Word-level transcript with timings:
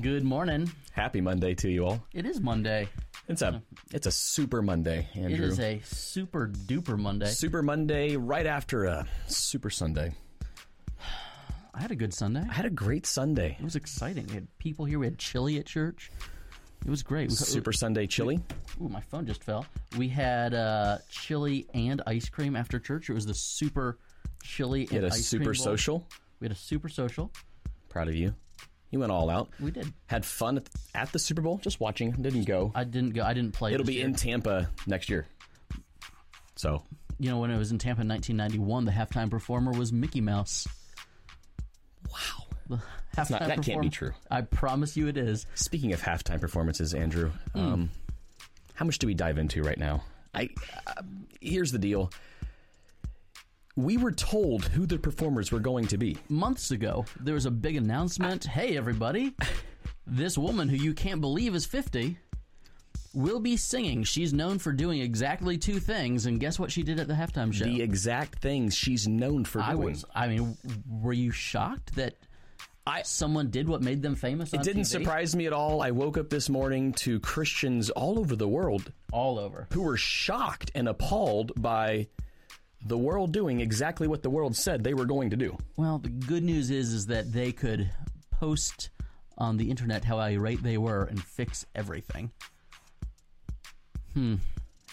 Good 0.00 0.24
morning. 0.24 0.70
Happy 0.92 1.20
Monday 1.20 1.54
to 1.56 1.68
you 1.70 1.86
all. 1.86 2.02
It 2.14 2.24
is 2.24 2.40
Monday. 2.40 2.88
It's 3.28 3.42
a 3.42 3.62
it's 3.92 4.06
a 4.06 4.10
super 4.10 4.62
Monday, 4.62 5.06
Andrew. 5.14 5.46
It 5.46 5.50
is 5.50 5.60
a 5.60 5.80
super 5.84 6.48
duper 6.48 6.98
Monday. 6.98 7.26
super 7.26 7.62
Monday 7.62 8.16
right 8.16 8.46
after 8.46 8.84
a 8.84 9.06
super 9.26 9.68
Sunday. 9.70 10.14
I 11.74 11.80
had 11.80 11.90
a 11.90 11.94
good 11.94 12.14
Sunday. 12.14 12.42
I 12.48 12.52
had 12.52 12.64
a 12.64 12.70
great 12.70 13.06
Sunday. 13.06 13.56
It 13.58 13.64
was 13.64 13.76
exciting. 13.76 14.26
We 14.28 14.34
had 14.34 14.48
people 14.58 14.84
here. 14.86 14.98
We 14.98 15.06
had 15.06 15.18
chili 15.18 15.58
at 15.58 15.66
church. 15.66 16.10
It 16.84 16.90
was 16.90 17.02
great. 17.02 17.28
We- 17.28 17.34
Super 17.36 17.72
Sunday 17.72 18.06
chili. 18.06 18.40
Ooh, 18.82 18.88
my 18.88 19.00
phone 19.02 19.26
just 19.26 19.44
fell. 19.44 19.66
We 19.98 20.08
had 20.08 20.54
uh, 20.54 20.98
chili 21.10 21.66
and 21.74 22.02
ice 22.06 22.28
cream 22.28 22.56
after 22.56 22.78
church. 22.78 23.08
It 23.10 23.14
was 23.14 23.26
the 23.26 23.34
super 23.34 23.98
chili 24.42 24.82
and 24.90 25.02
had 25.02 25.04
a 25.04 25.10
super 25.12 25.54
social. 25.54 26.06
We 26.40 26.46
had 26.46 26.52
a 26.52 26.58
super 26.60 26.88
social. 26.88 27.30
Proud 27.88 28.08
of 28.08 28.14
you. 28.14 28.34
You 28.92 29.00
went 29.00 29.10
all 29.10 29.28
out. 29.30 29.48
We 29.58 29.70
did. 29.72 29.92
Had 30.06 30.24
fun 30.24 30.62
at, 30.94 31.10
the 31.12 31.18
Super 31.18 31.40
Bowl. 31.42 31.58
Just 31.58 31.80
watching. 31.80 32.12
Didn't 32.12 32.44
go. 32.44 32.70
I 32.74 32.84
didn't 32.84 33.14
go. 33.14 33.24
I 33.24 33.32
didn't 33.34 33.52
play. 33.54 33.72
It'll 33.72 33.84
be 33.86 33.94
year. 33.94 34.04
in 34.04 34.14
Tampa 34.14 34.68
next 34.86 35.08
year. 35.08 35.26
So 36.56 36.82
You 37.18 37.30
know, 37.30 37.38
when 37.38 37.50
it 37.50 37.56
was 37.58 37.72
in 37.72 37.78
Tampa 37.78 38.02
in 38.02 38.08
1991, 38.08 38.84
the 38.84 38.92
halftime 38.92 39.30
performer 39.30 39.72
was 39.72 39.92
Mickey 39.92 40.20
Mouse. 40.20 40.68
wow. 42.10 42.46
Not- 42.68 43.28
that 43.40 43.62
can't 43.62 43.82
be 43.82 43.90
true. 43.90 44.12
I 44.30 44.40
promise 44.42 44.96
you, 44.96 45.08
it 45.08 45.16
is. 45.18 45.46
Speaking 45.54 45.92
of 45.92 46.00
halftime 46.00 46.40
performances, 46.40 46.94
Andrew, 46.94 47.32
Hmm. 47.52 47.58
um, 47.58 47.90
how 48.74 48.84
much 48.86 48.98
do 48.98 49.06
we 49.06 49.14
dive 49.14 49.36
into 49.38 49.62
right 49.62 49.76
now? 49.78 50.02
I 50.34 50.48
uh, 50.86 51.02
here's 51.40 51.72
the 51.72 51.78
deal. 51.78 52.10
We 53.74 53.96
were 53.96 54.12
told 54.12 54.66
who 54.66 54.86
the 54.86 54.98
performers 54.98 55.50
were 55.50 55.60
going 55.60 55.86
to 55.88 55.96
be. 55.98 56.18
months 56.28 56.70
ago, 56.70 57.06
there 57.20 57.34
was 57.34 57.46
a 57.46 57.50
big 57.50 57.76
announcement. 57.76 58.44
Hey, 58.44 58.76
everybody, 58.76 59.34
this 60.06 60.36
woman 60.36 60.68
who 60.68 60.76
you 60.76 60.92
can't 60.92 61.22
believe 61.22 61.54
is 61.54 61.64
50 61.64 62.18
will 63.14 63.40
be 63.40 63.56
singing. 63.56 64.04
She's 64.04 64.34
known 64.34 64.58
for 64.58 64.72
doing 64.72 65.00
exactly 65.00 65.56
two 65.56 65.80
things, 65.80 66.26
and 66.26 66.38
guess 66.38 66.58
what 66.58 66.70
she 66.70 66.82
did 66.82 67.00
at 67.00 67.08
the 67.08 67.14
halftime 67.14 67.52
show? 67.52 67.64
The 67.64 67.80
exact 67.80 68.40
things 68.40 68.74
she's 68.74 69.08
known 69.08 69.44
for 69.46 69.60
I 69.62 69.72
doing. 69.72 69.84
was, 69.92 70.04
I 70.14 70.28
mean, 70.28 70.56
were 70.86 71.12
you 71.14 71.30
shocked 71.30 71.94
that 71.96 72.14
I- 72.86 73.02
someone 73.02 73.48
did 73.50 73.68
what 73.68 73.80
made 73.82 74.02
them 74.02 74.16
famous? 74.16 74.52
It 74.52 74.62
didn't 74.64 74.82
TV? 74.82 74.86
surprise 74.86 75.34
me 75.34 75.46
at 75.46 75.52
all. 75.54 75.80
I 75.82 75.92
woke 75.92 76.18
up 76.18 76.28
this 76.28 76.50
morning 76.50 76.92
to 76.94 77.20
Christians 77.20 77.88
all 77.88 78.18
over 78.18 78.36
the 78.36 78.48
world 78.48 78.92
all 79.12 79.38
over. 79.38 79.66
who 79.72 79.80
were 79.82 79.96
shocked 79.96 80.70
and 80.74 80.88
appalled 80.88 81.52
by 81.56 82.08
the 82.84 82.98
world 82.98 83.32
doing 83.32 83.60
exactly 83.60 84.08
what 84.08 84.22
the 84.22 84.30
world 84.30 84.56
said 84.56 84.82
they 84.82 84.94
were 84.94 85.04
going 85.04 85.30
to 85.30 85.36
do. 85.36 85.56
Well, 85.76 85.98
the 85.98 86.08
good 86.08 86.42
news 86.42 86.70
is, 86.70 86.92
is 86.92 87.06
that 87.06 87.32
they 87.32 87.52
could 87.52 87.90
post 88.30 88.90
on 89.38 89.56
the 89.56 89.70
internet 89.70 90.04
how 90.04 90.18
irate 90.18 90.62
they 90.62 90.78
were 90.78 91.04
and 91.04 91.22
fix 91.22 91.64
everything. 91.74 92.30
Hmm. 94.14 94.36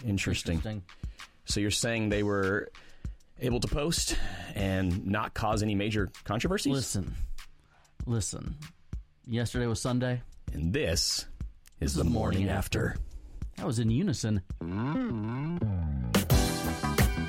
Interesting. 0.06 0.56
Interesting. 0.56 0.84
So 1.46 1.60
you're 1.60 1.72
saying 1.72 2.10
they 2.10 2.24
were 2.24 2.70
able 3.42 3.60
to 3.60 3.68
post 3.68 4.18
and 4.56 5.06
not 5.08 5.34
cause 5.34 5.64
any 5.64 5.76
major 5.76 6.12
controversies? 6.24 6.74
Listen, 6.74 7.16
listen. 8.06 8.56
Yesterday 9.26 9.68
was 9.68 9.82
Sunday. 9.82 10.22
And 10.54 10.74
this 10.74 11.26
is 11.80 11.94
the 11.94 12.04
the 12.04 12.10
morning, 12.10 12.42
morning 12.42 12.56
after. 12.58 12.98
That 13.58 13.66
was 13.66 13.80
in 13.80 13.90
unison. 13.90 14.42
Mm-hmm. 14.62 15.99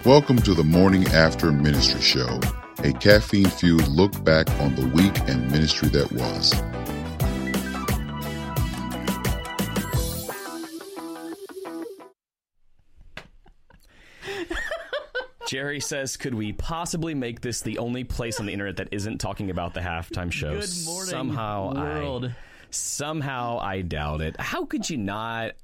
Welcome 0.06 0.38
to 0.42 0.54
the 0.54 0.64
Morning 0.64 1.06
After 1.08 1.52
Ministry 1.52 2.00
Show, 2.00 2.40
a 2.78 2.90
caffeine 2.94 3.50
fueled 3.50 3.86
look 3.86 4.24
back 4.24 4.48
on 4.58 4.74
the 4.74 4.86
week 4.86 5.12
and 5.28 5.52
ministry 5.52 5.90
that 5.90 6.10
was. 6.10 6.54
Jerry 15.46 15.80
says, 15.80 16.16
could 16.16 16.34
we 16.34 16.54
possibly 16.54 17.14
make 17.14 17.42
this 17.42 17.60
the 17.60 17.76
only 17.76 18.02
place 18.04 18.40
on 18.40 18.46
the 18.46 18.52
internet 18.54 18.78
that 18.78 18.88
isn't 18.92 19.18
talking 19.18 19.50
about 19.50 19.74
the 19.74 19.80
halftime 19.80 20.32
show? 20.32 20.58
Good 20.58 20.70
morning, 20.86 21.10
somehow 21.10 21.74
world. 21.74 22.24
I, 22.24 22.36
somehow 22.70 23.58
I 23.58 23.82
doubt 23.82 24.22
it. 24.22 24.40
How 24.40 24.64
could 24.64 24.88
you 24.88 24.96
not? 24.96 25.56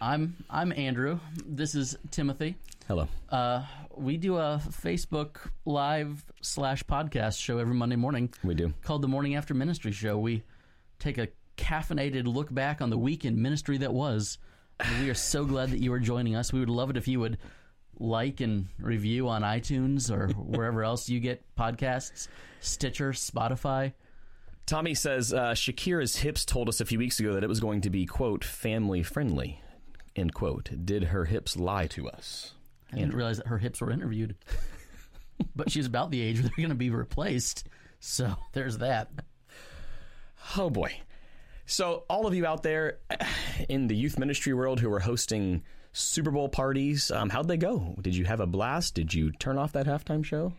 I'm 0.00 0.36
I'm 0.48 0.72
Andrew. 0.72 1.18
This 1.44 1.74
is 1.74 1.98
Timothy. 2.12 2.54
Hello. 2.88 3.08
Uh, 3.30 3.64
we 3.96 4.16
do 4.16 4.36
a 4.36 4.60
Facebook 4.68 5.36
live 5.64 6.24
slash 6.42 6.82
podcast 6.84 7.40
show 7.40 7.58
every 7.58 7.74
Monday 7.74 7.96
morning 7.96 8.32
We 8.42 8.54
do. 8.54 8.74
called 8.82 9.02
the 9.02 9.08
Morning 9.08 9.34
After 9.36 9.54
Ministry 9.54 9.92
Show. 9.92 10.18
We 10.18 10.42
take 10.98 11.18
a 11.18 11.28
caffeinated 11.56 12.26
look 12.26 12.52
back 12.52 12.80
on 12.82 12.90
the 12.90 12.98
week 12.98 13.24
in 13.24 13.40
ministry 13.40 13.78
that 13.78 13.92
was. 13.92 14.38
And 14.80 15.02
we 15.04 15.10
are 15.10 15.14
so 15.14 15.44
glad 15.44 15.70
that 15.70 15.80
you 15.80 15.92
are 15.92 16.00
joining 16.00 16.34
us. 16.34 16.52
We 16.52 16.60
would 16.60 16.68
love 16.70 16.90
it 16.90 16.96
if 16.96 17.06
you 17.06 17.20
would 17.20 17.38
like 17.98 18.40
and 18.40 18.66
review 18.78 19.28
on 19.28 19.42
iTunes 19.42 20.10
or 20.10 20.28
wherever 20.36 20.82
else 20.82 21.08
you 21.08 21.20
get 21.20 21.44
podcasts, 21.56 22.26
Stitcher, 22.60 23.12
Spotify. 23.12 23.92
Tommy 24.66 24.94
says 24.94 25.32
uh, 25.32 25.52
Shakira's 25.52 26.16
hips 26.16 26.44
told 26.44 26.68
us 26.68 26.80
a 26.80 26.84
few 26.84 26.98
weeks 26.98 27.20
ago 27.20 27.34
that 27.34 27.44
it 27.44 27.48
was 27.48 27.60
going 27.60 27.80
to 27.82 27.90
be 27.90 28.06
quote 28.06 28.44
family 28.44 29.02
friendly. 29.02 29.60
End 30.16 30.34
quote. 30.34 30.70
Did 30.84 31.04
her 31.04 31.26
hips 31.26 31.56
lie 31.56 31.86
to 31.88 32.08
us? 32.08 32.54
I 32.92 32.96
didn't 32.96 33.14
realize 33.14 33.38
that 33.38 33.46
her 33.46 33.58
hips 33.58 33.80
were 33.80 33.90
interviewed. 33.90 34.36
but 35.56 35.70
she's 35.70 35.86
about 35.86 36.10
the 36.10 36.20
age 36.20 36.36
where 36.40 36.44
they're 36.44 36.56
going 36.56 36.68
to 36.68 36.74
be 36.74 36.90
replaced. 36.90 37.66
So 38.00 38.34
there's 38.52 38.78
that. 38.78 39.10
Oh 40.56 40.70
boy. 40.70 40.94
So 41.66 42.04
all 42.10 42.26
of 42.26 42.34
you 42.34 42.44
out 42.44 42.62
there 42.62 42.98
in 43.68 43.86
the 43.86 43.96
youth 43.96 44.18
ministry 44.18 44.52
world 44.52 44.80
who 44.80 44.92
are 44.92 45.00
hosting 45.00 45.62
Super 45.92 46.30
Bowl 46.30 46.48
parties, 46.48 47.10
um, 47.10 47.30
how'd 47.30 47.48
they 47.48 47.56
go? 47.56 47.94
Did 48.00 48.16
you 48.16 48.24
have 48.24 48.40
a 48.40 48.46
blast? 48.46 48.94
Did 48.94 49.14
you 49.14 49.30
turn 49.32 49.58
off 49.58 49.72
that 49.72 49.86
halftime 49.86 50.24
show? 50.24 50.52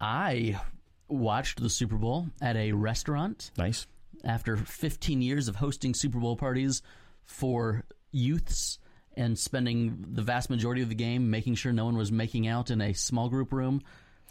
I 0.00 0.60
watched 1.08 1.60
the 1.62 1.70
Super 1.70 1.96
Bowl 1.96 2.26
at 2.42 2.56
a 2.56 2.72
restaurant 2.72 3.52
Nice. 3.56 3.86
after 4.24 4.56
15 4.56 5.22
years 5.22 5.48
of 5.48 5.56
hosting 5.56 5.94
Super 5.94 6.18
Bowl 6.18 6.36
parties 6.36 6.82
for 7.24 7.84
youths 8.10 8.78
and 9.16 9.38
spending 9.38 10.04
the 10.12 10.22
vast 10.22 10.50
majority 10.50 10.82
of 10.82 10.88
the 10.88 10.94
game 10.94 11.30
making 11.30 11.54
sure 11.54 11.72
no 11.72 11.84
one 11.84 11.96
was 11.96 12.10
making 12.12 12.46
out 12.46 12.70
in 12.70 12.80
a 12.80 12.92
small 12.92 13.28
group 13.28 13.52
room. 13.52 13.80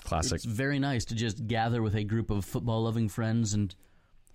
Classic. 0.03 0.35
It's 0.35 0.45
very 0.45 0.79
nice 0.79 1.05
to 1.05 1.15
just 1.15 1.47
gather 1.47 1.81
with 1.81 1.95
a 1.95 2.03
group 2.03 2.29
of 2.29 2.43
football 2.43 2.83
loving 2.83 3.07
friends 3.09 3.53
and 3.53 3.73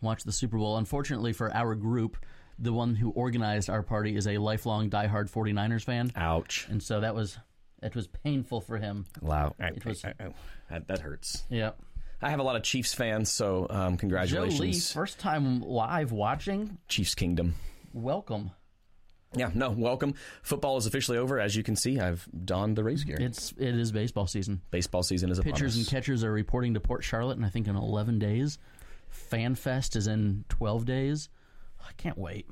watch 0.01 0.25
the 0.25 0.33
Super 0.33 0.57
Bowl. 0.59 0.77
Unfortunately 0.79 1.33
for 1.33 1.53
our 1.55 1.75
group, 1.75 2.17
the 2.59 2.73
one 2.73 2.95
who 2.95 3.11
organized 3.11 3.69
our 3.69 3.83
party 3.83 4.17
is 4.17 4.27
a 4.27 4.39
lifelong 4.39 4.89
diehard 4.91 5.31
49ers 5.31 5.85
fan. 5.85 6.11
Ouch. 6.17 6.67
And 6.71 6.83
so 6.83 7.01
that 7.01 7.15
was 7.15 7.39
it 7.83 7.95
was 7.95 8.07
painful 8.09 8.61
for 8.61 8.77
him. 8.79 9.07
Wow. 9.21 9.55
It 9.59 9.85
was- 9.85 10.03
that, 10.03 10.87
that 10.89 10.99
hurts. 11.01 11.45
Yeah. 11.49 11.73
I 12.21 12.31
have 12.31 12.41
a 12.41 12.43
lot 12.43 12.57
of 12.57 12.65
Chiefs 12.65 12.95
fans, 12.95 13.31
so 13.31 13.69
um, 13.71 13.93
Joe 13.93 13.99
congratulations. 13.99 14.61
Lee, 14.61 14.73
first 14.95 15.21
time 15.21 15.61
live 15.61 16.11
watching. 16.11 16.79
Chiefs 16.89 17.15
Kingdom. 17.15 17.55
Welcome. 17.93 18.51
Yeah, 19.35 19.51
no, 19.55 19.71
welcome. 19.71 20.15
Football 20.43 20.79
is 20.79 20.87
officially 20.87 21.19
over. 21.19 21.39
As 21.39 21.55
you 21.55 21.63
can 21.63 21.77
see, 21.77 22.01
I've 22.01 22.27
donned 22.45 22.77
the 22.77 22.85
Rays 22.85 23.05
gear. 23.05 23.19
It's 23.21 23.53
it 23.59 23.75
is 23.75 23.93
baseball 23.93 24.27
season. 24.27 24.63
Baseball 24.71 25.03
season 25.03 25.31
is 25.31 25.39
upon 25.39 25.53
Pitchers 25.53 25.75
us. 25.75 25.79
and 25.81 25.87
catchers 25.87 26.25
are 26.25 26.33
reporting 26.33 26.75
to 26.75 26.81
Port 26.81 27.05
Charlotte, 27.05 27.37
and 27.37 27.45
I 27.45 27.51
think 27.51 27.69
in 27.69 27.77
11 27.77 28.19
days. 28.19 28.59
FanFest 29.31 29.97
is 29.97 30.07
in 30.07 30.45
12 30.49 30.85
days. 30.87 31.29
I 31.81 31.93
can't 31.97 32.19
wait. 32.19 32.47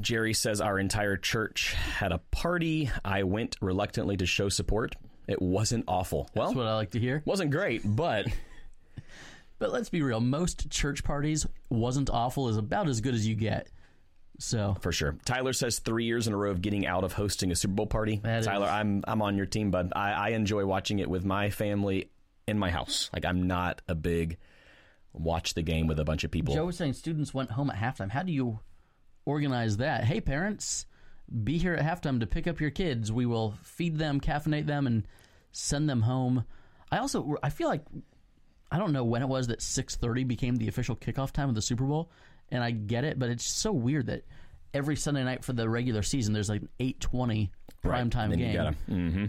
Jerry 0.00 0.34
says 0.34 0.60
our 0.60 0.78
entire 0.78 1.16
church 1.16 1.72
had 1.74 2.12
a 2.12 2.18
party. 2.30 2.90
I 3.04 3.22
went 3.24 3.56
reluctantly 3.60 4.16
to 4.18 4.26
show 4.26 4.48
support. 4.48 4.94
It 5.26 5.40
wasn't 5.42 5.84
awful. 5.88 6.28
Well, 6.34 6.46
That's 6.48 6.56
what 6.56 6.66
I 6.66 6.74
like 6.76 6.90
to 6.92 7.00
hear. 7.00 7.22
wasn't 7.24 7.50
great, 7.50 7.82
but 7.84 8.26
But 9.58 9.72
let's 9.72 9.88
be 9.88 10.02
real. 10.02 10.20
Most 10.20 10.70
church 10.70 11.02
parties 11.02 11.46
wasn't 11.70 12.10
awful 12.10 12.48
is 12.48 12.56
about 12.58 12.88
as 12.88 13.00
good 13.00 13.14
as 13.14 13.26
you 13.26 13.34
get. 13.34 13.68
So 14.38 14.76
for 14.80 14.92
sure. 14.92 15.16
Tyler 15.24 15.52
says 15.52 15.78
three 15.78 16.04
years 16.04 16.26
in 16.26 16.32
a 16.34 16.36
row 16.36 16.50
of 16.50 16.60
getting 16.60 16.86
out 16.86 17.04
of 17.04 17.12
hosting 17.12 17.50
a 17.50 17.56
Super 17.56 17.74
Bowl 17.74 17.86
party. 17.86 18.20
That 18.22 18.44
Tyler, 18.44 18.66
is- 18.66 18.72
I'm 18.72 19.04
I'm 19.06 19.22
on 19.22 19.36
your 19.36 19.46
team, 19.46 19.70
bud. 19.70 19.92
I, 19.94 20.12
I 20.12 20.28
enjoy 20.30 20.64
watching 20.66 20.98
it 20.98 21.08
with 21.08 21.24
my 21.24 21.50
family 21.50 22.10
in 22.46 22.58
my 22.58 22.70
house. 22.70 23.10
Like 23.12 23.24
I'm 23.24 23.46
not 23.46 23.82
a 23.88 23.94
big 23.94 24.36
watch 25.12 25.54
the 25.54 25.62
game 25.62 25.86
with 25.86 25.98
a 25.98 26.04
bunch 26.04 26.24
of 26.24 26.30
people. 26.30 26.54
Joe 26.54 26.66
was 26.66 26.76
saying 26.76 26.92
students 26.92 27.32
went 27.32 27.50
home 27.50 27.70
at 27.70 27.76
halftime. 27.76 28.10
How 28.10 28.22
do 28.22 28.32
you 28.32 28.60
organize 29.24 29.78
that? 29.78 30.04
Hey, 30.04 30.20
parents, 30.20 30.86
be 31.42 31.58
here 31.58 31.74
at 31.74 31.84
halftime 31.84 32.20
to 32.20 32.26
pick 32.26 32.46
up 32.46 32.60
your 32.60 32.70
kids. 32.70 33.10
We 33.10 33.26
will 33.26 33.54
feed 33.62 33.98
them, 33.98 34.20
caffeinate 34.20 34.66
them, 34.66 34.86
and 34.86 35.06
send 35.52 35.88
them 35.88 36.02
home. 36.02 36.44
I 36.92 36.98
also 36.98 37.36
I 37.42 37.50
feel 37.50 37.68
like 37.68 37.84
I 38.70 38.78
don't 38.78 38.92
know 38.92 39.04
when 39.04 39.22
it 39.22 39.28
was 39.28 39.46
that 39.48 39.60
6:30 39.60 40.26
became 40.26 40.56
the 40.56 40.68
official 40.68 40.94
kickoff 40.96 41.32
time 41.32 41.48
of 41.48 41.54
the 41.54 41.62
Super 41.62 41.84
Bowl, 41.84 42.10
and 42.50 42.62
I 42.62 42.70
get 42.70 43.04
it, 43.04 43.18
but 43.18 43.30
it's 43.30 43.44
so 43.44 43.72
weird 43.72 44.06
that 44.06 44.24
every 44.74 44.96
Sunday 44.96 45.24
night 45.24 45.44
for 45.44 45.52
the 45.52 45.68
regular 45.68 46.02
season 46.02 46.32
there's 46.34 46.48
like 46.48 46.62
an 46.62 46.68
8:20 46.80 47.50
Right. 47.82 48.04
primetime 48.04 48.30
Then 48.30 48.38
game. 48.38 48.48
You 48.50 48.54
gotta, 48.54 48.72
hmm 48.88 49.24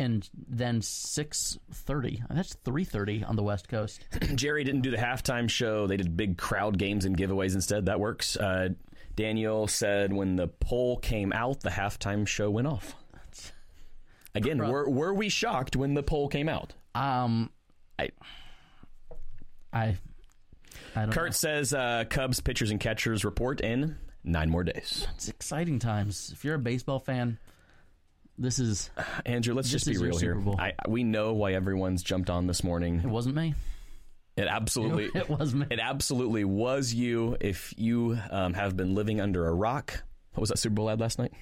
and 0.00 0.30
then 0.48 0.80
six 0.80 1.58
thirty. 1.72 2.22
That's 2.30 2.54
three 2.64 2.84
thirty 2.84 3.24
on 3.24 3.34
the 3.34 3.42
West 3.42 3.68
Coast. 3.68 4.00
Jerry 4.36 4.62
didn't 4.62 4.82
do 4.82 4.92
the 4.92 4.96
halftime 4.96 5.50
show. 5.50 5.88
They 5.88 5.96
did 5.96 6.16
big 6.16 6.38
crowd 6.38 6.78
games 6.78 7.04
and 7.04 7.16
giveaways 7.16 7.54
instead. 7.54 7.86
That 7.86 7.98
works. 7.98 8.36
Uh, 8.36 8.68
Daniel 9.16 9.66
said 9.66 10.12
when 10.12 10.36
the 10.36 10.46
poll 10.46 10.98
came 10.98 11.32
out, 11.32 11.62
the 11.62 11.70
halftime 11.70 12.28
show 12.28 12.48
went 12.48 12.68
off. 12.68 12.94
Again, 14.36 14.58
were, 14.58 14.88
were 14.88 15.12
we 15.12 15.28
shocked 15.28 15.74
when 15.74 15.94
the 15.94 16.02
poll 16.04 16.28
came 16.28 16.48
out? 16.48 16.74
Um, 16.94 17.50
I, 17.98 18.10
I, 19.72 19.96
Kurt 21.10 21.34
says 21.34 21.72
uh, 21.72 22.04
Cubs 22.08 22.40
pitchers 22.40 22.70
and 22.70 22.80
catchers 22.80 23.24
report 23.24 23.60
in 23.60 23.96
nine 24.24 24.50
more 24.50 24.64
days. 24.64 25.06
It's 25.14 25.28
exciting 25.28 25.78
times. 25.78 26.30
If 26.32 26.44
you're 26.44 26.56
a 26.56 26.58
baseball 26.58 26.98
fan, 26.98 27.38
this 28.36 28.58
is. 28.58 28.90
Andrew, 29.26 29.54
let's 29.54 29.70
just 29.70 29.86
be 29.86 29.96
real 29.96 30.18
here. 30.18 30.40
I, 30.58 30.72
we 30.86 31.04
know 31.04 31.32
why 31.34 31.52
everyone's 31.54 32.02
jumped 32.02 32.30
on 32.30 32.46
this 32.46 32.62
morning. 32.62 33.00
It 33.00 33.06
wasn't 33.08 33.34
me. 33.36 33.54
It 34.36 34.46
absolutely, 34.46 35.06
It 35.20 35.28
was 35.28 35.52
me. 35.52 35.66
it 35.68 35.80
absolutely 35.80 36.44
was 36.44 36.94
you. 36.94 37.36
If 37.40 37.74
you 37.76 38.18
um, 38.30 38.54
have 38.54 38.76
been 38.76 38.94
living 38.94 39.20
under 39.20 39.48
a 39.48 39.52
rock, 39.52 40.04
what 40.32 40.40
was 40.40 40.50
that 40.50 40.58
Super 40.58 40.74
Bowl 40.74 40.90
ad 40.90 41.00
last 41.00 41.18
night? 41.18 41.32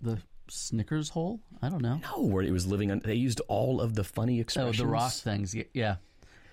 The 0.00 0.18
Snickers 0.48 1.08
hole. 1.08 1.40
I 1.60 1.68
don't 1.68 1.82
know. 1.82 2.00
No, 2.02 2.22
where 2.22 2.44
it 2.44 2.52
was 2.52 2.66
living. 2.68 2.92
On, 2.92 3.00
they 3.00 3.14
used 3.14 3.40
all 3.48 3.80
of 3.80 3.94
the 3.94 4.04
funny 4.04 4.38
expressions. 4.38 4.80
Oh, 4.80 4.84
the 4.84 4.88
Rock 4.88 5.12
things. 5.12 5.56
Yeah. 5.74 5.96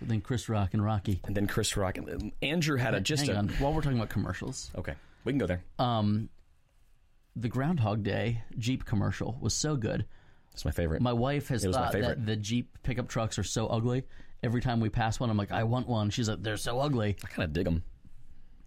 Then 0.07 0.21
Chris 0.21 0.49
Rock 0.49 0.73
and 0.73 0.83
Rocky. 0.83 1.19
and 1.25 1.35
then 1.35 1.47
Chris 1.47 1.75
Rock. 1.77 1.97
And 1.97 2.31
Andrew 2.41 2.77
had 2.77 2.93
a 2.93 3.01
just 3.01 3.25
Hang 3.27 3.35
a. 3.35 3.39
on. 3.39 3.49
While 3.59 3.73
we're 3.73 3.81
talking 3.81 3.97
about 3.97 4.09
commercials, 4.09 4.71
Okay, 4.77 4.93
we 5.23 5.31
can 5.31 5.39
go 5.39 5.47
there. 5.47 5.63
um, 5.79 6.29
the 7.35 7.49
Groundhog 7.49 8.03
Day 8.03 8.43
Jeep 8.57 8.85
commercial 8.85 9.37
was 9.41 9.53
so 9.53 9.75
good. 9.75 10.05
It's 10.53 10.65
my 10.65 10.71
favorite. 10.71 11.01
My 11.01 11.13
wife 11.13 11.47
has 11.47 11.63
It 11.63 11.67
was 11.67 11.75
my 11.77 11.83
thought 11.83 11.93
favorite. 11.93 12.07
that 12.19 12.25
the 12.27 12.35
Jeep 12.35 12.77
pickup 12.83 13.07
trucks 13.07 13.39
are 13.39 13.43
so 13.43 13.67
ugly. 13.67 14.03
Every 14.43 14.61
time 14.61 14.79
we 14.79 14.89
pass 14.89 15.19
one, 15.19 15.29
I'm 15.31 15.37
like, 15.37 15.51
I 15.51 15.63
want 15.63 15.87
one. 15.87 16.09
She's 16.11 16.29
like, 16.29 16.43
they're 16.43 16.57
so 16.57 16.79
ugly. 16.79 17.15
I 17.23 17.27
kind 17.27 17.43
of 17.45 17.53
dig 17.53 17.65
them. 17.65 17.81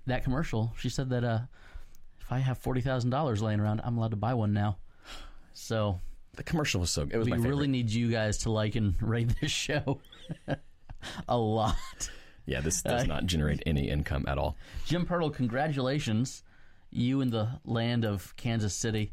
That 0.06 0.24
commercial, 0.24 0.72
she 0.78 0.88
said 0.88 1.10
that 1.10 1.22
uh, 1.22 1.40
if 2.20 2.32
I 2.32 2.38
have 2.38 2.58
forty 2.58 2.80
thousand 2.80 3.10
dollars 3.10 3.40
laying 3.42 3.60
around, 3.60 3.82
I'm 3.84 3.96
allowed 3.98 4.10
to 4.12 4.16
buy 4.16 4.34
one 4.34 4.52
now. 4.52 4.78
So 5.52 6.00
The 6.34 6.42
commercial 6.42 6.80
was 6.80 6.90
so. 6.90 7.02
It 7.02 7.16
was 7.16 7.26
we 7.26 7.30
my 7.30 7.36
favorite. 7.36 7.50
really 7.50 7.68
need 7.68 7.90
you 7.90 8.08
guys 8.10 8.38
to 8.38 8.50
like 8.50 8.74
and 8.74 8.94
rate 9.00 9.32
this 9.40 9.50
show 9.52 10.00
a 11.28 11.36
lot. 11.36 11.76
yeah, 12.46 12.60
this 12.60 12.82
does 12.82 13.06
not 13.06 13.26
generate 13.26 13.62
any 13.66 13.88
income 13.88 14.24
at 14.28 14.38
all. 14.38 14.56
Jim 14.86 15.06
Pirtle, 15.06 15.32
congratulations. 15.32 16.42
You 16.90 17.20
in 17.20 17.30
the 17.30 17.48
land 17.64 18.04
of 18.04 18.34
Kansas 18.36 18.74
City. 18.74 19.12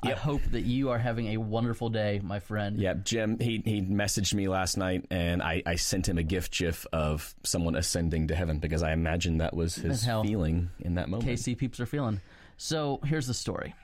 I 0.00 0.12
hope 0.12 0.42
that 0.52 0.60
you 0.60 0.90
are 0.90 0.98
having 0.98 1.28
a 1.28 1.38
wonderful 1.38 1.88
day, 1.88 2.20
my 2.22 2.38
friend. 2.38 2.78
Yeah, 2.78 2.94
Jim. 2.94 3.36
He 3.40 3.60
he 3.64 3.82
messaged 3.82 4.32
me 4.32 4.46
last 4.46 4.76
night, 4.76 5.04
and 5.10 5.42
I, 5.42 5.60
I 5.66 5.74
sent 5.74 6.08
him 6.08 6.18
a 6.18 6.22
gift 6.22 6.56
gif 6.56 6.86
of 6.92 7.34
someone 7.42 7.74
ascending 7.74 8.28
to 8.28 8.36
heaven 8.36 8.60
because 8.60 8.84
I 8.84 8.92
imagine 8.92 9.38
that 9.38 9.54
was 9.56 9.74
his 9.74 10.04
how 10.04 10.22
feeling 10.22 10.70
in 10.78 10.94
that 10.94 11.08
moment. 11.08 11.28
KC 11.28 11.58
peeps 11.58 11.80
are 11.80 11.86
feeling. 11.86 12.20
So 12.58 13.00
here's 13.04 13.26
the 13.26 13.34
story. 13.34 13.74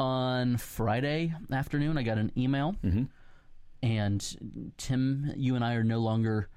On 0.00 0.56
Friday 0.56 1.32
afternoon, 1.52 1.96
I 1.98 2.02
got 2.02 2.18
an 2.18 2.30
email, 2.36 2.74
Mm-hmm. 2.84 3.04
And 3.82 4.72
Tim, 4.76 5.32
you 5.36 5.54
and 5.54 5.64
I 5.64 5.74
are 5.74 5.84
no 5.84 5.98
longer 6.00 6.48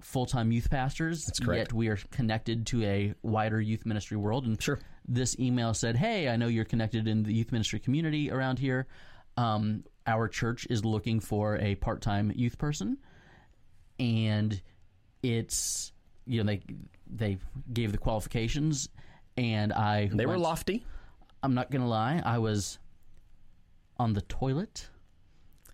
full 0.00 0.26
time 0.26 0.50
youth 0.52 0.70
pastors. 0.70 1.24
That's 1.26 1.38
correct. 1.40 1.58
Yet 1.58 1.72
we 1.72 1.88
are 1.88 1.98
connected 2.10 2.66
to 2.68 2.82
a 2.84 3.14
wider 3.22 3.60
youth 3.60 3.86
ministry 3.86 4.16
world. 4.16 4.46
And 4.46 4.60
Sure. 4.60 4.80
this 5.06 5.38
email 5.38 5.74
said, 5.74 5.96
"Hey, 5.96 6.28
I 6.28 6.36
know 6.36 6.48
you're 6.48 6.64
connected 6.64 7.06
in 7.06 7.22
the 7.22 7.32
youth 7.32 7.52
ministry 7.52 7.78
community 7.78 8.30
around 8.30 8.58
here. 8.58 8.86
Um, 9.36 9.84
our 10.06 10.28
church 10.28 10.66
is 10.68 10.84
looking 10.84 11.20
for 11.20 11.56
a 11.58 11.76
part 11.76 12.02
time 12.02 12.32
youth 12.34 12.58
person, 12.58 12.98
and 13.98 14.60
it's 15.22 15.92
you 16.26 16.42
know 16.42 16.46
they 16.46 16.62
they 17.06 17.38
gave 17.72 17.92
the 17.92 17.98
qualifications, 17.98 18.88
and 19.36 19.72
I 19.72 20.06
They 20.06 20.26
were 20.26 20.38
lofty. 20.38 20.84
I'm 21.42 21.54
not 21.54 21.70
gonna 21.70 21.88
lie, 21.88 22.22
I 22.24 22.38
was 22.38 22.78
on 23.98 24.12
the 24.14 24.22
toilet, 24.22 24.88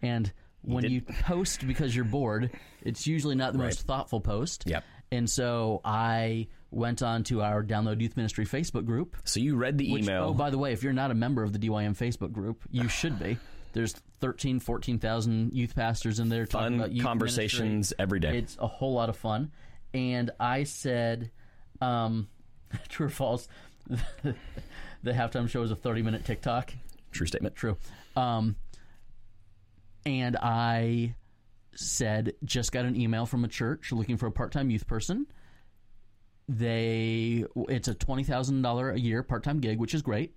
and 0.02 0.32
when 0.62 0.82
did- 0.82 0.92
you 0.92 1.00
post 1.02 1.66
because 1.66 1.94
you're 1.94 2.04
bored, 2.04 2.50
it's 2.82 3.06
usually 3.06 3.34
not 3.34 3.52
the 3.52 3.58
most 3.58 3.82
thoughtful 3.82 4.20
post. 4.20 4.64
Yep. 4.66 4.84
And 5.10 5.28
so 5.30 5.80
I 5.84 6.48
went 6.70 7.02
on 7.02 7.24
to 7.24 7.40
our 7.40 7.64
Download 7.64 7.98
Youth 8.00 8.16
Ministry 8.16 8.44
Facebook 8.44 8.84
group. 8.84 9.16
So 9.24 9.40
you 9.40 9.56
read 9.56 9.78
the 9.78 9.90
Which, 9.90 10.02
email. 10.04 10.24
oh, 10.24 10.34
by 10.34 10.50
the 10.50 10.58
way, 10.58 10.72
if 10.72 10.82
you're 10.82 10.92
not 10.92 11.10
a 11.10 11.14
member 11.14 11.42
of 11.42 11.52
the 11.54 11.58
DYM 11.58 11.96
Facebook 11.96 12.32
group, 12.32 12.62
you 12.70 12.88
should 12.88 13.18
be. 13.18 13.38
There's 13.72 13.94
13, 14.20 14.60
14,000 14.60 15.52
youth 15.54 15.74
pastors 15.74 16.18
in 16.20 16.28
there 16.28 16.44
talking 16.46 16.76
about 16.78 16.90
Fun 16.90 17.00
conversations 17.00 17.62
ministry. 17.62 17.96
every 17.98 18.20
day. 18.20 18.38
It's 18.38 18.56
a 18.60 18.66
whole 18.66 18.92
lot 18.94 19.08
of 19.08 19.16
fun. 19.16 19.50
And 19.94 20.30
I 20.38 20.64
said, 20.64 21.30
um, 21.80 22.28
true 22.88 23.06
or 23.06 23.10
false, 23.10 23.48
the 24.22 24.34
halftime 25.12 25.48
show 25.48 25.62
is 25.62 25.70
a 25.70 25.76
30 25.76 26.02
minute 26.02 26.24
TikTok. 26.24 26.72
True 27.12 27.26
statement. 27.26 27.54
True. 27.56 27.76
Um, 28.16 28.56
and 30.08 30.36
I 30.36 31.14
said, 31.74 32.32
just 32.42 32.72
got 32.72 32.86
an 32.86 32.96
email 32.96 33.26
from 33.26 33.44
a 33.44 33.48
church 33.48 33.92
looking 33.92 34.16
for 34.16 34.26
a 34.26 34.32
part 34.32 34.50
time 34.52 34.70
youth 34.70 34.86
person. 34.86 35.26
They, 36.48 37.44
it's 37.68 37.88
a 37.88 37.94
twenty 37.94 38.24
thousand 38.24 38.62
dollar 38.62 38.90
a 38.90 38.98
year 38.98 39.22
part 39.22 39.44
time 39.44 39.60
gig, 39.60 39.78
which 39.78 39.94
is 39.94 40.00
great. 40.00 40.34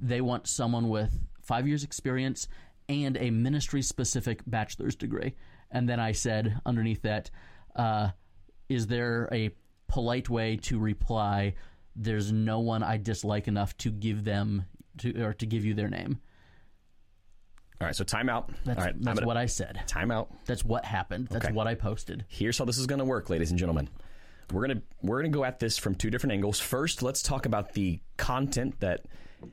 They 0.00 0.22
want 0.22 0.48
someone 0.48 0.88
with 0.88 1.18
five 1.42 1.68
years 1.68 1.84
experience 1.84 2.48
and 2.88 3.18
a 3.18 3.30
ministry 3.30 3.82
specific 3.82 4.40
bachelor's 4.46 4.96
degree. 4.96 5.34
And 5.70 5.86
then 5.86 6.00
I 6.00 6.12
said 6.12 6.58
underneath 6.64 7.02
that, 7.02 7.30
uh, 7.76 8.08
is 8.68 8.86
there 8.86 9.28
a 9.30 9.50
polite 9.86 10.30
way 10.30 10.56
to 10.56 10.78
reply? 10.78 11.54
There's 11.94 12.32
no 12.32 12.60
one 12.60 12.82
I 12.82 12.96
dislike 12.96 13.46
enough 13.46 13.76
to 13.78 13.90
give 13.90 14.24
them 14.24 14.64
to 14.98 15.22
or 15.22 15.34
to 15.34 15.46
give 15.46 15.64
you 15.64 15.74
their 15.74 15.90
name. 15.90 16.20
All 17.80 17.86
right, 17.86 17.96
so 17.96 18.04
timeout. 18.04 18.50
That's, 18.64 18.78
All 18.78 18.84
right, 18.84 18.94
that's 19.02 19.18
gonna- 19.20 19.26
what 19.26 19.36
I 19.38 19.46
said. 19.46 19.80
Timeout. 19.86 20.28
That's 20.44 20.64
what 20.64 20.84
happened. 20.84 21.28
That's 21.28 21.46
Okay. 21.46 21.54
what 21.54 21.66
I 21.66 21.74
posted. 21.74 22.24
Here's 22.28 22.58
how 22.58 22.66
this 22.66 22.76
is 22.76 22.86
going 22.86 22.98
to 22.98 23.04
work, 23.06 23.30
ladies 23.30 23.50
and 23.50 23.58
gentlemen. 23.58 23.88
We're 24.52 24.66
gonna 24.66 24.82
we're 25.00 25.18
gonna 25.20 25.28
go 25.30 25.44
at 25.44 25.60
this 25.60 25.78
from 25.78 25.94
two 25.94 26.10
different 26.10 26.32
angles. 26.32 26.58
First, 26.58 27.02
let's 27.04 27.22
talk 27.22 27.46
about 27.46 27.72
the 27.74 28.00
content 28.16 28.80
that 28.80 29.06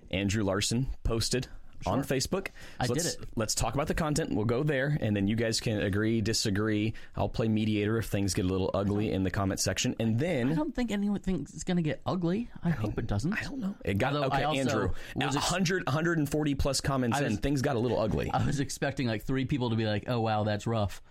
Andrew 0.09 0.43
Larson 0.43 0.87
posted 1.03 1.47
on 1.85 2.03
Facebook. 2.03 2.47
So 2.85 2.93
did 2.93 3.03
let's, 3.03 3.15
it. 3.15 3.25
Let's 3.35 3.55
talk 3.55 3.73
about 3.75 3.87
the 3.87 3.93
content. 3.93 4.33
We'll 4.33 4.45
go 4.45 4.63
there, 4.63 4.97
and 4.99 5.15
then 5.15 5.27
you 5.27 5.35
guys 5.35 5.59
can 5.59 5.81
agree, 5.81 6.21
disagree. 6.21 6.93
I'll 7.15 7.29
play 7.29 7.47
mediator 7.47 7.97
if 7.97 8.07
things 8.07 8.33
get 8.33 8.45
a 8.45 8.47
little 8.47 8.71
ugly 8.73 9.11
in 9.11 9.23
the 9.23 9.31
comment 9.31 9.59
section, 9.59 9.95
and 9.99 10.17
then 10.19 10.51
I 10.51 10.55
don't 10.55 10.73
think 10.73 10.91
anyone 10.91 11.19
thinks 11.19 11.53
it's 11.53 11.63
going 11.63 11.77
to 11.77 11.83
get 11.83 12.01
ugly. 12.05 12.49
I 12.63 12.69
hope 12.69 12.97
it 12.97 13.07
doesn't. 13.07 13.33
I 13.33 13.43
don't 13.43 13.59
know. 13.59 13.75
It 13.85 13.97
got 13.97 14.13
Although 14.13 14.27
okay, 14.27 14.43
I 14.43 14.53
Andrew. 14.53 14.89
was 15.15 15.35
ex- 15.35 15.35
100, 15.35 15.85
140 15.85 16.55
plus 16.55 16.81
comments 16.81 17.19
was- 17.21 17.31
in. 17.33 17.37
Things 17.37 17.61
got 17.61 17.75
a 17.75 17.79
little 17.79 17.99
ugly. 17.99 18.31
I 18.33 18.45
was 18.45 18.59
expecting 18.59 19.07
like 19.07 19.23
three 19.23 19.45
people 19.45 19.69
to 19.69 19.75
be 19.75 19.85
like, 19.85 20.05
"Oh 20.07 20.19
wow, 20.19 20.43
that's 20.43 20.65
rough," 20.65 21.01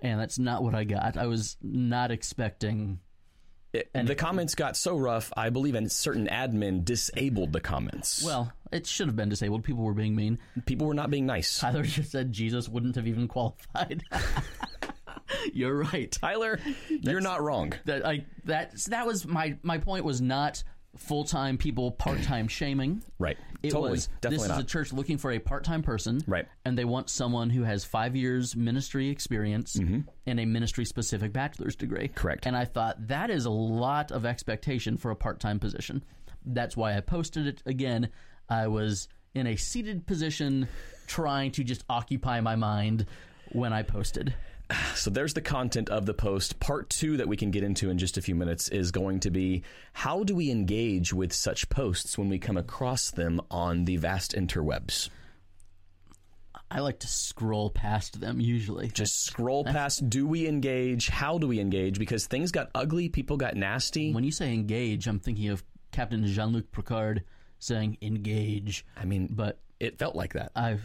and 0.00 0.18
that's 0.20 0.38
not 0.38 0.62
what 0.62 0.74
I 0.74 0.84
got. 0.84 1.16
I 1.16 1.26
was 1.26 1.56
not 1.62 2.10
expecting. 2.10 3.00
It- 3.72 3.90
the 3.92 4.14
comments 4.14 4.54
got 4.54 4.76
so 4.76 4.96
rough. 4.96 5.32
I 5.36 5.50
believe 5.50 5.74
a 5.74 5.88
certain 5.90 6.28
admin 6.28 6.84
disabled 6.84 7.52
the 7.52 7.60
comments. 7.60 8.22
Well, 8.24 8.52
it 8.72 8.86
should 8.86 9.06
have 9.08 9.16
been 9.16 9.28
disabled. 9.28 9.64
People 9.64 9.84
were 9.84 9.94
being 9.94 10.14
mean. 10.14 10.38
people 10.66 10.86
were 10.86 10.94
not 10.94 11.10
being 11.10 11.26
nice. 11.26 11.58
Tyler 11.58 11.82
just 11.84 12.10
said 12.10 12.32
Jesus 12.32 12.68
wouldn't 12.68 12.96
have 12.96 13.06
even 13.06 13.28
qualified. 13.28 14.02
You're 15.52 15.74
right. 15.74 16.10
Tyler, 16.10 16.60
you're 16.88 17.20
not 17.20 17.42
wrong. 17.42 17.72
That 17.84 18.06
I 18.06 18.26
that 18.44 18.74
that 18.88 19.06
was 19.06 19.26
my 19.26 19.56
my 19.62 19.78
point 19.78 20.04
was 20.04 20.20
not 20.20 20.62
full 20.96 21.24
time 21.24 21.58
people 21.58 21.90
part 21.90 22.22
time 22.22 22.48
shaming. 22.48 23.02
Right. 23.18 23.36
It 23.62 23.70
totally. 23.70 23.92
was 23.92 24.08
Definitely 24.20 24.48
this 24.48 24.56
is 24.56 24.62
a 24.62 24.66
church 24.66 24.92
looking 24.92 25.18
for 25.18 25.32
a 25.32 25.38
part 25.38 25.64
time 25.64 25.82
person, 25.82 26.22
Right. 26.26 26.46
And 26.64 26.76
they 26.76 26.84
want 26.84 27.10
someone 27.10 27.50
who 27.50 27.62
has 27.62 27.84
five 27.84 28.16
years 28.16 28.54
ministry 28.56 29.08
experience 29.08 29.74
and 29.76 30.40
a 30.40 30.44
ministry 30.44 30.84
specific 30.84 31.32
bachelor's 31.32 31.76
degree, 31.76 32.08
Mm-hmm. 32.08 32.14
Correct. 32.14 32.46
And 32.46 32.56
I 32.56 32.64
thought 32.64 33.08
that 33.08 33.30
is 33.30 33.46
a 33.46 33.50
lot 33.50 34.12
of 34.12 34.24
expectation 34.26 34.96
for 34.96 35.10
a 35.10 35.16
part 35.16 35.40
time 35.40 35.58
position. 35.58 36.04
That's 36.44 36.76
why 36.76 36.96
I 36.96 37.00
posted 37.00 37.46
it 37.46 37.62
again. 37.66 38.10
I 38.48 38.68
was 38.68 39.08
in 39.34 39.46
a 39.46 39.56
seated 39.56 40.06
position, 40.06 40.68
trying 41.06 41.52
to 41.52 41.64
just 41.64 41.84
occupy 41.88 42.40
my 42.40 42.56
mind 42.56 43.06
when 43.52 43.72
I 43.72 43.82
posted. 43.82 44.34
So 44.96 45.10
there's 45.10 45.34
the 45.34 45.42
content 45.42 45.90
of 45.90 46.06
the 46.06 46.14
post. 46.14 46.58
Part 46.58 46.90
two 46.90 47.18
that 47.18 47.28
we 47.28 47.36
can 47.36 47.52
get 47.52 47.62
into 47.62 47.88
in 47.90 47.98
just 47.98 48.16
a 48.16 48.22
few 48.22 48.34
minutes 48.34 48.68
is 48.68 48.90
going 48.90 49.20
to 49.20 49.30
be 49.30 49.62
how 49.92 50.24
do 50.24 50.34
we 50.34 50.50
engage 50.50 51.12
with 51.12 51.32
such 51.32 51.68
posts 51.68 52.18
when 52.18 52.28
we 52.28 52.38
come 52.40 52.56
across 52.56 53.12
them 53.12 53.40
on 53.48 53.84
the 53.84 53.96
vast 53.96 54.34
interwebs? 54.34 55.10
I 56.68 56.80
like 56.80 56.98
to 57.00 57.06
scroll 57.06 57.70
past 57.70 58.20
them 58.20 58.40
usually. 58.40 58.88
Just 58.88 59.24
scroll 59.24 59.64
past. 59.64 60.10
Do 60.10 60.26
we 60.26 60.48
engage? 60.48 61.08
How 61.08 61.38
do 61.38 61.46
we 61.46 61.60
engage? 61.60 61.98
Because 61.98 62.26
things 62.26 62.50
got 62.50 62.70
ugly. 62.74 63.08
People 63.08 63.36
got 63.36 63.54
nasty. 63.54 64.12
when 64.12 64.24
you 64.24 64.32
say 64.32 64.52
engage, 64.52 65.06
I'm 65.06 65.20
thinking 65.20 65.48
of 65.50 65.62
Captain 65.92 66.26
Jean 66.26 66.48
Luc 66.48 66.72
Picard 66.72 67.22
saying 67.58 67.98
engage. 68.02 68.84
I 68.96 69.04
mean, 69.04 69.28
But 69.30 69.58
it 69.80 69.98
felt 69.98 70.14
like 70.16 70.34
that. 70.34 70.52
I've 70.54 70.82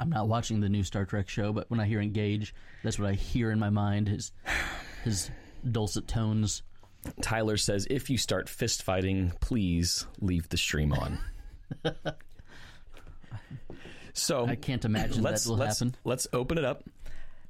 I'm 0.00 0.10
not 0.10 0.28
watching 0.28 0.60
the 0.60 0.68
new 0.68 0.84
Star 0.84 1.04
Trek 1.04 1.28
show, 1.28 1.52
but 1.52 1.68
when 1.70 1.80
I 1.80 1.86
hear 1.86 2.00
engage, 2.00 2.54
that's 2.84 2.98
what 2.98 3.08
I 3.08 3.14
hear 3.14 3.50
in 3.50 3.58
my 3.58 3.70
mind. 3.70 4.08
His 4.08 4.32
his 5.04 5.30
dulcet 5.68 6.06
tones. 6.06 6.62
Tyler 7.22 7.56
says, 7.56 7.86
if 7.88 8.10
you 8.10 8.18
start 8.18 8.48
fist 8.48 8.82
fighting, 8.82 9.32
please 9.40 10.06
leave 10.20 10.48
the 10.48 10.56
stream 10.56 10.92
on. 10.92 11.18
so 14.12 14.46
I 14.46 14.56
can't 14.56 14.84
imagine 14.84 15.22
let's 15.22 15.44
that 15.44 15.50
will 15.50 15.58
let's, 15.58 15.78
happen. 15.78 15.94
let's 16.04 16.26
open 16.32 16.58
it 16.58 16.64
up. 16.64 16.84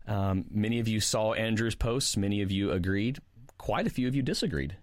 Um, 0.06 0.44
many 0.50 0.80
of 0.80 0.88
you 0.88 1.00
saw 1.00 1.32
Andrew's 1.32 1.74
posts. 1.74 2.16
Many 2.16 2.42
of 2.42 2.50
you 2.50 2.70
agreed. 2.72 3.18
Quite 3.56 3.86
a 3.86 3.90
few 3.90 4.06
of 4.06 4.14
you 4.14 4.22
disagreed. 4.22 4.76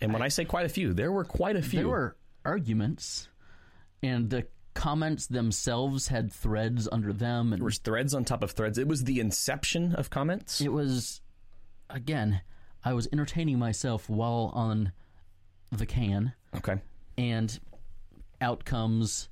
And 0.00 0.12
when 0.12 0.20
I, 0.20 0.28
say 0.28 0.44
quite 0.44 0.66
a 0.66 0.68
few, 0.68 0.92
there 0.92 1.10
were 1.10 1.24
quite 1.24 1.56
a 1.56 1.62
few. 1.62 1.80
There 1.80 1.88
were 1.88 2.16
arguments, 2.46 3.28
and 4.02 4.30
the 4.30 4.46
comments 4.74 5.26
themselves 5.26 6.08
had 6.08 6.32
threads 6.32 6.88
under 6.92 7.12
them, 7.12 7.52
and 7.52 7.60
There 7.60 7.64
was 7.66 7.78
threads 7.78 8.14
on 8.14 8.24
top 8.24 8.42
of 8.42 8.52
threads. 8.52 8.78
It 8.78 8.86
was 8.88 9.04
the 9.04 9.20
inception 9.20 9.94
of 9.94 10.10
comments. 10.10 10.60
it 10.60 10.72
was 10.72 11.20
again. 11.90 12.40
I 12.84 12.92
was 12.92 13.08
entertaining 13.12 13.58
myself 13.58 14.08
while 14.08 14.52
on 14.54 14.92
the 15.72 15.86
can, 15.86 16.34
Okay. 16.54 16.80
and 17.18 17.58
out 18.40 18.64
comes 18.64 19.28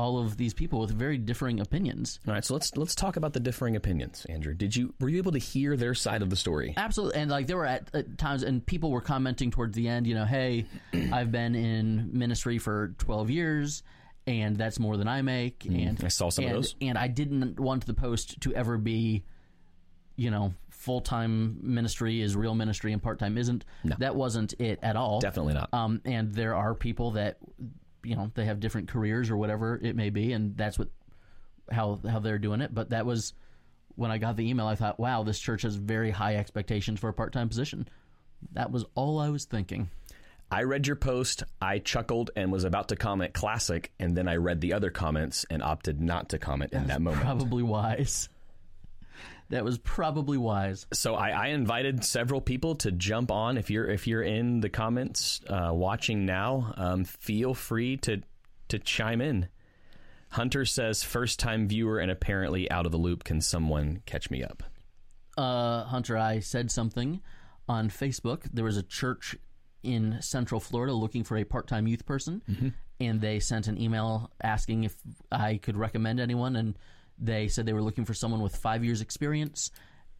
all 0.00 0.18
of 0.18 0.36
these 0.36 0.54
people 0.54 0.80
with 0.80 0.90
very 0.90 1.18
differing 1.18 1.60
opinions. 1.60 2.20
All 2.26 2.32
right. 2.34 2.44
So 2.44 2.54
let's 2.54 2.74
let's 2.76 2.94
talk 2.94 3.16
about 3.16 3.32
the 3.34 3.40
differing 3.40 3.76
opinions. 3.76 4.24
Andrew, 4.28 4.54
did 4.54 4.74
you 4.74 4.94
were 5.00 5.08
you 5.08 5.18
able 5.18 5.32
to 5.32 5.38
hear 5.38 5.76
their 5.76 5.94
side 5.94 6.22
of 6.22 6.30
the 6.30 6.36
story? 6.36 6.72
Absolutely, 6.76 7.20
and 7.20 7.30
like 7.30 7.46
there 7.46 7.56
were 7.58 7.66
at, 7.66 7.94
at 7.94 8.16
times, 8.18 8.42
and 8.42 8.64
people 8.64 8.90
were 8.90 9.00
commenting 9.02 9.50
towards 9.50 9.74
the 9.76 9.86
end. 9.88 10.06
You 10.06 10.14
know, 10.14 10.24
hey, 10.24 10.64
I've 11.12 11.30
been 11.30 11.54
in 11.54 12.10
ministry 12.18 12.58
for 12.58 12.94
twelve 12.98 13.28
years, 13.30 13.82
and 14.26 14.56
that's 14.56 14.78
more 14.78 14.96
than 14.96 15.06
I 15.08 15.22
make. 15.22 15.66
and 15.66 15.98
Mm, 15.98 16.04
I 16.04 16.08
saw 16.08 16.30
some 16.30 16.46
of 16.46 16.52
those. 16.52 16.74
and 16.80 16.96
I 16.96 17.08
didn't 17.08 17.60
want 17.60 17.84
the 17.86 17.94
post 17.94 18.40
to 18.42 18.54
ever 18.54 18.78
be, 18.78 19.24
you 20.16 20.30
know, 20.30 20.54
full 20.70 21.00
time 21.02 21.58
ministry 21.62 22.22
is 22.22 22.34
real 22.36 22.54
ministry 22.54 22.92
and 22.94 23.02
part 23.02 23.18
time 23.18 23.36
isn't. 23.36 23.64
That 23.98 24.14
wasn't 24.16 24.54
it 24.58 24.78
at 24.82 24.96
all. 24.96 25.20
Definitely 25.20 25.54
not. 25.54 25.68
Um, 25.74 26.00
and 26.06 26.32
there 26.32 26.54
are 26.54 26.74
people 26.74 27.10
that, 27.12 27.36
you 28.02 28.16
know, 28.16 28.30
they 28.34 28.44
have 28.44 28.60
different 28.60 28.88
careers 28.88 29.30
or 29.30 29.36
whatever 29.36 29.78
it 29.82 29.96
may 29.96 30.10
be, 30.10 30.32
and 30.32 30.56
that's 30.56 30.78
what 30.78 30.88
how 31.70 32.00
how 32.08 32.18
they're 32.18 32.38
doing 32.38 32.60
it. 32.60 32.74
But 32.74 32.90
that 32.90 33.06
was 33.06 33.34
when 33.96 34.10
I 34.10 34.18
got 34.18 34.36
the 34.36 34.48
email. 34.48 34.66
I 34.66 34.74
thought, 34.74 34.98
wow, 34.98 35.22
this 35.22 35.38
church 35.38 35.62
has 35.62 35.76
very 35.76 36.10
high 36.10 36.36
expectations 36.36 37.00
for 37.00 37.08
a 37.08 37.14
part 37.14 37.32
time 37.32 37.48
position. 37.48 37.88
That 38.52 38.70
was 38.70 38.84
all 38.94 39.18
I 39.18 39.30
was 39.30 39.44
thinking. 39.44 39.90
I 40.52 40.64
read 40.64 40.88
your 40.88 40.96
post, 40.96 41.44
I 41.62 41.78
chuckled 41.78 42.32
and 42.34 42.50
was 42.50 42.64
about 42.64 42.88
to 42.88 42.96
comment 42.96 43.34
classic, 43.34 43.92
and 44.00 44.16
then 44.16 44.26
I 44.26 44.34
read 44.36 44.60
the 44.60 44.72
other 44.72 44.90
comments 44.90 45.46
and 45.48 45.62
opted 45.62 46.00
not 46.00 46.30
to 46.30 46.38
comment 46.38 46.72
in 46.72 46.88
that 46.88 47.00
moment. 47.00 47.22
Probably 47.22 47.62
wise. 47.62 48.28
That 49.50 49.64
was 49.64 49.78
probably 49.78 50.38
wise. 50.38 50.86
So 50.92 51.14
I, 51.14 51.30
I 51.30 51.46
invited 51.48 52.04
several 52.04 52.40
people 52.40 52.76
to 52.76 52.90
jump 52.92 53.30
on. 53.30 53.58
If 53.58 53.68
you're 53.70 53.86
if 53.86 54.06
you're 54.06 54.22
in 54.22 54.60
the 54.60 54.68
comments 54.68 55.40
uh, 55.48 55.70
watching 55.72 56.24
now, 56.24 56.72
um, 56.76 57.04
feel 57.04 57.52
free 57.54 57.96
to 57.98 58.22
to 58.68 58.78
chime 58.78 59.20
in. 59.20 59.48
Hunter 60.30 60.64
says, 60.64 61.02
first 61.02 61.40
time 61.40 61.66
viewer 61.66 61.98
and 61.98 62.10
apparently 62.10 62.70
out 62.70 62.86
of 62.86 62.92
the 62.92 62.98
loop. 62.98 63.24
Can 63.24 63.40
someone 63.40 64.02
catch 64.06 64.30
me 64.30 64.42
up? 64.44 64.62
uh, 65.36 65.84
Hunter, 65.84 66.16
I 66.16 66.40
said 66.40 66.70
something 66.70 67.20
on 67.68 67.88
Facebook. 67.88 68.42
There 68.52 68.64
was 68.64 68.76
a 68.76 68.82
church 68.82 69.36
in 69.82 70.18
Central 70.20 70.60
Florida 70.60 70.92
looking 70.92 71.24
for 71.24 71.36
a 71.36 71.44
part-time 71.44 71.86
youth 71.86 72.04
person, 72.04 72.42
and 73.00 73.20
they 73.20 73.40
sent 73.40 73.66
an 73.66 73.80
email 73.80 74.30
asking 74.42 74.84
if 74.84 74.94
I 75.32 75.56
could 75.56 75.76
recommend 75.76 76.20
anyone. 76.20 76.56
And 76.56 76.78
they 77.20 77.48
said 77.48 77.66
they 77.66 77.72
were 77.72 77.82
looking 77.82 78.04
for 78.04 78.14
someone 78.14 78.40
with 78.40 78.56
five 78.56 78.84
years' 78.84 79.00
experience, 79.00 79.70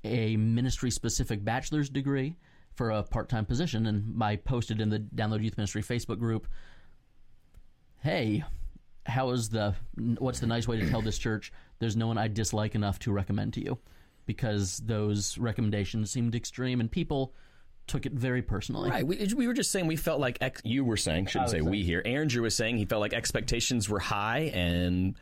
a 0.05 0.37
ministry-specific 0.37 1.45
bachelor's 1.45 1.89
degree 1.89 2.37
for 2.75 2.91
a 2.91 3.03
part-time 3.03 3.47
position. 3.47 3.87
And 3.87 4.23
I 4.23 4.37
posted 4.37 4.81
in 4.81 4.89
the 4.91 4.99
Download 4.99 5.43
Youth 5.43 5.57
Ministry 5.57 5.83
Facebook 5.83 6.19
group, 6.19 6.47
"Hey." 8.03 8.45
How 9.07 9.31
is 9.31 9.49
the 9.49 9.75
what's 10.19 10.41
the 10.41 10.47
nice 10.47 10.69
way 10.69 10.79
to 10.79 10.89
tell 10.89 11.01
this 11.01 11.17
church 11.17 11.53
there's 11.79 11.97
no 11.97 12.07
one 12.07 12.19
I 12.19 12.29
dislike 12.29 12.75
enough 12.75 12.99
to 13.01 13.13
recommend 13.13 13.55
to 13.55 13.65
you? 13.65 13.79
because 14.31 14.79
those 14.87 15.39
recommendations 15.39 16.09
seemed 16.09 16.37
extreme 16.37 16.79
and 16.79 16.89
people 16.89 17.35
took 17.89 18.07
it 18.07 18.13
very 18.13 18.43
personally. 18.43 18.89
Right. 18.89 19.05
We, 19.05 19.29
we 19.37 19.49
were 19.49 19.53
just 19.53 19.73
saying 19.73 19.89
we 19.89 19.97
felt 19.97 20.21
like 20.21 20.39
ex- 20.41 20.63
you 20.65 20.85
were 20.85 20.97
saying 20.97 21.27
shouldn't 21.27 21.51
say 21.51 21.61
we 21.61 21.83
here. 21.83 22.01
Andrew 22.05 22.43
was 22.43 22.55
saying 22.55 22.77
he 22.77 22.85
felt 22.85 23.01
like 23.01 23.13
expectations 23.13 23.89
were 23.89 23.99
high 23.99 24.53
and 24.55 25.17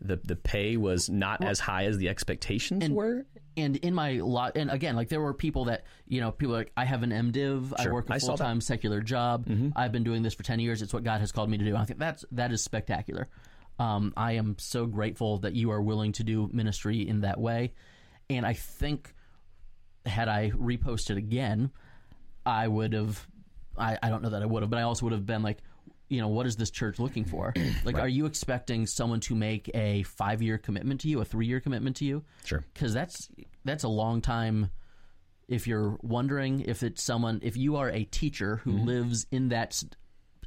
the 0.00 0.16
the 0.16 0.36
pay 0.36 0.76
was 0.76 1.08
not 1.08 1.44
as 1.44 1.58
high 1.60 1.84
as 1.86 1.98
the 1.98 2.08
expectations 2.08 2.82
were. 2.94 3.26
And 3.56 3.76
in 3.76 3.92
my 3.92 4.12
lot, 4.12 4.56
and 4.56 4.70
again, 4.70 4.94
like 4.94 5.08
there 5.08 5.20
were 5.20 5.34
people 5.34 5.64
that 5.64 5.84
you 6.06 6.20
know, 6.20 6.30
people 6.30 6.54
like 6.54 6.70
I 6.76 6.84
have 6.84 7.02
an 7.02 7.10
MDiv, 7.10 7.72
I 7.76 7.88
work 7.88 8.08
a 8.08 8.20
full 8.20 8.36
time 8.36 8.60
secular 8.60 9.00
job, 9.00 9.46
I've 9.74 9.90
been 9.92 10.04
doing 10.04 10.22
this 10.22 10.34
for 10.34 10.44
ten 10.44 10.60
years. 10.60 10.80
It's 10.82 10.92
what 10.92 11.02
God 11.02 11.20
has 11.20 11.32
called 11.32 11.50
me 11.50 11.58
to 11.58 11.64
do. 11.64 11.74
I 11.76 11.84
think 11.84 11.98
that's 11.98 12.24
that 12.32 12.52
is 12.52 12.62
spectacular. 12.62 13.28
Um, 13.80 14.12
I 14.16 14.32
am 14.32 14.56
so 14.58 14.86
grateful 14.86 15.38
that 15.38 15.54
you 15.54 15.70
are 15.70 15.80
willing 15.80 16.12
to 16.12 16.24
do 16.24 16.48
ministry 16.52 17.08
in 17.08 17.22
that 17.22 17.40
way, 17.40 17.72
and 18.30 18.46
I 18.46 18.52
think 18.52 19.14
had 20.06 20.28
I 20.28 20.50
reposted 20.50 21.16
again, 21.16 21.70
I 22.46 22.68
would 22.68 22.92
have. 22.92 23.26
I, 23.76 23.98
I 24.02 24.08
don't 24.08 24.22
know 24.22 24.30
that 24.30 24.42
I 24.42 24.46
would 24.46 24.62
have, 24.62 24.70
but 24.70 24.78
I 24.78 24.82
also 24.82 25.04
would 25.06 25.12
have 25.12 25.24
been 25.26 25.42
like, 25.42 25.58
you 26.08 26.20
know, 26.20 26.28
what 26.28 26.46
is 26.46 26.56
this 26.56 26.70
church 26.70 26.98
looking 26.98 27.24
for? 27.24 27.52
Like, 27.84 27.98
are 27.98 28.08
you 28.08 28.26
expecting 28.26 28.86
someone 28.86 29.20
to 29.20 29.34
make 29.34 29.70
a 29.74 30.02
five 30.04 30.42
year 30.42 30.58
commitment 30.58 31.00
to 31.02 31.08
you, 31.08 31.20
a 31.20 31.24
three 31.24 31.46
year 31.46 31.60
commitment 31.60 31.96
to 31.96 32.04
you? 32.04 32.24
Sure. 32.44 32.64
because 32.74 32.92
that's 32.94 33.28
that's 33.64 33.84
a 33.84 33.88
long 33.88 34.20
time. 34.20 34.70
If 35.48 35.66
you're 35.66 35.98
wondering 36.02 36.60
if 36.60 36.82
it's 36.82 37.02
someone, 37.02 37.40
if 37.42 37.56
you 37.56 37.76
are 37.76 37.88
a 37.90 38.04
teacher 38.04 38.56
who 38.56 38.72
Mm-hmm. 38.72 38.86
lives 38.86 39.26
in 39.30 39.48
that 39.48 39.82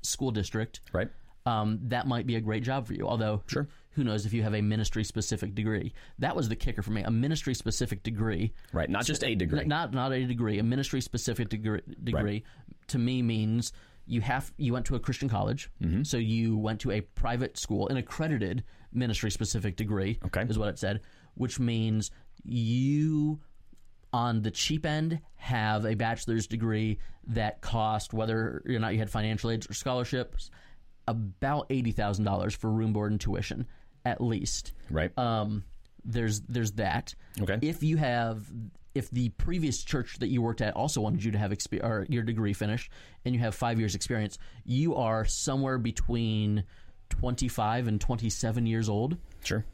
school 0.04 0.30
district, 0.32 0.82
Right. 0.94 1.10
um, 1.48 1.80
that 1.86 2.08
might 2.08 2.28
be 2.28 2.36
a 2.36 2.42
great 2.42 2.62
job 2.64 2.86
for 2.86 2.94
you. 2.94 3.08
Although, 3.08 3.42
Sure. 3.48 3.68
who 3.92 4.04
knows 4.04 4.28
if 4.28 4.34
you 4.34 4.44
have 4.44 4.54
a 4.54 4.62
ministry 4.62 5.04
specific 5.04 5.56
degree? 5.56 5.94
That 6.20 6.36
was 6.36 6.50
the 6.50 6.56
kicker 6.56 6.84
for 6.84 6.92
me. 6.92 7.02
A 7.02 7.10
ministry 7.10 7.56
specific 7.56 8.04
degree, 8.04 8.54
Right. 8.74 8.90
Not 8.90 9.06
just 9.06 9.24
a 9.24 9.34
degree. 9.34 9.66
Not 9.66 9.92
not 9.92 10.12
a 10.12 10.24
degree, 10.26 10.60
a 10.60 10.64
ministry 10.64 11.02
specific 11.02 11.50
degree, 11.50 11.82
degree 12.04 12.44
to 12.88 13.00
me 13.00 13.22
means 13.24 13.74
you 14.12 14.22
have 14.22 14.52
you 14.58 14.74
went 14.74 14.86
to 14.88 14.96
a 14.96 15.00
Christian 15.00 15.30
college, 15.30 15.70
Mm-hmm. 15.82 16.04
so 16.04 16.18
you 16.18 16.58
went 16.58 16.80
to 16.82 16.92
a 16.92 17.02
private 17.02 17.58
school, 17.58 17.88
an 17.88 17.98
accredited 17.98 18.64
ministry 18.94 19.32
specific 19.32 19.76
degree. 19.78 20.20
Okay. 20.26 20.42
is 20.50 20.60
what 20.60 20.68
it 20.70 20.78
said, 20.78 21.00
which 21.36 21.60
means 21.60 22.12
you 22.44 23.40
on 24.14 24.42
the 24.42 24.52
cheap 24.52 24.86
end 24.86 25.20
have 25.36 25.86
a 25.86 25.96
bachelor's 25.96 26.46
degree 26.46 27.00
that 27.28 27.62
cost 27.62 28.14
whether 28.14 28.62
or 28.68 28.80
not 28.80 28.92
you 28.94 29.00
had 29.00 29.10
financial 29.10 29.50
aids 29.52 29.70
or 29.70 29.74
scholarships 29.74 30.52
about 31.08 31.66
eighty 31.70 31.92
thousand 31.94 32.26
dollars 32.26 32.54
for 32.54 32.70
room 32.70 32.92
board 32.94 33.12
and 33.12 33.22
tuition 33.22 33.66
at 34.04 34.20
least 34.20 34.74
right. 34.90 35.18
um, 35.18 35.64
there's 36.04 36.42
there's 36.42 36.74
that. 36.74 37.14
Okay. 37.42 37.60
If 37.62 37.84
you 37.84 37.96
have, 37.98 38.46
if 38.94 39.10
the 39.12 39.30
previous 39.30 39.84
church 39.84 40.18
that 40.20 40.28
you 40.28 40.42
worked 40.42 40.62
at 40.62 40.76
also 40.76 41.02
wanted 41.02 41.24
you 41.24 41.32
to 41.32 41.38
have 41.38 41.52
expe- 41.52 41.84
or 41.84 42.06
your 42.10 42.24
degree 42.24 42.54
finished, 42.54 42.92
and 43.26 43.34
you 43.34 43.40
have 43.42 43.56
five 43.56 43.80
years 43.80 43.96
experience, 43.96 44.38
you 44.66 44.96
are 44.96 45.26
somewhere 45.26 45.78
between 45.78 46.64
twenty 47.10 47.48
five 47.48 47.88
and 47.88 48.00
twenty 48.02 48.30
seven 48.30 48.66
years 48.66 48.90
old 48.90 49.18
sure. 49.44 49.66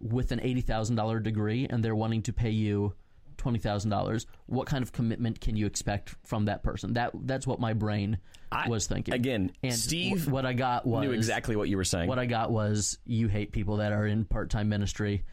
with 0.00 0.32
an 0.32 0.40
eighty 0.42 0.60
thousand 0.60 0.96
dollar 0.96 1.20
degree, 1.20 1.66
and 1.68 1.84
they're 1.84 1.94
wanting 1.96 2.22
to 2.22 2.32
pay 2.32 2.50
you 2.50 2.94
twenty 3.36 3.58
thousand 3.58 3.90
dollars. 3.90 4.26
What 4.46 4.66
kind 4.66 4.82
of 4.82 4.92
commitment 4.92 5.40
can 5.40 5.56
you 5.56 5.66
expect 5.66 6.14
from 6.24 6.44
that 6.46 6.62
person? 6.62 6.94
That 6.94 7.12
that's 7.26 7.46
what 7.46 7.60
my 7.60 7.72
brain 7.72 8.18
I- 8.52 8.68
was 8.68 8.86
thinking. 8.86 9.14
again, 9.14 9.52
and 9.62 9.74
Steve 9.74 10.26
wh- 10.26 10.32
what 10.32 10.46
I 10.46 10.52
got 10.52 10.86
was 10.86 11.02
Knew 11.02 11.12
exactly 11.12 11.56
what 11.56 11.68
you 11.68 11.76
were 11.76 11.84
saying. 11.84 12.08
what 12.08 12.18
I 12.18 12.26
got 12.26 12.50
was 12.50 12.98
you 13.04 13.28
hate 13.28 13.52
people 13.52 13.78
that 13.78 13.92
are 13.92 14.06
in 14.06 14.24
part 14.24 14.50
time 14.50 14.68
ministry, 14.68 15.24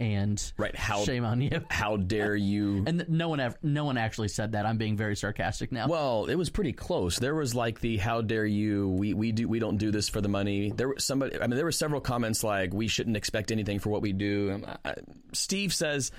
and 0.00 0.52
Right, 0.56 0.74
how- 0.74 1.04
shame 1.04 1.24
on 1.24 1.40
you. 1.40 1.62
How 1.70 1.96
dare 1.98 2.34
you? 2.52 2.82
And 2.86 3.04
no 3.08 3.28
one 3.28 3.38
ever, 3.38 3.54
no 3.62 3.84
one 3.84 3.98
actually 3.98 4.28
said 4.28 4.52
that. 4.52 4.66
I'm 4.66 4.78
being 4.78 4.96
very 4.96 5.14
sarcastic 5.14 5.70
now. 5.70 5.86
Well, 5.86 6.24
it 6.26 6.34
was 6.34 6.50
pretty 6.50 6.72
close. 6.72 7.18
There 7.18 7.34
was 7.34 7.54
like 7.54 7.80
the 7.80 7.98
"How 7.98 8.22
dare 8.22 8.46
you? 8.46 8.88
We 8.88 9.14
we 9.14 9.30
do 9.32 9.46
we 9.46 9.58
don't 9.58 9.76
do 9.76 9.90
this 9.90 10.08
for 10.08 10.20
the 10.20 10.28
money." 10.28 10.72
There 10.74 10.88
were 10.88 10.98
somebody. 10.98 11.36
I 11.40 11.46
mean, 11.46 11.56
there 11.56 11.64
were 11.66 11.70
several 11.72 12.00
comments 12.00 12.42
like, 12.42 12.72
"We 12.72 12.88
shouldn't 12.88 13.16
expect 13.16 13.52
anything 13.52 13.78
for 13.78 13.90
what 13.90 14.02
we 14.02 14.12
do." 14.12 14.52
Um, 14.54 14.66
I, 14.84 14.94
Steve 15.32 15.72
says, 15.74 16.10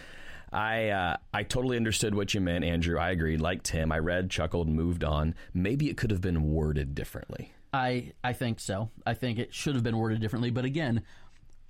"I 0.54 0.90
uh, 0.90 1.18
I 1.34 1.44
totally 1.44 1.78
understood 1.78 2.14
what 2.14 2.34
you 2.34 2.42
meant, 2.42 2.64
Andrew. 2.64 3.00
I 3.00 3.10
agreed. 3.10 3.42
Like 3.42 3.64
Tim, 3.64 3.92
I 3.92 3.98
read, 4.00 4.30
chuckled, 4.30 4.70
moved 4.70 5.04
on. 5.04 5.34
Maybe 5.54 5.90
it 5.90 5.98
could 5.98 6.12
have 6.12 6.22
been 6.22 6.52
worded 6.52 6.94
differently." 6.96 7.52
I 7.74 8.12
I 8.24 8.34
think 8.34 8.60
so. 8.60 8.92
I 9.06 9.14
think 9.14 9.40
it 9.40 9.54
should 9.54 9.76
have 9.76 9.84
been 9.84 9.98
worded 9.98 10.20
differently. 10.22 10.52
But 10.52 10.66
again, 10.66 11.04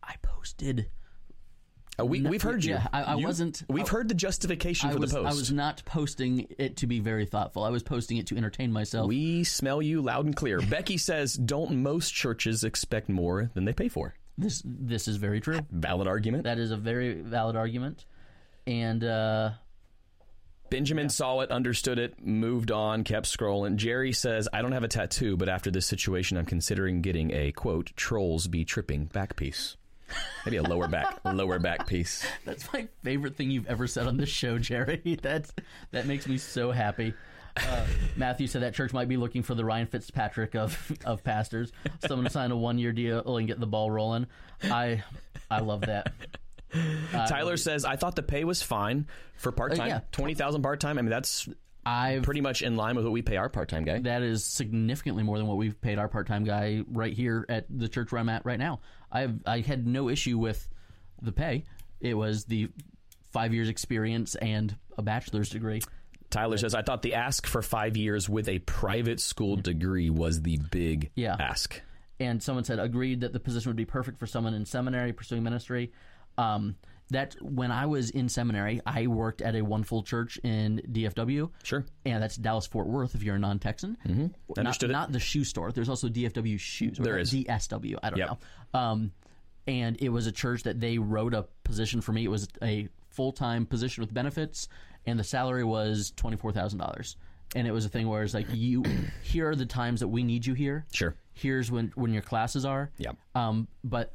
I 0.04 0.16
posted. 0.22 0.88
Uh, 2.02 2.06
we 2.06 2.22
we've 2.22 2.42
heard 2.42 2.64
you. 2.64 2.74
yeah, 2.74 2.88
I- 2.92 3.04
I 3.04 3.16
You- 3.16 3.26
wasn't- 3.26 3.64
We've 3.70 3.88
heard 3.88 4.08
the 4.08 4.14
justification 4.16 4.90
I 4.90 4.94
for 4.94 5.00
was 5.00 5.12
the 5.12 5.22
post. 5.22 5.32
I 5.32 5.36
was 5.36 5.52
not 5.52 5.84
posting 5.86 6.48
it 6.58 6.78
to 6.78 6.88
be 6.88 7.00
very 7.00 7.26
thoughtful. 7.26 7.64
I 7.64 7.70
was 7.70 7.84
posting 7.84 8.18
it 8.18 8.28
to 8.28 8.38
entertain 8.38 8.72
myself. 8.72 9.08
we 9.08 9.44
smell 9.44 9.82
you 9.82 10.02
loud 10.02 10.26
and 10.26 10.36
clear. 10.36 10.60
Becky 10.70 10.98
says, 10.98 11.34
"Don't 11.36 11.82
most 11.84 12.14
churches 12.14 12.64
expect 12.64 13.10
more 13.10 13.52
than 13.54 13.66
they 13.66 13.74
pay 13.74 13.88
for?" 13.88 14.16
This 14.38 14.62
this 14.66 15.08
is 15.08 15.18
very 15.18 15.40
true. 15.42 15.60
Valid 15.72 16.08
argument. 16.08 16.44
That 16.46 16.58
is 16.58 16.72
a 16.72 16.78
very 16.78 17.22
valid 17.22 17.56
argument, 17.56 18.06
and 18.66 19.04
uh, 19.04 19.52
Benjamin 20.70 21.10
saw 21.10 21.42
it, 21.42 21.52
understood 21.52 22.00
it, 22.00 22.26
moved 22.26 22.72
on, 22.72 23.04
kept 23.04 23.26
scrolling. 23.26 23.76
Jerry 23.76 24.14
says, 24.14 24.48
I 24.54 24.62
don't 24.62 24.72
have 24.72 24.86
a 24.86 24.88
tattoo, 24.88 25.36
but 25.36 25.50
after 25.50 25.70
this 25.70 25.86
situation, 25.86 26.38
I'm 26.38 26.46
considering 26.46 27.02
getting 27.02 27.32
a 27.32 27.52
quote, 27.52 27.92
trolls 27.98 28.48
be 28.48 28.64
tripping 28.64 29.06
back 29.06 29.36
piece. 29.36 29.76
Maybe 30.46 30.58
a 30.58 30.64
lower 30.64 30.88
back, 30.88 31.20
lower 31.26 31.60
back 31.60 31.88
piece. 31.88 32.26
that's 32.46 32.72
my 32.74 32.88
favorite 33.04 33.36
thing 33.36 33.52
you've 33.52 33.68
ever 33.68 33.88
said 33.88 34.08
on 34.08 34.18
this 34.18 34.30
show, 34.30 34.58
Jerry. 34.58 35.20
That's 35.22 35.54
that 35.92 36.08
makes 36.08 36.28
me 36.28 36.38
so 36.38 36.72
happy. 36.72 37.14
Uh, 37.58 37.86
Matthew 38.16 38.48
said 38.48 38.62
that 38.62 38.74
church 38.74 38.94
might 38.94 39.10
be 39.10 39.18
looking 39.18 39.44
for 39.44 39.56
the 39.56 39.66
Ryan 39.66 39.88
Fitzpatrick 39.88 40.56
of 40.56 40.92
of 41.06 41.24
pastors, 41.24 41.72
someone 42.08 42.26
to 42.26 42.32
sign 42.32 42.52
a 42.52 42.58
one 42.58 42.78
year 42.78 42.92
deal 42.92 43.38
and 43.38 43.48
get 43.48 43.60
the 43.60 43.68
ball 43.68 43.92
rolling. 43.92 44.28
I 44.64 45.04
I 45.50 45.60
love 45.60 45.82
that. 45.82 46.14
Tyler 47.28 47.58
says, 47.58 47.84
I 47.84 47.98
thought 47.98 48.16
the 48.16 48.24
pay 48.24 48.46
was 48.46 48.62
fine 48.62 49.08
for 49.36 49.52
part 49.52 49.76
time. 49.76 49.92
Uh, 49.92 49.96
yeah. 49.96 50.00
20000 50.12 50.62
part 50.62 50.80
time. 50.80 50.98
I 50.98 51.02
mean, 51.02 51.10
that's 51.10 51.50
I've 51.86 52.24
pretty 52.24 52.42
much 52.42 52.62
in 52.62 52.76
line 52.76 52.96
with 52.96 53.06
what 53.06 53.12
we 53.12 53.22
pay 53.22 53.38
our 53.38 53.50
part 53.50 53.70
time 53.70 53.84
guy. 53.84 54.00
that 54.00 54.22
is 54.22 54.46
significantly 54.46 55.24
more 55.24 55.38
than 55.38 55.48
what 55.48 55.58
we've 55.58 55.80
paid 55.82 55.98
our 55.98 56.08
part 56.08 56.28
time 56.28 56.44
guy 56.44 56.84
right 56.88 57.14
here 57.14 57.46
at 57.50 57.66
the 57.70 57.90
church 57.90 58.12
where 58.12 58.20
I'm 58.20 58.30
at 58.30 58.46
right 58.46 58.60
now. 58.60 58.82
I've 59.12 59.36
I 59.46 59.60
had 59.60 59.86
no 59.88 60.10
issue 60.10 60.38
with 60.38 60.68
the 61.22 61.32
pay. 61.32 61.66
It 62.00 62.14
was 62.16 62.46
the 62.46 62.70
five 63.32 63.54
years 63.54 63.70
experience 63.70 64.36
and 64.36 64.76
a 64.98 65.02
bachelor's 65.02 65.50
degree. 65.50 65.82
Tyler 66.30 66.58
says, 66.58 66.74
I 66.74 66.82
thought 66.82 67.02
the 67.02 67.14
ask 67.16 67.46
for 67.46 67.62
five 67.62 67.98
years 67.98 68.30
with 68.30 68.48
a 68.48 68.60
private 68.60 69.20
school 69.20 69.58
degree 69.58 70.10
was 70.10 70.42
the 70.42 70.58
big 70.72 71.12
Yeah. 71.16 71.36
ask. 71.40 71.82
and 72.20 72.42
someone 72.42 72.64
said 72.64 72.78
agreed 72.80 73.22
that 73.22 73.34
the 73.34 73.40
position 73.40 73.70
would 73.70 73.76
be 73.76 73.84
perfect 73.86 74.20
for 74.20 74.28
someone 74.28 74.54
in 74.54 74.64
seminary 74.66 75.12
pursuing 75.12 75.42
ministry. 75.44 75.92
Um, 76.38 76.76
that 77.12 77.36
when 77.42 77.72
I 77.72 77.86
was 77.86 78.10
in 78.10 78.28
seminary, 78.30 78.82
I 78.86 79.08
worked 79.08 79.42
at 79.42 79.56
a 79.56 79.62
one 79.62 79.84
full 79.84 80.02
church 80.04 80.38
in 80.44 80.82
DFW. 80.92 81.50
Sure. 81.64 81.86
And 82.06 82.24
that's 82.24 82.36
Dallas 82.36 82.66
Fort 82.66 82.88
Worth 82.88 83.14
if 83.16 83.24
you're 83.24 83.36
a 83.36 83.40
non 83.40 83.60
Texan. 83.60 83.98
Mm-hmm. 84.08 84.28
Understood 84.60 84.90
it. 84.90 84.94
Not, 84.94 85.00
not 85.10 85.12
the 85.12 85.20
shoe 85.20 85.44
store. 85.44 85.72
There's 85.72 85.90
also 85.90 86.08
DFW 86.10 86.60
shoes. 86.60 87.00
or 87.00 87.04
There 87.04 87.18
is. 87.20 87.32
DSW. 87.34 87.98
I 88.02 88.10
don't 88.10 88.20
Yep. 88.20 88.30
know. 88.74 88.80
Um, 88.80 89.12
and 89.68 90.02
it 90.02 90.10
was 90.10 90.26
a 90.28 90.32
church 90.32 90.64
that 90.64 90.80
they 90.80 90.98
wrote 90.98 91.34
a 91.34 91.46
position 91.64 92.02
for 92.02 92.12
me. 92.14 92.24
It 92.26 92.30
was 92.30 92.48
a 92.64 92.90
full 93.10 93.32
time 93.32 93.66
position 93.66 94.02
with 94.02 94.14
benefits, 94.14 94.68
and 95.06 95.20
the 95.20 95.24
salary 95.24 95.64
was 95.64 96.12
twenty 96.16 96.38
four 96.38 96.52
thousand 96.52 96.80
dollars. 96.80 97.16
And 97.54 97.68
it 97.68 97.72
was 97.72 97.84
a 97.86 97.90
thing 97.90 98.08
where 98.08 98.24
it's 98.24 98.34
like 98.34 98.48
you, 98.54 98.84
here 99.24 99.50
are 99.50 99.56
the 99.58 99.66
times 99.66 100.00
that 100.00 100.08
we 100.08 100.24
need 100.24 100.46
you 100.46 100.54
here 100.54 100.86
Sure. 100.94 101.16
here's 101.34 101.70
when 101.70 101.92
when 101.96 102.14
your 102.14 102.22
classes 102.22 102.64
are. 102.64 102.90
Yep. 102.98 103.18
Um, 103.36 103.68
but 103.84 104.14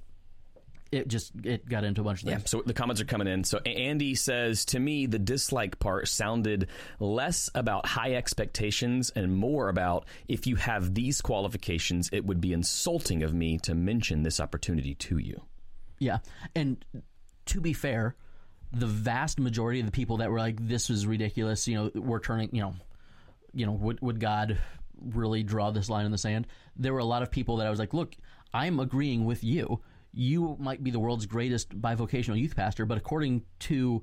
it 0.93 1.09
just 1.09 1.33
it 1.45 1.69
got 1.69 1.85
into 1.85 2.01
a 2.01 2.05
bunch 2.05 2.23
of 2.23 2.29
things. 2.29 2.43
Yeah, 2.43 2.47
so 2.47 2.63
the 2.65 2.75
comments 2.75 3.01
are 3.01 3.07
coming 3.07 3.27
in. 3.27 3.45
So 3.45 3.59
Andy 3.59 4.15
says, 4.15 4.65
to 4.67 4.79
me, 4.79 5.07
the 5.07 5.19
dislike 5.19 5.79
part 5.79 6.09
sounded 6.09 6.69
less 7.01 7.51
about 7.55 7.87
high 7.87 8.15
expectations 8.15 9.11
and 9.15 9.37
more 9.37 9.69
about 9.69 10.07
if 10.29 10.47
you 10.47 10.57
have 10.57 10.95
these 10.95 11.21
qualifications, 11.21 12.09
it 12.13 12.25
would 12.25 12.41
be 12.41 12.53
insulting 12.53 13.23
of 13.23 13.35
me 13.35 13.59
to 13.59 13.75
mention 13.75 14.23
this 14.23 14.41
opportunity 14.41 14.95
to 14.95 15.19
you. 15.19 15.43
Yeah. 15.99 16.19
And 16.55 16.85
to 17.47 17.61
be 17.61 17.73
fair, 17.73 18.17
the 18.73 18.87
vast 18.87 19.39
majority 19.39 19.81
of 19.81 19.87
the 19.87 19.93
people 19.93 20.19
that 20.19 20.31
were 20.31 20.39
like, 20.39 20.67
"This 20.67 20.91
is 20.91 21.07
ridiculous," 21.07 21.67
you 21.67 21.75
know, 21.77 21.91
we're 21.95 22.21
turning, 22.21 22.51
you 22.53 22.63
know, 22.63 22.75
you 23.55 23.67
know, 23.67 23.73
would 23.73 24.01
would 24.01 24.21
God 24.21 24.59
really 25.01 25.43
draw 25.43 25.71
this 25.71 25.89
line 25.89 26.05
in 26.05 26.13
the 26.13 26.19
sand? 26.19 26.47
There 26.77 26.93
were 26.93 27.01
a 27.01 27.05
lot 27.05 27.23
of 27.23 27.31
people 27.31 27.59
that 27.59 27.67
I 27.67 27.71
was 27.71 27.79
like, 27.79 27.95
"Look, 27.95 28.17
I'm 28.53 28.81
agreeing 28.81 29.25
with 29.25 29.45
you. 29.45 29.81
You 30.19 30.57
might 30.59 30.83
be 30.83 30.91
the 30.91 30.99
world's 30.99 31.27
greatest 31.27 31.79
bivocational 31.81 32.39
youth 32.39 32.57
pastor, 32.57 32.87
but 32.87 32.97
according 32.97 33.43
to 33.61 34.03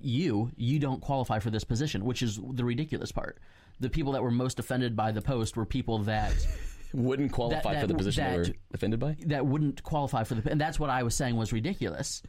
you, 0.00 0.50
you 0.56 0.78
don't 0.78 1.00
qualify 1.00 1.38
for 1.38 1.48
this 1.50 1.64
position," 1.64 2.04
which 2.04 2.22
is 2.22 2.38
the 2.52 2.64
ridiculous 2.64 3.10
part. 3.12 3.38
The 3.80 3.88
people 3.88 4.12
that 4.12 4.22
were 4.22 4.30
most 4.30 4.58
offended 4.58 4.94
by 4.94 5.12
the 5.12 5.22
post 5.22 5.56
were 5.56 5.64
people 5.64 5.98
that 6.00 6.34
Wouldn't 6.92 7.32
qualify 7.32 7.74
that- 7.74 7.80
for 7.80 7.86
the 7.88 7.94
position 7.94 8.30
they 8.30 8.38
were 8.38 8.46
offended 8.74 9.00
by? 9.00 9.16
that 9.26 9.44
wouldn't 9.46 9.82
qualify 9.82 10.22
for 10.24 10.34
the 10.34 10.50
and 10.50 10.60
that's 10.60 10.78
what 10.78 10.90
I 10.90 11.02
was 11.02 11.14
saying 11.14 11.36
was 11.36 11.52
ridiculous. 11.52 12.22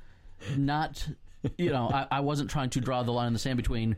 Not 0.55 1.07
you 1.57 1.69
know, 1.71 1.89
I, 1.89 2.07
I 2.09 2.19
wasn't 2.21 2.49
trying 2.49 2.69
to 2.71 2.81
draw 2.81 3.03
the 3.03 3.11
line 3.11 3.27
in 3.27 3.33
the 3.33 3.39
sand 3.39 3.57
between 3.57 3.95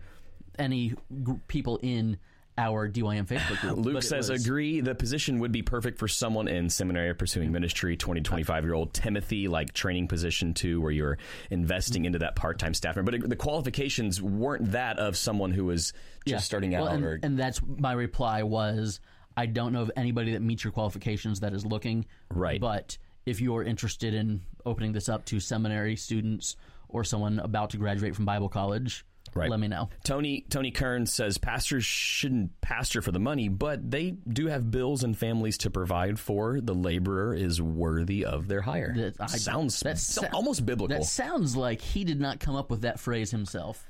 any 0.58 0.94
gr- 1.24 1.34
people 1.48 1.80
in 1.84 2.18
our 2.60 2.90
DYM 2.90 3.26
Facebook 3.26 3.62
group. 3.62 3.78
Luke 3.78 4.04
says, 4.04 4.30
was- 4.30 4.46
agree. 4.46 4.82
The 4.82 4.94
position 4.94 5.40
would 5.40 5.52
be 5.52 5.62
perfect 5.62 5.98
for 5.98 6.08
someone 6.08 6.48
in 6.48 6.70
seminary 6.70 7.14
pursuing 7.16 7.52
ministry, 7.52 7.96
20, 7.96 8.22
25 8.22 8.64
year 8.66 8.74
old 8.74 8.94
Timothy, 8.94 9.48
like 9.48 9.74
training 9.74 10.08
position 10.08 10.54
too, 10.54 10.82
where 10.82 10.92
you're 10.92 11.18
investing 11.50 12.06
into 12.06 12.20
that 12.20 12.36
part 12.36 12.60
time 12.60 12.74
staff 12.74 12.96
member. 12.96 13.12
But 13.12 13.24
it- 13.24 13.30
the 13.30 13.36
qualifications 13.36 14.22
weren't 14.22 14.72
that 14.74 15.00
of 15.00 15.16
someone 15.16 15.52
who 15.52 15.66
was 15.66 15.94
just 16.26 16.28
Yeah. 16.28 16.38
starting 16.40 16.76
out. 16.76 16.84
Well, 16.84 16.94
and, 16.94 17.04
or, 17.06 17.20
and 17.24 17.40
that's 17.40 17.62
my 17.64 17.94
reply 17.94 18.44
was 18.44 19.00
I 19.38 19.46
don't 19.46 19.72
know 19.72 19.82
of 19.84 19.92
anybody 19.96 20.34
that 20.34 20.42
meets 20.42 20.64
your 20.66 20.74
qualifications 20.74 21.40
that 21.40 21.54
is 21.54 21.66
looking. 21.66 22.06
Right. 22.30 22.60
But 22.60 22.98
if 23.26 23.40
you're 23.40 23.64
interested 23.64 24.14
in 24.14 24.42
opening 24.66 24.92
this 24.92 25.08
up 25.08 25.24
to 25.26 25.40
seminary 25.40 25.96
students 25.96 26.58
or 26.90 27.04
someone 27.06 27.40
about 27.40 27.70
to 27.70 27.78
graduate 27.78 28.16
from 28.16 28.26
Bible 28.26 28.50
college, 28.50 29.06
Right. 29.36 29.50
let 29.50 29.60
me 29.60 29.68
know. 29.68 29.90
Tony 30.04 30.46
Tony 30.50 30.72
Kern 30.72 31.06
says 31.06 31.38
pastors 31.38 31.86
shouldn't 31.86 32.60
pastor 32.62 33.02
for 33.02 33.12
the 33.12 33.20
money, 33.20 33.48
but 33.50 33.90
they 33.92 34.12
do 34.12 34.48
have 34.48 34.70
bills 34.72 35.04
and 35.04 35.18
families 35.18 35.58
to 35.60 35.70
provide 35.70 36.20
for. 36.20 36.60
The 36.62 36.74
laborer 36.76 37.34
is 37.34 37.62
worthy 37.62 38.26
of 38.26 38.48
their 38.48 38.62
hire. 38.62 38.94
That- 38.96 39.16
I- 39.20 39.28
Sounds 39.28 39.80
that 39.82 39.98
so- 39.98 40.22
sa- 40.22 40.28
almost 40.34 40.66
biblical. 40.66 40.98
That 40.98 41.06
sounds 41.06 41.56
like 41.56 41.82
he 41.82 42.04
did 42.04 42.20
not 42.20 42.40
come 42.40 42.56
up 42.56 42.70
with 42.72 42.82
that 42.82 43.00
phrase 43.00 43.32
himself. 43.32 43.86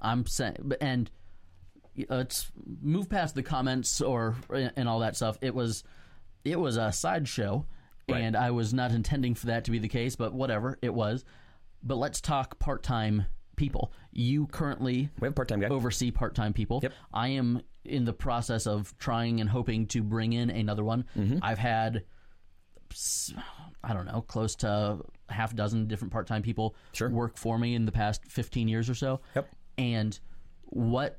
I'm 0.00 0.26
saying, 0.26 0.56
but- 0.62 0.82
and 0.82 1.10
uh, 1.98 2.16
let's 2.16 2.50
move 2.82 3.08
past 3.08 3.34
the 3.34 3.42
comments 3.42 4.00
or 4.00 4.36
and 4.50 4.88
all 4.88 5.00
that 5.00 5.16
stuff. 5.16 5.38
It 5.40 5.54
was 5.54 5.84
it 6.44 6.58
was 6.60 6.76
a 6.76 6.92
sideshow, 6.92 7.64
Right. 8.08 8.20
and 8.20 8.36
I 8.36 8.50
was 8.50 8.74
not 8.74 8.90
intending 8.92 9.34
for 9.34 9.46
that 9.46 9.64
to 9.64 9.70
be 9.70 9.78
the 9.78 9.88
case, 9.88 10.14
but 10.16 10.34
whatever 10.34 10.78
it 10.82 10.92
was. 10.92 11.24
But 11.82 11.96
let's 11.96 12.20
talk 12.20 12.58
part 12.58 12.82
time 12.82 13.26
people. 13.56 13.92
You 14.12 14.46
currently 14.46 15.08
we 15.20 15.26
have 15.26 15.32
a 15.32 15.34
part 15.34 15.48
time 15.48 15.60
guy. 15.60 15.68
oversee 15.68 16.10
part 16.10 16.34
time 16.34 16.52
people. 16.52 16.80
Yep. 16.82 16.92
I 17.12 17.28
am 17.28 17.62
in 17.84 18.04
the 18.04 18.12
process 18.12 18.66
of 18.66 18.96
trying 18.98 19.40
and 19.40 19.48
hoping 19.50 19.86
to 19.88 20.02
bring 20.02 20.32
in 20.32 20.50
another 20.50 20.84
one. 20.84 21.04
Mm-hmm. 21.16 21.38
I've 21.42 21.58
had, 21.58 22.04
I 23.82 23.92
don't 23.92 24.06
know, 24.06 24.22
close 24.22 24.54
to 24.56 25.00
half 25.28 25.52
a 25.52 25.54
dozen 25.56 25.86
different 25.86 26.12
part 26.12 26.26
time 26.26 26.42
people 26.42 26.74
Sure. 26.92 27.10
work 27.10 27.36
for 27.36 27.58
me 27.58 27.74
in 27.74 27.84
the 27.86 27.92
past 27.92 28.24
15 28.26 28.68
years 28.68 28.88
or 28.88 28.94
so. 28.94 29.20
Yep. 29.34 29.48
And 29.78 30.18
what 30.64 31.18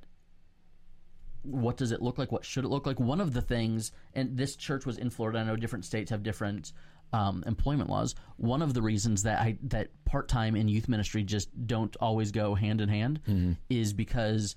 what 1.44 1.78
does 1.78 1.92
it 1.92 2.02
look 2.02 2.18
like? 2.18 2.32
What 2.32 2.44
should 2.44 2.66
it 2.66 2.70
look 2.70 2.88
like? 2.88 3.00
One 3.00 3.22
of 3.22 3.34
the 3.34 3.42
things, 3.42 3.92
and 4.16 4.36
this 4.36 4.56
church 4.56 4.84
was 4.86 4.98
in 4.98 5.12
Florida. 5.12 5.40
I 5.40 5.44
know 5.44 5.56
different 5.56 5.86
states 5.86 6.10
have 6.10 6.24
different 6.24 6.74
um, 7.16 7.44
employment 7.48 7.90
laws. 7.90 8.16
One 8.38 8.62
of 8.62 8.74
the 8.74 8.82
reasons 8.82 9.24
that 9.24 9.40
I 9.40 9.58
that 9.64 9.88
part 10.06 10.28
time 10.28 10.56
and 10.56 10.70
youth 10.70 10.88
ministry 10.90 11.24
just 11.24 11.50
don't 11.68 11.96
always 11.98 12.32
go 12.32 12.56
hand 12.56 12.82
in 12.82 12.90
hand 12.90 13.20
Mm-hmm. 13.28 13.54
is 13.70 13.94
because 13.94 14.56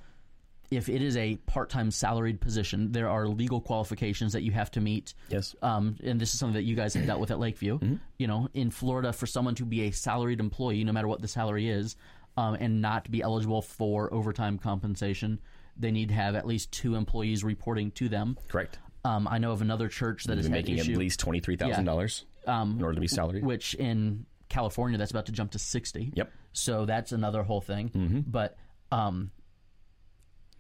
if 0.71 0.89
it 0.89 1.01
is 1.01 1.17
a 1.17 1.37
part 1.47 1.71
time 1.71 1.91
salaried 1.91 2.41
position, 2.41 2.93
there 2.93 3.09
are 3.09 3.27
legal 3.27 3.61
qualifications 3.61 4.33
that 4.35 4.43
you 4.43 4.53
have 4.53 4.71
to 4.73 4.81
meet. 4.81 5.15
Yes. 5.31 5.55
Um, 5.63 5.97
and 6.05 6.21
this 6.21 6.33
is 6.35 6.39
something 6.41 6.55
that 6.55 6.65
you 6.65 6.77
guys 6.77 6.95
have 6.95 7.07
dealt 7.07 7.21
with 7.21 7.31
at 7.31 7.39
Lakeview. 7.39 7.79
Mm-hmm. 7.79 7.95
You 8.19 8.27
know, 8.27 8.49
in 8.53 8.71
Florida, 8.71 9.13
for 9.13 9.27
someone 9.27 9.55
to 9.57 9.65
be 9.65 9.83
a 9.83 9.91
salaried 9.93 10.41
employee, 10.41 10.85
no 10.85 10.93
matter 10.93 11.09
what 11.09 11.23
the 11.23 11.29
salary 11.29 11.69
is, 11.69 11.97
um, 12.37 12.55
and 12.61 12.83
not 12.83 13.11
be 13.11 13.23
eligible 13.23 13.63
for 13.63 14.13
overtime 14.13 14.59
compensation, 14.59 15.41
they 15.77 15.91
need 15.91 16.09
to 16.09 16.15
have 16.15 16.35
at 16.35 16.47
least 16.47 16.71
two 16.71 16.97
employees 16.97 17.43
reporting 17.45 17.91
to 17.93 18.09
them. 18.09 18.37
Correct. 18.49 18.79
Um, 19.05 19.27
I 19.27 19.39
know 19.39 19.53
of 19.53 19.63
another 19.63 19.89
church 19.89 20.25
that 20.25 20.39
is 20.39 20.51
making 20.51 20.81
at 20.81 20.87
least 20.87 21.19
twenty 21.21 21.41
three 21.41 21.57
thousand 21.57 21.85
dollars 21.87 22.25
in 22.47 22.83
order 22.83 22.95
to 22.95 23.01
be 23.01 23.09
which 23.43 23.75
in 23.75 24.27
California 24.49 24.97
that's 24.99 25.11
about 25.11 25.27
to 25.27 25.33
jump 25.33 25.51
to 25.53 25.59
sixty. 25.59 26.13
Yep. 26.15 26.33
So 26.53 26.85
that's 26.87 27.13
another 27.13 27.43
whole 27.43 27.61
thing. 27.61 28.25
But 28.27 28.57
um, 28.91 29.31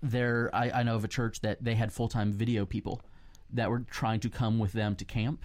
there, 0.02 0.50
I, 0.54 0.70
I 0.70 0.82
know 0.82 0.94
of 0.96 1.04
a 1.04 1.08
church 1.08 1.40
that 1.40 1.62
they 1.62 1.74
had 1.74 1.92
full 1.92 2.08
time 2.08 2.32
video 2.32 2.64
people 2.66 3.00
that 3.54 3.70
were 3.70 3.80
trying 3.80 4.20
to 4.20 4.30
come 4.30 4.58
with 4.58 4.72
them 4.72 4.94
to 4.96 5.04
camp, 5.04 5.44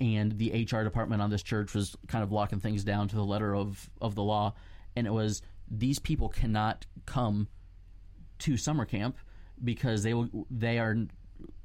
and 0.00 0.36
the 0.38 0.66
HR 0.70 0.82
department 0.82 1.22
on 1.22 1.30
this 1.30 1.42
church 1.42 1.74
was 1.74 1.94
kind 2.08 2.24
of 2.24 2.32
locking 2.32 2.60
things 2.60 2.84
down 2.84 3.08
to 3.08 3.16
the 3.16 3.24
letter 3.24 3.54
of 3.54 3.88
of 4.00 4.14
the 4.14 4.22
law, 4.22 4.54
and 4.96 5.06
it 5.06 5.12
was 5.12 5.42
these 5.70 5.98
people 5.98 6.28
cannot 6.28 6.86
come 7.06 7.48
to 8.40 8.56
summer 8.56 8.84
camp 8.84 9.16
because 9.62 10.02
they 10.02 10.14
will 10.14 10.46
they 10.50 10.78
are 10.78 10.96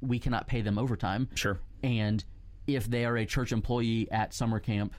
we 0.00 0.18
cannot 0.18 0.46
pay 0.46 0.60
them 0.60 0.78
overtime 0.78 1.28
Sure. 1.34 1.58
and 1.82 2.24
if 2.76 2.88
they 2.88 3.04
are 3.04 3.16
a 3.16 3.26
church 3.26 3.52
employee 3.52 4.08
at 4.10 4.32
summer 4.34 4.58
camp 4.60 4.94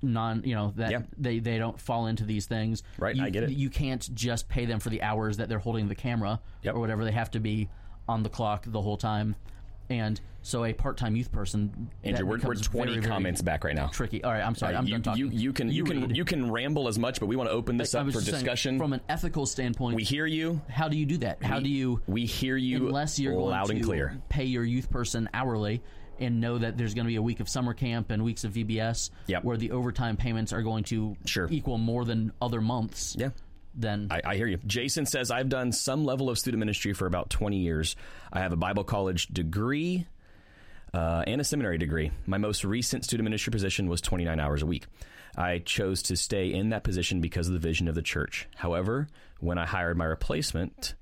non 0.00 0.42
you 0.44 0.54
know 0.54 0.72
that 0.76 0.90
Yeah. 0.92 1.02
they 1.16 1.40
they 1.40 1.58
don't 1.58 1.78
fall 1.80 2.06
into 2.06 2.24
these 2.24 2.46
things 2.46 2.82
Right, 2.98 3.16
you, 3.16 3.24
I 3.24 3.30
get 3.30 3.42
it. 3.44 3.50
you 3.50 3.68
can't 3.68 4.14
just 4.14 4.48
pay 4.48 4.64
them 4.64 4.78
for 4.78 4.90
the 4.90 5.02
hours 5.02 5.38
that 5.38 5.48
they're 5.48 5.58
holding 5.58 5.88
the 5.88 5.96
camera 5.96 6.40
Yep. 6.62 6.76
or 6.76 6.80
whatever 6.80 7.04
they 7.04 7.10
have 7.12 7.32
to 7.32 7.40
be 7.40 7.68
on 8.08 8.22
the 8.22 8.28
clock 8.28 8.64
the 8.66 8.80
whole 8.80 8.96
time 8.96 9.34
And 9.90 10.20
so 10.42 10.64
a 10.64 10.72
part-time 10.72 11.16
youth 11.16 11.32
person. 11.32 11.90
Andrew, 12.04 12.24
we're, 12.24 12.38
we're 12.38 12.54
20 12.54 12.90
very, 12.92 13.00
very 13.00 13.10
comments 13.12 13.42
back 13.42 13.64
right 13.64 13.74
now. 13.74 13.88
Tricky. 13.88 14.22
All 14.22 14.30
right, 14.32 14.40
I'm 14.42 14.54
sorry. 14.54 14.74
Uh, 14.74 14.78
I'm 14.78 14.86
you, 14.86 14.92
done 14.92 15.02
talking. 15.02 15.24
you, 15.24 15.30
you 15.30 15.52
can 15.52 15.70
you, 15.70 15.84
can 15.84 16.14
you 16.14 16.24
can 16.24 16.50
ramble 16.50 16.88
as 16.88 16.98
much, 16.98 17.20
but 17.20 17.26
we 17.26 17.36
want 17.36 17.48
to 17.50 17.54
open 17.54 17.76
this 17.76 17.94
I 17.94 18.00
up 18.00 18.06
for 18.06 18.12
just 18.12 18.26
saying, 18.26 18.44
discussion. 18.44 18.78
from 18.78 18.92
an 18.92 19.00
ethical 19.08 19.46
standpoint. 19.46 19.96
we 19.96 20.04
hear 20.04 20.26
you. 20.26 20.60
how 20.68 20.88
do 20.88 20.96
you 20.96 21.04
do 21.06 21.18
that? 21.18 21.42
How 21.42 21.58
do 21.58 21.68
you 21.68 22.00
We 22.06 22.24
hear 22.24 22.56
you 22.56 22.86
unless 22.86 23.18
you're 23.18 23.34
loud 23.34 23.64
going 23.66 23.78
and 23.78 23.80
to 23.80 23.86
clear. 23.86 24.22
pay 24.28 24.44
your 24.44 24.62
youth 24.64 24.88
person 24.90 25.28
hourly 25.34 25.82
and 26.20 26.40
know 26.40 26.58
that 26.58 26.76
there's 26.76 26.94
going 26.94 27.04
to 27.04 27.08
be 27.08 27.16
a 27.16 27.22
week 27.22 27.40
of 27.40 27.48
summer 27.48 27.74
camp 27.74 28.10
and 28.10 28.22
weeks 28.24 28.44
of 28.44 28.52
VBS 28.52 29.10
Yep. 29.26 29.44
where 29.44 29.56
the 29.56 29.70
overtime 29.72 30.16
payments 30.16 30.52
are 30.52 30.62
going 30.62 30.84
to 30.84 31.16
Sure. 31.24 31.46
equal 31.50 31.78
more 31.78 32.04
than 32.04 32.32
other 32.40 32.60
months. 32.60 33.16
Yeah. 33.18 33.30
Then 33.74 34.08
I, 34.10 34.20
I 34.24 34.36
hear 34.36 34.46
you. 34.48 34.58
Jason 34.66 35.06
says, 35.06 35.30
I've 35.30 35.48
done 35.48 35.70
some 35.72 36.04
level 36.04 36.30
of 36.30 36.38
student 36.38 36.58
ministry 36.58 36.92
for 36.94 37.06
about 37.06 37.30
20 37.30 37.58
years. 37.58 37.94
I 38.32 38.40
have 38.40 38.52
a 38.52 38.56
Bible 38.56 38.82
college 38.82 39.28
degree 39.28 40.06
uh, 40.94 41.22
and 41.26 41.40
a 41.40 41.44
seminary 41.44 41.78
degree. 41.78 42.10
My 42.26 42.38
most 42.38 42.64
recent 42.64 43.04
student 43.04 43.24
ministry 43.24 43.50
position 43.50 43.88
was 43.88 44.00
29 44.00 44.40
hours 44.40 44.62
a 44.62 44.66
week. 44.66 44.86
I 45.36 45.58
chose 45.58 46.02
to 46.04 46.16
stay 46.16 46.52
in 46.52 46.70
that 46.70 46.82
position 46.82 47.20
because 47.20 47.46
of 47.46 47.52
the 47.52 47.60
vision 47.60 47.86
of 47.86 47.94
the 47.94 48.02
church. 48.02 48.48
However, 48.56 49.06
when 49.38 49.58
I 49.58 49.66
hired 49.66 49.96
my 49.96 50.06
replacement, 50.06 50.94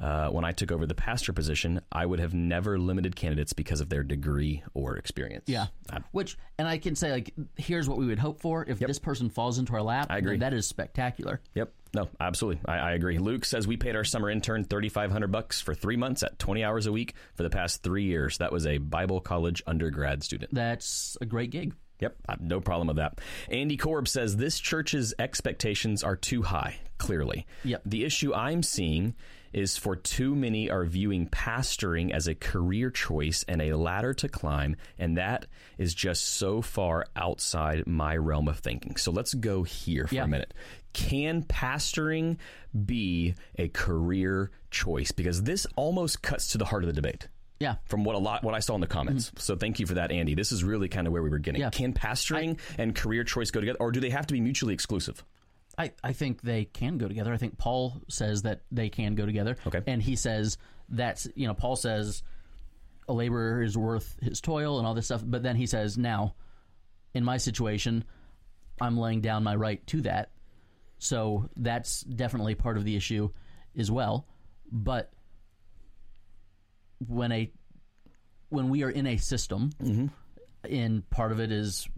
uh, 0.00 0.28
when 0.30 0.44
I 0.44 0.52
took 0.52 0.70
over 0.72 0.86
the 0.86 0.94
pastor 0.94 1.32
position, 1.32 1.80
I 1.90 2.06
would 2.06 2.20
have 2.20 2.34
never 2.34 2.78
limited 2.78 3.16
candidates 3.16 3.52
because 3.52 3.80
of 3.80 3.88
their 3.88 4.02
degree 4.02 4.62
or 4.74 4.96
experience. 4.96 5.44
yeah, 5.48 5.66
I- 5.90 6.00
which 6.12 6.36
and 6.58 6.66
I 6.68 6.78
can 6.78 6.94
say 6.96 7.10
like 7.10 7.34
here's 7.56 7.88
what 7.88 7.98
we 7.98 8.06
would 8.06 8.18
hope 8.18 8.40
for 8.40 8.64
if 8.64 8.78
this 8.78 8.98
person 8.98 9.30
falls 9.30 9.58
into 9.58 9.72
our 9.74 9.82
lap. 9.82 10.06
I 10.10 10.18
agree. 10.18 10.38
that 10.38 10.52
is 10.54 10.66
spectacular. 10.66 11.40
Yep. 11.54 11.72
No, 11.94 12.08
absolutely. 12.20 12.60
I, 12.66 12.78
I 12.78 12.92
agree. 12.92 13.18
Luke 13.18 13.44
says 13.46 13.66
we 13.66 13.76
paid 13.78 13.96
our 13.96 14.04
summer 14.04 14.28
intern 14.30 14.64
thirty 14.64 14.88
five 14.90 15.10
hundred 15.10 15.32
bucks 15.32 15.60
for 15.60 15.74
three 15.74 15.96
months 15.96 16.22
at 16.22 16.38
twenty 16.38 16.62
hours 16.62 16.86
a 16.86 16.92
week 16.92 17.14
for 17.34 17.42
the 17.42 17.50
past 17.50 17.82
three 17.82 18.04
years. 18.04 18.38
That 18.38 18.52
was 18.52 18.66
a 18.66 18.76
Bible 18.78 19.20
college 19.20 19.62
undergrad 19.66 20.22
student. 20.22 20.52
That's 20.54 21.16
a 21.20 21.26
great 21.26 21.50
gig. 21.50 21.74
Yep, 22.00 22.14
no 22.40 22.60
problem 22.60 22.86
with 22.86 22.98
that. 22.98 23.20
Andy 23.48 23.76
Korb 23.76 24.06
says 24.06 24.36
this 24.36 24.60
church's 24.60 25.14
expectations 25.18 26.04
are 26.04 26.14
too 26.14 26.42
high. 26.42 26.76
Clearly, 26.98 27.46
Yep. 27.64 27.82
The 27.86 28.04
issue 28.04 28.34
I'm 28.34 28.62
seeing 28.62 29.14
is 29.52 29.76
for 29.76 29.96
too 29.96 30.34
many 30.34 30.70
are 30.70 30.84
viewing 30.84 31.28
pastoring 31.28 32.10
as 32.12 32.26
a 32.26 32.34
career 32.34 32.90
choice 32.90 33.44
and 33.48 33.62
a 33.62 33.76
ladder 33.76 34.14
to 34.14 34.28
climb, 34.28 34.76
and 34.98 35.16
that 35.18 35.46
is 35.78 35.94
just 35.94 36.24
so 36.26 36.62
far 36.62 37.06
outside 37.16 37.86
my 37.86 38.16
realm 38.16 38.48
of 38.48 38.58
thinking. 38.58 38.96
So 38.96 39.10
let's 39.12 39.34
go 39.34 39.62
here 39.62 40.06
for 40.06 40.14
Yeah. 40.14 40.24
a 40.24 40.28
minute. 40.28 40.54
Can 40.92 41.42
pastoring 41.42 42.38
be 42.86 43.34
a 43.56 43.68
career 43.68 44.50
choice? 44.70 45.12
Because 45.12 45.42
this 45.42 45.66
almost 45.76 46.22
cuts 46.22 46.48
to 46.52 46.58
the 46.58 46.64
heart 46.64 46.82
of 46.82 46.88
the 46.88 46.92
debate 46.94 47.28
Yeah, 47.60 47.76
from 47.84 48.04
what 48.04 48.14
a 48.14 48.18
lot 48.18 48.42
what 48.44 48.54
I 48.54 48.60
saw 48.60 48.74
in 48.74 48.80
the 48.80 48.86
comments. 48.86 49.26
Mm-hmm. 49.28 49.38
So 49.38 49.56
thank 49.56 49.80
you 49.80 49.86
for 49.86 49.94
that, 49.94 50.10
Andy. 50.12 50.34
This 50.34 50.52
is 50.52 50.62
really 50.62 50.88
kind 50.88 51.06
of 51.06 51.12
where 51.12 51.22
we 51.22 51.30
were 51.30 51.38
getting. 51.38 51.60
Yeah. 51.60 51.70
Can 51.70 51.92
pastoring 51.92 52.58
and 52.78 52.94
career 52.94 53.24
choice 53.24 53.50
go 53.50 53.60
together, 53.60 53.78
or 53.80 53.90
do 53.92 54.00
they 54.00 54.10
have 54.10 54.26
to 54.28 54.34
be 54.34 54.40
mutually 54.40 54.74
exclusive? 54.74 55.24
I, 55.78 55.92
I 56.02 56.12
think 56.12 56.42
they 56.42 56.64
can 56.64 56.98
go 56.98 57.06
together. 57.06 57.32
I 57.32 57.36
think 57.36 57.56
Paul 57.56 58.02
says 58.08 58.42
that 58.42 58.62
they 58.72 58.88
can 58.88 59.14
go 59.14 59.24
together. 59.24 59.56
Okay. 59.66 59.80
And 59.86 60.02
he 60.02 60.16
says 60.16 60.58
that's, 60.88 61.28
you 61.36 61.46
know, 61.46 61.54
Paul 61.54 61.76
says 61.76 62.24
a 63.08 63.12
laborer 63.12 63.62
is 63.62 63.78
worth 63.78 64.16
his 64.20 64.40
toil 64.40 64.78
and 64.78 64.86
all 64.86 64.94
this 64.94 65.06
stuff. 65.06 65.22
But 65.24 65.44
then 65.44 65.54
he 65.54 65.66
says, 65.66 65.96
now, 65.96 66.34
in 67.14 67.24
my 67.24 67.36
situation, 67.36 68.04
I'm 68.80 68.98
laying 68.98 69.20
down 69.20 69.44
my 69.44 69.54
right 69.54 69.84
to 69.88 70.02
that. 70.02 70.30
So 70.98 71.48
that's 71.56 72.00
definitely 72.02 72.56
part 72.56 72.76
of 72.76 72.84
the 72.84 72.96
issue 72.96 73.30
as 73.76 73.90
well. 73.90 74.26
But 74.70 75.12
when 77.06 77.30
a 77.30 77.52
when 78.48 78.68
we 78.68 78.82
are 78.82 78.90
in 78.90 79.06
a 79.06 79.16
system, 79.16 79.70
mm-hmm. 79.80 80.06
and 80.68 81.08
part 81.10 81.30
of 81.30 81.38
it 81.38 81.52
is 81.52 81.88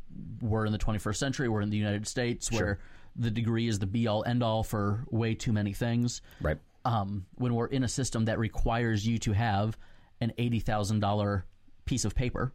we're 0.43 0.67
in 0.67 0.73
the 0.73 0.79
21st 0.79 1.17
century, 1.17 1.49
we're 1.49 1.63
in 1.63 1.71
the 1.71 1.79
United 1.79 2.07
States, 2.07 2.51
where 2.53 2.79
the 3.17 3.31
degree 3.31 3.69
is 3.69 3.79
the 3.79 3.87
be 3.87 4.07
all 4.07 4.25
end 4.25 4.43
all 4.43 4.63
for 4.63 5.05
way 5.11 5.35
too 5.35 5.53
many 5.53 5.73
things. 5.73 6.23
Right. 6.41 6.59
Um, 6.85 7.27
when 7.35 7.55
we're 7.55 7.67
in 7.67 7.85
a 7.85 7.89
system 7.89 8.25
that 8.27 8.39
requires 8.39 9.07
you 9.07 9.19
to 9.19 9.33
have 9.33 9.77
an 10.21 10.33
$80,000 10.39 11.43
piece 11.85 12.05
of 12.05 12.15
paper 12.15 12.53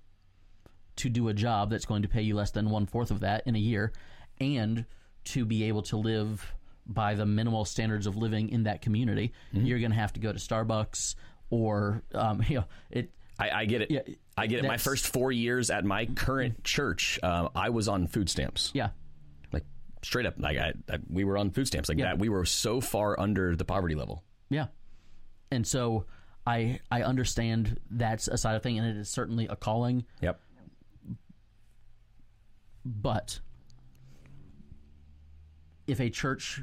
to 0.98 1.10
do 1.10 1.28
a 1.28 1.34
job 1.34 1.70
that's 1.70 1.86
going 1.86 2.04
to 2.04 2.08
pay 2.08 2.22
you 2.22 2.36
less 2.36 2.52
than 2.52 2.70
one 2.70 2.86
fourth 2.86 3.12
of 3.12 3.20
that 3.20 3.44
in 3.46 3.56
a 3.56 3.60
year, 3.60 3.92
and 4.40 4.86
to 5.26 5.46
be 5.46 5.66
able 5.66 5.82
to 5.84 5.98
live 5.98 6.54
by 6.88 7.16
the 7.16 7.26
minimal 7.26 7.66
standards 7.66 8.08
of 8.08 8.16
living 8.16 8.50
in 8.50 8.64
that 8.64 8.82
community, 8.82 9.34
you're 9.52 9.80
going 9.80 9.92
to 9.92 9.98
have 9.98 10.14
to 10.14 10.20
go 10.20 10.32
to 10.32 10.38
Starbucks 10.40 11.16
or, 11.50 12.04
um, 12.14 12.44
you 12.48 12.60
know, 12.60 12.66
it. 12.92 13.12
I, 13.38 13.50
I 13.50 13.66
get 13.66 13.82
it. 13.82 13.92
Yeah, 13.92 14.02
I 14.38 14.48
get 14.48 14.64
it. 14.64 14.68
My 14.68 14.78
first 14.78 15.08
four 15.08 15.32
years 15.32 15.70
at 15.70 15.84
my 15.84 16.06
current 16.06 16.64
church, 16.64 17.20
uh, 17.22 17.50
I 17.54 17.70
was 17.70 17.90
on 17.90 18.08
food 18.08 18.30
stamps. 18.30 18.72
Yeah, 18.74 18.90
straight 20.06 20.26
up, 20.26 20.36
like 20.38 20.58
I, 20.58 20.74
I, 20.90 21.00
we 21.10 21.24
were 21.24 21.38
on 21.38 21.50
food 21.52 21.68
stamps 21.68 21.90
like 21.90 21.98
Yeah. 21.98 22.06
that. 22.06 22.20
We 22.20 22.30
were 22.30 22.46
so 22.46 22.80
far 22.82 23.20
under 23.20 23.56
the 23.56 23.66
poverty 23.66 23.96
level. 23.96 24.24
Yeah, 24.50 24.68
and 25.52 25.66
so 25.66 26.06
I 26.46 26.80
I 26.92 27.02
understand 27.04 27.80
that's 27.90 28.28
a 28.28 28.38
side 28.38 28.56
of 28.56 28.64
thing, 28.64 28.78
and 28.78 28.88
it 28.88 28.98
is 29.00 29.10
certainly 29.10 29.48
a 29.48 29.56
calling. 29.56 30.06
Yep. 30.22 30.40
But 32.86 33.40
if 35.88 36.00
a 36.00 36.10
church, 36.10 36.62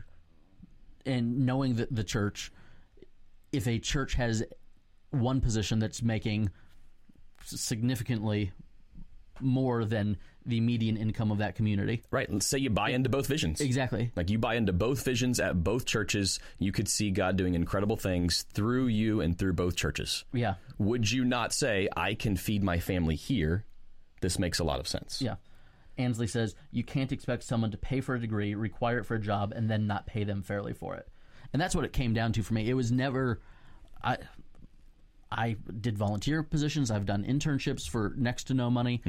and 1.04 1.44
knowing 1.46 1.74
that 1.76 1.92
the 1.94 2.04
church, 2.04 2.52
if 3.52 3.66
a 3.66 3.78
church 3.78 4.14
has 4.14 4.42
one 5.10 5.40
position 5.40 5.78
that's 5.80 6.00
making 6.02 6.50
significantly 7.44 8.52
more 9.42 9.84
than 9.84 10.16
the 10.44 10.60
median 10.60 10.96
income 10.96 11.30
of 11.30 11.38
that 11.38 11.54
community, 11.54 12.02
Right. 12.10 12.30
Let's 12.30 12.46
say 12.48 12.58
you 12.58 12.68
buy 12.70 12.90
into 12.90 13.08
both 13.08 13.26
visions. 13.28 13.60
exactly. 13.60 14.10
Like 14.16 14.28
you 14.30 14.38
buy 14.38 14.54
into 14.56 14.72
both 14.72 15.04
visions 15.04 15.38
at 15.38 15.62
both 15.62 15.84
churches, 15.86 16.40
you 16.58 16.72
could 16.72 16.88
see 16.88 17.10
God 17.10 17.36
doing 17.36 17.54
incredible 17.54 17.96
things 17.96 18.42
through 18.52 18.88
you 18.88 19.20
and 19.20 19.38
through 19.38 19.52
both 19.52 19.76
churches. 19.76 20.24
Yeah, 20.32 20.54
Would 20.78 21.10
you 21.12 21.24
not 21.24 21.52
say, 21.52 21.88
I 21.96 22.14
can 22.14 22.36
feed 22.36 22.64
my 22.64 22.80
family 22.80 23.14
here? 23.14 23.64
This 24.20 24.38
makes 24.38 24.58
a 24.58 24.64
lot 24.64 24.80
of 24.80 24.88
sense. 24.88 25.22
yeah. 25.22 25.36
Ansley 25.98 26.26
says 26.26 26.54
you 26.70 26.82
can't 26.82 27.12
expect 27.12 27.44
someone 27.44 27.70
to 27.70 27.76
pay 27.76 28.00
for 28.00 28.14
a 28.14 28.20
degree, 28.20 28.54
require 28.54 28.98
it 28.98 29.04
for 29.04 29.14
a 29.14 29.20
job, 29.20 29.52
and 29.54 29.70
then 29.70 29.86
not 29.86 30.06
pay 30.06 30.24
them 30.24 30.42
fairly 30.42 30.72
for 30.72 30.96
it. 30.96 31.06
And 31.52 31.60
that's 31.60 31.74
what 31.76 31.84
it 31.84 31.92
came 31.92 32.14
down 32.14 32.32
to 32.32 32.42
for 32.42 32.54
me. 32.54 32.68
It 32.68 32.74
was 32.74 32.90
never 32.90 33.40
I 34.02 34.16
I 35.38 35.56
did 35.80 35.96
volunteer 35.98 36.42
positions. 36.42 36.90
I've 36.90 37.06
done 37.06 37.24
internships 37.24 37.88
for 37.88 38.12
next 38.16 38.44
to 38.44 38.54
no 38.54 38.70
money. 38.70 39.02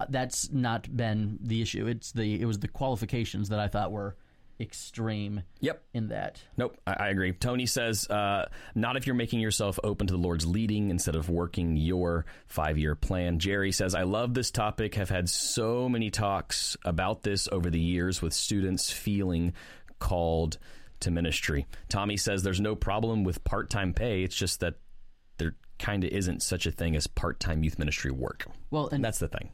Uh, 0.00 0.06
That's 0.08 0.50
not 0.52 0.94
been 0.94 1.38
the 1.42 1.62
issue. 1.62 1.86
It's 1.86 2.12
the 2.12 2.40
it 2.40 2.44
was 2.44 2.58
the 2.58 2.68
qualifications 2.68 3.48
that 3.50 3.58
I 3.58 3.68
thought 3.68 3.90
were 3.92 4.16
extreme 4.60 5.42
Yep. 5.60 5.82
in 5.94 6.08
that. 6.08 6.42
Nope, 6.56 6.76
I, 6.84 6.92
I 6.94 7.08
agree. 7.10 7.32
Tony 7.32 7.64
says, 7.66 8.08
uh, 8.10 8.48
not 8.74 8.96
if 8.96 9.06
you're 9.06 9.14
making 9.14 9.38
yourself 9.38 9.78
open 9.84 10.08
to 10.08 10.14
the 10.14 10.18
Lord's 10.18 10.46
leading 10.46 10.90
instead 10.90 11.14
of 11.14 11.28
working 11.30 11.76
your 11.76 12.26
five 12.48 12.76
year 12.76 12.94
plan. 12.96 13.38
Jerry 13.38 13.70
says, 13.70 13.94
I 13.94 14.02
love 14.02 14.34
this 14.34 14.50
topic. 14.50 14.96
Have 14.96 15.10
had 15.10 15.28
so 15.28 15.88
many 15.88 16.10
talks 16.10 16.76
about 16.84 17.22
this 17.22 17.48
over 17.52 17.70
the 17.70 17.78
years 17.80 18.20
with 18.20 18.32
students 18.34 18.90
feeling 18.90 19.52
called 20.00 20.58
to 21.00 21.10
ministry. 21.12 21.66
Tommy 21.88 22.16
says, 22.16 22.42
there's 22.42 22.60
no 22.60 22.74
problem 22.74 23.22
with 23.22 23.44
part 23.44 23.70
time 23.70 23.94
pay. 23.94 24.24
It's 24.24 24.34
just 24.34 24.58
that 24.60 24.74
there 25.38 25.54
kind 25.78 26.04
of 26.04 26.10
isn't 26.10 26.42
such 26.42 26.66
a 26.66 26.70
thing 26.70 26.96
as 26.96 27.06
part 27.06 27.40
time 27.40 27.62
youth 27.62 27.78
ministry 27.78 28.10
work. 28.10 28.46
Well, 28.70 28.88
and 28.88 29.04
That's 29.04 29.18
the 29.20 29.28
thing. 29.28 29.50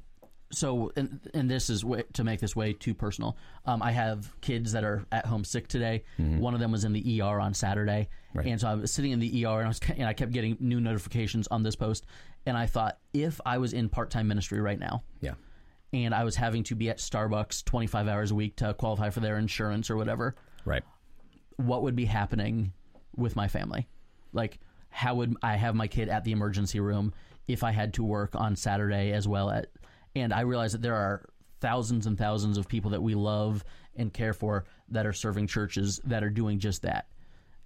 so 0.53 0.91
and, 0.97 1.21
and 1.35 1.51
this 1.51 1.69
is 1.69 1.85
way, 1.85 2.05
to 2.15 2.25
make 2.25 2.41
this 2.41 2.55
way 2.57 2.73
too 2.73 2.95
personal. 2.95 3.37
Um, 3.67 3.83
I 3.83 3.91
have 3.93 4.35
kids 4.41 4.73
that 4.73 4.85
are 4.85 5.05
at 5.13 5.27
home 5.27 5.45
sick 5.45 5.69
today. 5.69 6.05
One 6.17 6.55
of 6.55 6.61
them 6.61 6.73
was 6.73 6.85
in 6.85 6.93
the 6.93 7.21
ER 7.23 7.41
on 7.41 7.53
Saturday, 7.55 8.09
and 8.35 8.61
so 8.61 8.69
I 8.69 8.75
was 8.75 8.93
sitting 8.93 9.13
in 9.13 9.21
the 9.21 9.45
ER 9.47 9.59
and 9.59 9.65
I 9.67 9.69
was 9.69 9.81
and 9.97 10.05
I 10.09 10.13
kept 10.15 10.33
getting 10.33 10.57
new 10.61 10.81
notifications 10.81 11.47
on 11.49 11.63
this 11.63 11.77
post, 11.77 12.05
and 12.47 12.57
I 12.57 12.67
thought 12.67 12.99
if 13.13 13.41
I 13.45 13.59
was 13.59 13.73
in 13.73 13.89
part 13.89 14.11
time 14.11 14.27
ministry 14.29 14.61
right 14.61 14.79
now, 14.79 15.03
Yeah. 15.21 15.35
and 15.93 16.15
I 16.15 16.25
was 16.25 16.37
having 16.37 16.63
to 16.65 16.75
be 16.75 16.89
at 16.89 16.99
Starbucks 16.99 17.65
twenty 17.65 17.87
five 17.87 18.09
hours 18.09 18.31
a 18.31 18.35
week 18.35 18.57
to 18.57 18.73
qualify 18.75 19.11
for 19.11 19.21
their 19.21 19.37
insurance 19.39 19.91
or 19.91 19.97
whatever, 19.97 20.35
Right. 20.65 20.85
what 21.57 21.83
would 21.83 21.97
be 21.97 22.05
happening 22.07 22.73
with 23.17 23.37
my 23.37 23.49
family? 23.49 23.89
Like, 24.33 24.59
how 24.95 25.17
would 25.17 25.37
I 25.43 25.57
have 25.57 25.75
my 25.75 25.89
kid 25.89 26.09
at 26.09 26.23
the 26.23 26.31
emergency 26.31 26.79
room 26.79 27.13
if 27.49 27.65
I 27.65 27.73
had 27.73 27.95
to 27.95 28.05
work 28.05 28.37
on 28.37 28.55
Saturday 28.55 29.11
as 29.13 29.27
well? 29.27 29.51
At 29.51 29.67
and 30.15 30.33
I 30.33 30.43
realize 30.43 30.71
that 30.71 30.83
there 30.83 30.95
are 30.95 31.29
thousands 31.61 32.07
and 32.07 32.17
thousands 32.17 32.59
of 32.59 32.69
people 32.69 32.93
that 32.93 33.03
we 33.03 33.17
love 33.17 33.65
and 33.97 34.15
care 34.15 34.33
for 34.33 34.67
that 34.91 35.05
are 35.05 35.13
serving 35.13 35.49
churches 35.49 36.01
that 36.05 36.23
are 36.23 36.31
doing 36.31 36.61
just 36.61 36.83
that. 36.83 37.09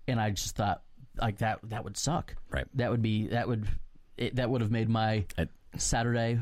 And 0.07 0.19
I 0.19 0.31
just 0.31 0.57
thought 0.57 0.83
like 1.21 1.39
that 1.39 1.59
that 1.65 1.85
would 1.85 1.99
suck. 1.99 2.35
Right. 2.49 2.65
That 2.77 2.91
would 2.91 3.03
be 3.03 3.27
that 3.29 3.47
would 3.47 3.69
it, 4.17 4.37
that 4.37 4.49
would 4.49 4.63
have 4.63 4.71
made 4.71 4.89
my 4.89 5.27
I- 5.37 5.49
Saturday 5.77 6.41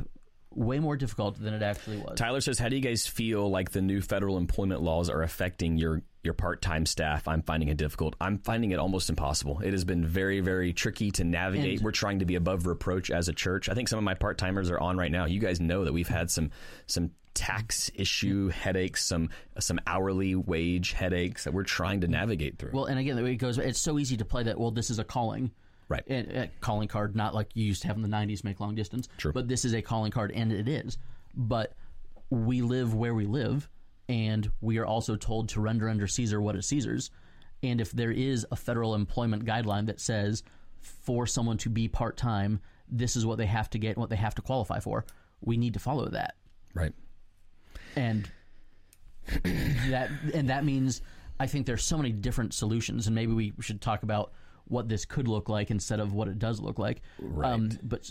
way 0.51 0.79
more 0.79 0.97
difficult 0.97 1.37
than 1.43 1.53
it 1.53 1.63
actually 1.63 1.97
was. 1.99 2.17
Tyler 2.17 2.41
says, 2.41 2.61
"How 2.61 2.69
do 2.69 2.77
you 2.77 2.83
guys 2.83 3.09
feel 3.09 3.51
like 3.51 3.73
the 3.73 3.83
new 3.83 4.01
federal 4.01 4.37
employment 4.37 4.83
laws 4.83 5.11
are 5.11 5.23
affecting 5.23 5.77
your 5.79 6.03
your 6.27 6.35
part-time 6.35 6.85
staff, 6.85 7.27
I'm 7.27 7.41
finding 7.41 7.71
it 7.71 7.79
difficult. 7.79 8.15
I'm 8.21 8.39
finding 8.41 8.73
it 8.73 8.79
almost 8.79 9.09
impossible. 9.09 9.61
It 9.65 9.73
has 9.73 9.85
been 9.85 10.05
very, 10.05 10.41
very 10.41 10.75
tricky 10.75 11.11
to 11.13 11.25
navigate. 11.25 11.79
And- 11.79 11.85
We're 11.85 11.93
trying 11.93 12.19
to 12.19 12.27
be 12.27 12.35
above 12.35 12.67
reproach 12.67 13.11
as 13.11 13.29
a 13.29 13.33
church. 13.33 13.71
I 13.71 13.75
think 13.75 13.89
some 13.89 13.97
of 13.99 14.05
my 14.05 14.13
part-timers 14.15 14.69
are 14.71 14.79
on 14.79 14.99
right 14.99 15.11
now. 15.11 15.25
You 15.25 15.41
guys 15.41 15.59
know 15.61 15.85
that 15.85 15.95
we've 15.95 16.09
had 16.09 16.31
some 16.31 16.51
some 16.87 17.13
tax 17.33 17.91
issue 17.95 18.49
headaches, 18.49 19.05
some 19.05 19.31
some 19.59 19.79
hourly 19.87 20.35
wage 20.35 20.93
headaches 20.93 21.45
that 21.45 21.53
we're 21.55 21.63
trying 21.65 22.01
to 22.03 22.09
navigate 22.09 22.59
through. 22.59 22.73
Well, 22.75 22.87
and 22.87 22.99
again, 22.99 23.19
it 23.19 23.37
goes, 23.37 23.57
it's 23.59 23.81
so 23.81 23.99
easy 23.99 24.17
to 24.19 24.25
play 24.25 24.43
that. 24.43 24.59
Well, 24.59 24.71
this 24.71 24.91
is 24.91 24.99
a 24.99 25.05
calling, 25.05 25.51
Right. 25.89 26.03
Uh, 26.11 26.47
calling 26.61 26.89
card, 26.89 27.15
not 27.15 27.33
like 27.35 27.49
you 27.55 27.65
used 27.65 27.83
to 27.83 27.89
have 27.89 27.97
in 27.97 28.03
the 28.03 28.09
'90s, 28.09 28.43
make 28.43 28.59
long 28.59 28.75
distance. 28.75 29.09
True. 29.19 29.33
But 29.33 29.47
this 29.49 29.65
is 29.65 29.73
a 29.73 29.81
calling 29.83 30.11
card, 30.11 30.33
and 30.33 30.51
it 30.53 30.67
is. 30.69 30.99
But 31.37 31.75
we 32.31 32.61
live 32.63 32.93
where 32.95 33.15
we 33.15 33.25
live, 33.27 33.69
and 34.09 34.51
we 34.61 34.79
are 34.79 34.87
also 34.87 35.17
told 35.17 35.49
to 35.51 35.61
render 35.61 35.89
under 35.89 36.07
Caesar 36.07 36.41
what 36.41 36.57
is 36.57 36.67
Caesar's. 36.67 37.11
And 37.63 37.81
if 37.81 37.91
there 37.93 38.13
is 38.13 38.47
a 38.51 38.57
federal 38.57 38.95
employment 38.95 39.45
guideline 39.45 39.87
that 39.87 40.01
says 40.01 40.43
for 40.81 41.27
someone 41.27 41.59
to 41.59 41.71
be 41.71 41.89
part 41.89 42.17
time, 42.17 42.61
this 42.89 43.17
is 43.17 43.27
what 43.27 43.39
they 43.39 43.47
have 43.47 43.71
to 43.71 43.79
get, 43.79 43.91
and 43.91 43.99
what 43.99 44.11
they 44.11 44.17
have 44.17 44.35
to 44.37 44.43
qualify 44.43 44.79
for, 44.79 45.05
we 45.41 45.57
need 45.57 45.75
to 45.75 45.81
follow 45.81 46.09
that 46.09 46.37
right. 46.75 46.93
and 47.97 48.31
that 49.91 50.11
and 50.35 50.49
that 50.51 50.65
means 50.65 51.03
I 51.41 51.47
think 51.47 51.67
there's 51.67 51.85
so 51.85 51.97
many 51.97 52.13
different 52.13 52.55
solutions, 52.55 53.07
and 53.07 53.15
maybe 53.15 53.33
we 53.33 53.53
should 53.61 53.81
talk 53.81 54.03
about 54.03 54.33
what 54.69 54.89
this 54.89 55.05
could 55.05 55.29
look 55.29 55.49
like 55.49 55.71
instead 55.71 56.01
of 56.01 56.13
what 56.13 56.29
it 56.29 56.39
does 56.39 56.61
look 56.61 56.79
like. 56.79 57.03
Um, 57.53 57.71
but 57.83 58.11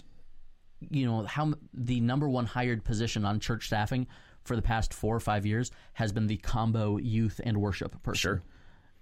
you 0.90 1.06
know 1.06 1.24
how 1.24 1.54
the 1.74 2.00
number 2.02 2.30
one 2.30 2.46
hired 2.46 2.84
position 2.84 3.26
on 3.26 3.40
church 3.40 3.68
staffing 3.68 4.08
for 4.46 4.56
the 4.56 4.62
past 4.62 4.94
four 4.94 5.16
or 5.16 5.20
five 5.20 5.46
years 5.46 5.72
has 5.94 6.12
been 6.14 6.28
the 6.28 6.38
combo 6.38 6.98
youth 6.98 7.42
and 7.44 7.58
worship 7.58 8.02
person. 8.04 8.20
Sure. 8.20 8.44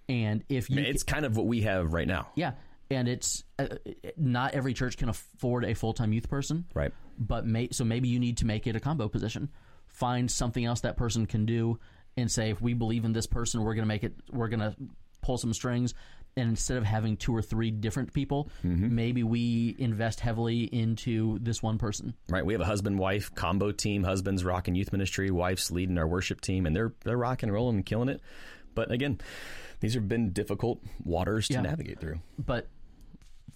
And 0.09 0.43
if 0.49 0.69
you 0.69 0.79
It's 0.81 1.03
kind 1.03 1.25
of 1.25 1.37
what 1.37 1.45
we 1.45 1.61
have 1.61 1.93
right 1.93 2.07
now. 2.07 2.29
yeah, 2.35 2.53
and 2.89 3.07
it's 3.07 3.43
uh, 3.59 3.67
not 4.17 4.53
every 4.53 4.73
church 4.73 4.97
can 4.97 5.09
afford 5.09 5.63
a 5.65 5.73
full 5.75 5.93
time 5.93 6.11
youth 6.13 6.29
person, 6.29 6.65
Right. 6.73 6.91
But 7.19 7.45
may, 7.45 7.69
so 7.71 7.83
maybe 7.85 8.09
you 8.09 8.19
need 8.19 8.37
to 8.37 8.45
make 8.45 8.65
it 8.65 8.75
a 8.75 8.79
combo 8.79 9.07
position. 9.07 9.49
Find 9.87 10.29
something 10.31 10.65
else 10.65 10.81
that 10.81 10.97
person 10.97 11.27
can 11.27 11.45
do, 11.45 11.79
and 12.17 12.29
say 12.31 12.49
if 12.49 12.59
we 12.61 12.73
believe 12.73 13.05
in 13.05 13.13
this 13.13 13.27
person, 13.27 13.61
we're 13.61 13.75
going 13.75 13.83
to 13.83 13.87
make 13.87 14.03
it. 14.03 14.13
We're 14.31 14.47
going 14.47 14.61
to 14.61 14.75
pull 15.21 15.37
some 15.37 15.53
strings, 15.53 15.93
and 16.35 16.49
instead 16.49 16.77
of 16.77 16.83
having 16.83 17.17
two 17.17 17.35
or 17.35 17.41
three 17.41 17.71
different 17.71 18.13
people, 18.13 18.49
mm-hmm. 18.63 18.95
maybe 18.95 19.23
we 19.23 19.75
invest 19.77 20.19
heavily 20.19 20.63
into 20.63 21.39
this 21.39 21.61
one 21.61 21.77
person. 21.77 22.13
Right. 22.29 22.45
We 22.45 22.53
have 22.53 22.61
a 22.61 22.65
husband 22.65 22.97
wife 22.97 23.33
combo 23.35 23.71
team. 23.71 24.03
Husband's 24.03 24.43
rocking 24.43 24.75
youth 24.75 24.91
ministry, 24.91 25.29
wife's 25.31 25.71
leading 25.71 25.97
our 25.97 26.07
worship 26.07 26.41
team, 26.41 26.65
and 26.65 26.75
they're 26.75 26.93
they're 27.03 27.17
rocking 27.17 27.49
and 27.49 27.53
rolling 27.53 27.75
and 27.77 27.85
killing 27.85 28.09
it. 28.09 28.21
But 28.75 28.91
again, 28.91 29.19
these 29.79 29.93
have 29.93 30.07
been 30.07 30.31
difficult 30.31 30.81
waters 31.03 31.47
to 31.49 31.55
Yeah. 31.55 31.61
navigate 31.61 31.99
through. 31.99 32.19
But 32.39 32.67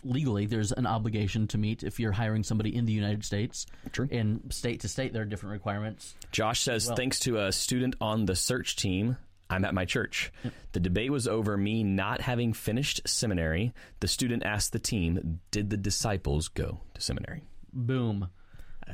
legally, 0.03 0.45
there's 0.45 0.71
an 0.71 0.85
obligation 0.85 1.47
to 1.47 1.57
meet 1.57 1.83
if 1.83 1.99
you're 1.99 2.11
hiring 2.11 2.43
somebody 2.43 2.75
in 2.75 2.85
the 2.85 2.93
United 2.93 3.25
States. 3.25 3.65
True. 3.91 4.07
And 4.11 4.41
state 4.49 4.81
to 4.81 4.87
state, 4.87 5.13
there 5.13 5.23
are 5.23 5.25
different 5.25 5.53
requirements. 5.53 6.15
Josh 6.31 6.61
says, 6.61 6.91
thanks 6.95 7.19
to 7.21 7.39
a 7.39 7.51
student 7.51 7.95
on 7.99 8.25
the 8.25 8.35
search 8.35 8.75
team, 8.75 9.17
I'm 9.49 9.63
at 9.65 9.73
my 9.73 9.85
church. 9.85 10.31
The 10.73 10.79
debate 10.79 11.11
was 11.11 11.27
over 11.27 11.55
me 11.57 11.83
not 11.83 12.21
having 12.21 12.53
finished 12.53 13.01
seminary. 13.07 13.73
The 14.01 14.07
student 14.07 14.43
asked 14.43 14.73
the 14.73 14.79
team, 14.79 15.39
Did 15.51 15.69
the 15.69 15.77
disciples 15.77 16.47
go 16.49 16.79
to 16.93 17.01
seminary? 17.01 17.43
Boom. 17.73 18.29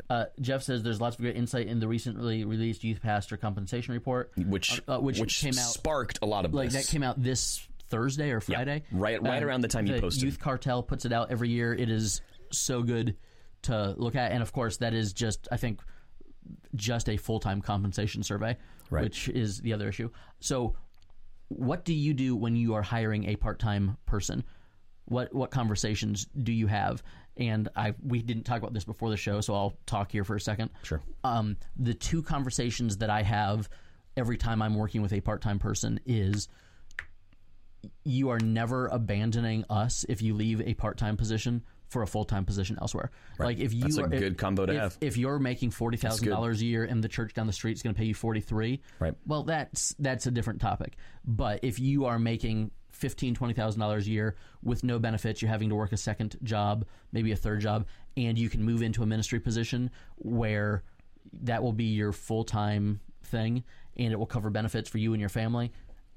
Uh, 0.10 0.26
Jeff 0.42 0.63
says 0.63 0.82
there's 0.84 1.00
lots 1.00 1.16
of 1.16 1.22
great 1.22 1.36
insight 1.36 1.68
in 1.68 1.80
the 1.80 1.88
recently 1.88 2.46
released 2.46 2.84
youth 2.84 3.02
pastor 3.02 3.38
compensation 3.38 3.94
report, 3.94 4.32
Which, 4.36 4.82
uh, 4.88 4.98
which, 5.00 5.20
which 5.20 5.39
came 5.42 5.54
out 5.58 5.70
sparked 5.72 6.20
a 6.22 6.26
lot 6.26 6.46
of 6.46 6.54
like 6.54 6.70
this. 6.72 6.86
that 6.88 6.92
came 6.92 7.04
out 7.04 7.22
this 7.22 7.68
Thursday 7.89 8.32
or 8.32 8.42
Friday. 8.42 8.84
right- 8.92 9.22
right 9.22 9.44
around 9.44 9.62
the 9.62 9.68
time 9.68 9.86
you 9.86 10.00
posted. 10.00 10.24
Youth 10.24 10.39
Cartel 10.39 10.82
puts 10.82 11.06
it 11.06 11.13
out 11.13 11.32
every 11.32 11.50
year. 11.50 11.74
It 11.74 11.89
is 11.89 12.22
so 12.52 12.82
good 12.82 13.16
to 13.63 13.94
look 13.98 14.16
at, 14.16 14.32
and 14.32 14.42
of 14.42 14.52
course, 14.52 14.78
that 14.78 14.94
is 14.94 15.13
just 15.13 15.48
I 15.52 15.58
think 15.58 15.80
just 16.76 17.08
a 17.08 17.18
full 17.18 17.39
time 17.39 17.62
compensation 17.62 18.24
survey, 18.24 18.58
Right. 18.93 19.03
which 19.03 19.29
is 19.29 19.60
the 19.60 19.73
other 19.73 19.89
issue. 19.89 20.10
So, 20.39 20.75
what 21.49 21.86
do 21.86 21.93
you 21.93 22.13
do 22.13 22.36
when 22.36 22.56
you 22.56 22.73
are 22.75 22.82
hiring 22.82 23.25
a 23.29 23.36
part 23.36 23.60
time 23.60 23.97
person? 24.06 24.43
What 25.06 25.34
what 25.34 25.51
conversations 25.51 26.27
do 26.43 26.51
you 26.51 26.67
have? 26.67 27.03
And 27.36 27.69
I 27.75 27.95
we 28.01 28.21
didn't 28.21 28.43
talk 28.43 28.60
about 28.60 28.73
this 28.73 28.86
before 28.86 29.10
the 29.10 29.17
show, 29.17 29.41
so 29.41 29.53
I'll 29.53 29.73
talk 29.86 30.12
here 30.12 30.23
for 30.23 30.36
a 30.36 30.41
second. 30.41 30.69
Sure. 30.84 31.01
Um, 31.23 31.58
the 31.75 31.93
two 31.93 32.21
conversations 32.23 32.97
that 32.97 33.10
I 33.10 33.23
have 33.23 33.69
every 34.15 34.38
time 34.38 34.62
I'm 34.62 34.75
working 34.75 35.01
with 35.01 35.13
a 35.13 35.21
part 35.21 35.41
time 35.41 35.60
person 35.60 35.99
is 36.06 36.47
you 38.06 38.29
are 38.29 38.39
never 38.39 38.88
abandoning 38.88 39.65
us 39.69 40.06
if 40.08 40.21
you 40.21 40.34
leave 40.34 40.62
a 40.62 40.73
part 40.75 40.97
time 40.97 41.17
position 41.17 41.63
for 41.93 42.01
a 42.01 42.08
full 42.08 42.25
time 42.25 42.43
position 42.43 42.77
elsewhere. 42.82 43.12
Like 43.39 43.60
if 43.60 43.73
you 43.73 43.82
That's 43.82 43.97
a 43.97 44.03
are, 44.03 44.08
good 44.08 44.34
if, 44.34 44.38
combo 44.38 44.65
to 44.65 44.73
if, 44.73 44.79
have. 44.82 44.97
If 44.99 45.15
you're 45.15 45.39
making 45.39 45.71
forty 45.71 45.95
thousand 45.95 46.27
dollars 46.27 46.62
a 46.62 46.65
year 46.65 46.84
and 46.84 47.01
the 47.01 47.08
church 47.08 47.34
down 47.34 47.47
the 47.47 47.53
street 47.53 47.77
is 47.77 47.84
going 47.84 47.93
to 47.93 47.97
pay 47.97 48.06
you 48.06 48.13
forty 48.13 48.41
three, 48.41 48.82
Right. 48.99 49.13
Well, 49.25 49.43
that's 49.43 49.95
that's 49.99 50.25
a 50.27 50.32
different 50.32 50.60
topic. 50.60 50.97
But 51.23 51.60
if 51.63 51.79
you 51.79 52.06
are 52.06 52.19
making 52.19 52.71
fifteen 52.91 53.36
twenty 53.36 53.53
thousand 53.53 53.79
dollars 53.79 54.08
a 54.08 54.10
year 54.10 54.36
with 54.62 54.84
no 54.84 54.99
benefits, 54.99 55.41
you're 55.41 55.51
having 55.51 55.69
to 55.69 55.75
work 55.75 55.93
a 55.93 55.97
second 55.97 56.38
job, 56.43 56.86
maybe 57.13 57.32
a 57.32 57.38
third 57.38 57.62
job, 57.62 57.86
and 58.17 58.38
you 58.38 58.49
can 58.49 58.63
move 58.63 58.82
into 58.82 59.03
a 59.03 59.06
ministry 59.06 59.39
position 59.39 59.89
where 60.17 60.84
that 61.43 61.63
will 61.63 61.73
be 61.73 61.86
your 61.86 62.12
full 62.12 62.43
time 62.43 62.99
thing, 63.25 63.63
and 63.95 64.12
it 64.12 64.17
will 64.17 64.25
cover 64.25 64.49
benefits 64.49 64.89
for 64.89 64.97
you 64.97 65.13
and 65.13 65.19
your 65.19 65.29
family. 65.29 65.71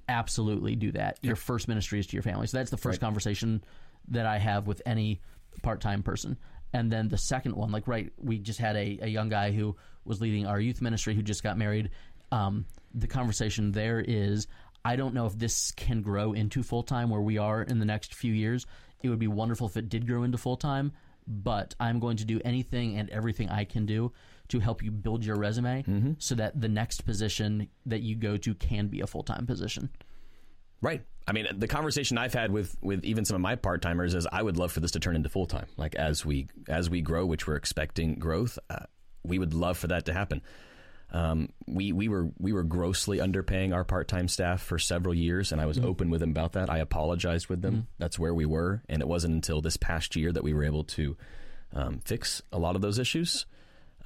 Absolutely 0.08 0.76
do 0.76 0.92
that. 0.92 1.18
Your 1.22 1.36
first 1.36 1.68
ministry 1.68 1.98
is 1.98 2.06
to 2.06 2.12
your 2.14 2.22
family. 2.22 2.46
So 2.46 2.56
that's 2.56 2.70
the 2.70 2.76
first 2.76 3.00
conversation 3.00 3.62
that 4.08 4.24
I 4.24 4.38
have 4.38 4.66
with 4.68 4.80
any 4.86 5.20
part 5.62 5.80
time 5.80 6.02
person. 6.02 6.36
And 6.72 6.90
then 6.90 7.08
the 7.08 7.18
second 7.18 7.56
one, 7.56 7.70
like, 7.70 7.88
right, 7.88 8.12
we 8.18 8.38
just 8.38 8.58
had 8.58 8.76
a, 8.76 8.98
a 9.02 9.06
young 9.08 9.28
guy 9.28 9.52
who 9.52 9.76
was 10.04 10.20
leading 10.20 10.46
our 10.46 10.60
youth 10.60 10.82
ministry 10.82 11.14
who 11.14 11.22
just 11.22 11.42
got 11.42 11.56
married. 11.56 11.90
Um, 12.32 12.66
the 12.94 13.06
conversation 13.06 13.72
there 13.72 14.00
is 14.00 14.46
I 14.84 14.94
don't 14.94 15.14
know 15.14 15.26
if 15.26 15.36
this 15.36 15.72
can 15.72 16.00
grow 16.02 16.32
into 16.32 16.62
full 16.62 16.82
time 16.84 17.10
where 17.10 17.20
we 17.20 17.38
are 17.38 17.62
in 17.62 17.78
the 17.80 17.84
next 17.84 18.14
few 18.14 18.32
years. 18.32 18.66
It 19.02 19.08
would 19.08 19.18
be 19.18 19.26
wonderful 19.26 19.66
if 19.66 19.76
it 19.76 19.88
did 19.88 20.06
grow 20.06 20.22
into 20.22 20.38
full 20.38 20.56
time, 20.56 20.92
but 21.26 21.74
I'm 21.80 21.98
going 21.98 22.16
to 22.18 22.24
do 22.24 22.40
anything 22.44 22.96
and 22.96 23.10
everything 23.10 23.48
I 23.48 23.64
can 23.64 23.84
do 23.84 24.12
to 24.48 24.60
help 24.60 24.82
you 24.82 24.92
build 24.92 25.24
your 25.24 25.36
resume 25.36 25.82
so 26.18 26.36
that 26.36 26.60
the 26.60 26.68
next 26.68 27.04
position 27.04 27.68
that 27.84 28.02
you 28.02 28.14
go 28.14 28.36
to 28.36 28.54
can 28.54 28.86
be 28.86 29.00
a 29.00 29.06
full 29.08 29.24
time 29.24 29.44
position. 29.44 29.90
Right. 30.80 31.02
I 31.26 31.32
mean, 31.32 31.46
the 31.56 31.66
conversation 31.66 32.18
I've 32.18 32.34
had 32.34 32.52
with 32.52 32.76
with 32.80 33.04
even 33.04 33.24
some 33.24 33.34
of 33.34 33.40
my 33.40 33.56
part 33.56 33.82
timers 33.82 34.14
is 34.14 34.26
I 34.30 34.42
would 34.42 34.56
love 34.56 34.70
for 34.70 34.80
this 34.80 34.92
to 34.92 35.00
turn 35.00 35.16
into 35.16 35.28
full 35.28 35.46
time. 35.46 35.66
Like 35.76 35.96
as 35.96 36.24
we 36.24 36.48
as 36.68 36.88
we 36.88 37.00
grow, 37.00 37.26
which 37.26 37.46
we're 37.46 37.56
expecting 37.56 38.14
growth, 38.14 38.58
uh, 38.70 38.84
we 39.24 39.38
would 39.38 39.52
love 39.52 39.76
for 39.76 39.88
that 39.88 40.06
to 40.06 40.12
happen. 40.12 40.42
Um, 41.12 41.50
we 41.66 41.92
we 41.92 42.08
were 42.08 42.30
we 42.38 42.52
were 42.52 42.62
grossly 42.62 43.18
underpaying 43.18 43.74
our 43.74 43.84
part 43.84 44.06
time 44.06 44.28
staff 44.28 44.62
for 44.62 44.78
several 44.78 45.14
years, 45.14 45.50
and 45.50 45.60
I 45.60 45.66
was 45.66 45.78
open 45.78 46.10
with 46.10 46.20
them 46.20 46.30
about 46.30 46.52
that. 46.52 46.70
I 46.70 46.78
apologized 46.78 47.48
with 47.48 47.62
them. 47.62 47.88
That's 47.98 48.18
where 48.18 48.34
we 48.34 48.44
were, 48.44 48.82
and 48.88 49.00
it 49.00 49.08
wasn't 49.08 49.34
until 49.34 49.60
this 49.60 49.76
past 49.76 50.14
year 50.16 50.30
that 50.32 50.44
we 50.44 50.52
were 50.54 50.64
able 50.64 50.84
to 50.84 51.16
um, 51.72 52.00
fix 52.04 52.42
a 52.52 52.58
lot 52.58 52.76
of 52.76 52.82
those 52.82 52.98
issues. 52.98 53.46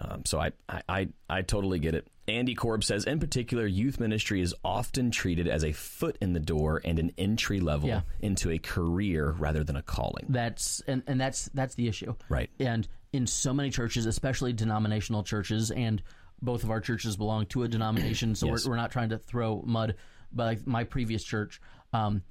Um, 0.01 0.25
so 0.25 0.41
I, 0.41 0.53
I, 0.69 0.83
I, 0.89 1.09
I 1.29 1.43
totally 1.43 1.79
get 1.79 1.95
it. 1.95 2.07
Andy 2.27 2.55
Korb 2.55 2.85
says, 2.85 3.05
in 3.05 3.19
particular, 3.19 3.67
youth 3.67 3.99
ministry 3.99 4.41
is 4.41 4.55
often 4.65 5.11
treated 5.11 5.49
as 5.49 5.65
a 5.65 5.73
foot 5.73 6.17
in 6.21 6.33
the 6.33 6.41
door 6.41 6.81
and 6.85 6.99
an 6.99 7.11
entry 7.19 7.61
level 7.61 7.89
Yeah. 7.89 8.03
into 8.21 8.51
a 8.51 8.59
career 8.59 9.31
rather 9.39 9.65
than 9.65 9.77
a 9.77 9.83
calling. 9.83 10.27
That's 10.29 10.81
and, 10.87 11.03
and 11.09 11.21
that's 11.21 11.51
that's 11.55 11.75
the 11.75 11.89
issue. 11.89 12.15
Right. 12.29 12.49
And 12.61 12.87
in 13.13 13.27
so 13.27 13.53
many 13.53 13.71
churches, 13.71 14.07
especially 14.07 14.53
denominational 14.53 15.25
churches, 15.25 15.71
and 15.73 16.01
both 16.41 16.63
of 16.63 16.71
our 16.71 16.81
churches 16.81 17.17
belong 17.17 17.47
to 17.47 17.65
a 17.65 17.69
denomination, 17.69 18.35
so 18.37 18.47
Yes. 18.47 18.65
we're, 18.65 18.71
we're 18.71 18.77
not 18.77 18.93
trying 18.93 19.09
to 19.11 19.19
throw 19.19 19.63
mud. 19.67 19.97
But 20.33 20.45
like 20.45 20.67
my 20.67 20.85
previous 20.85 21.25
church, 21.25 21.61
um, 21.93 22.23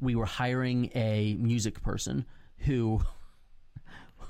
we 0.00 0.16
were 0.16 0.26
hiring 0.26 0.90
a 0.96 1.34
music 1.38 1.80
person 1.82 2.26
who 2.58 3.00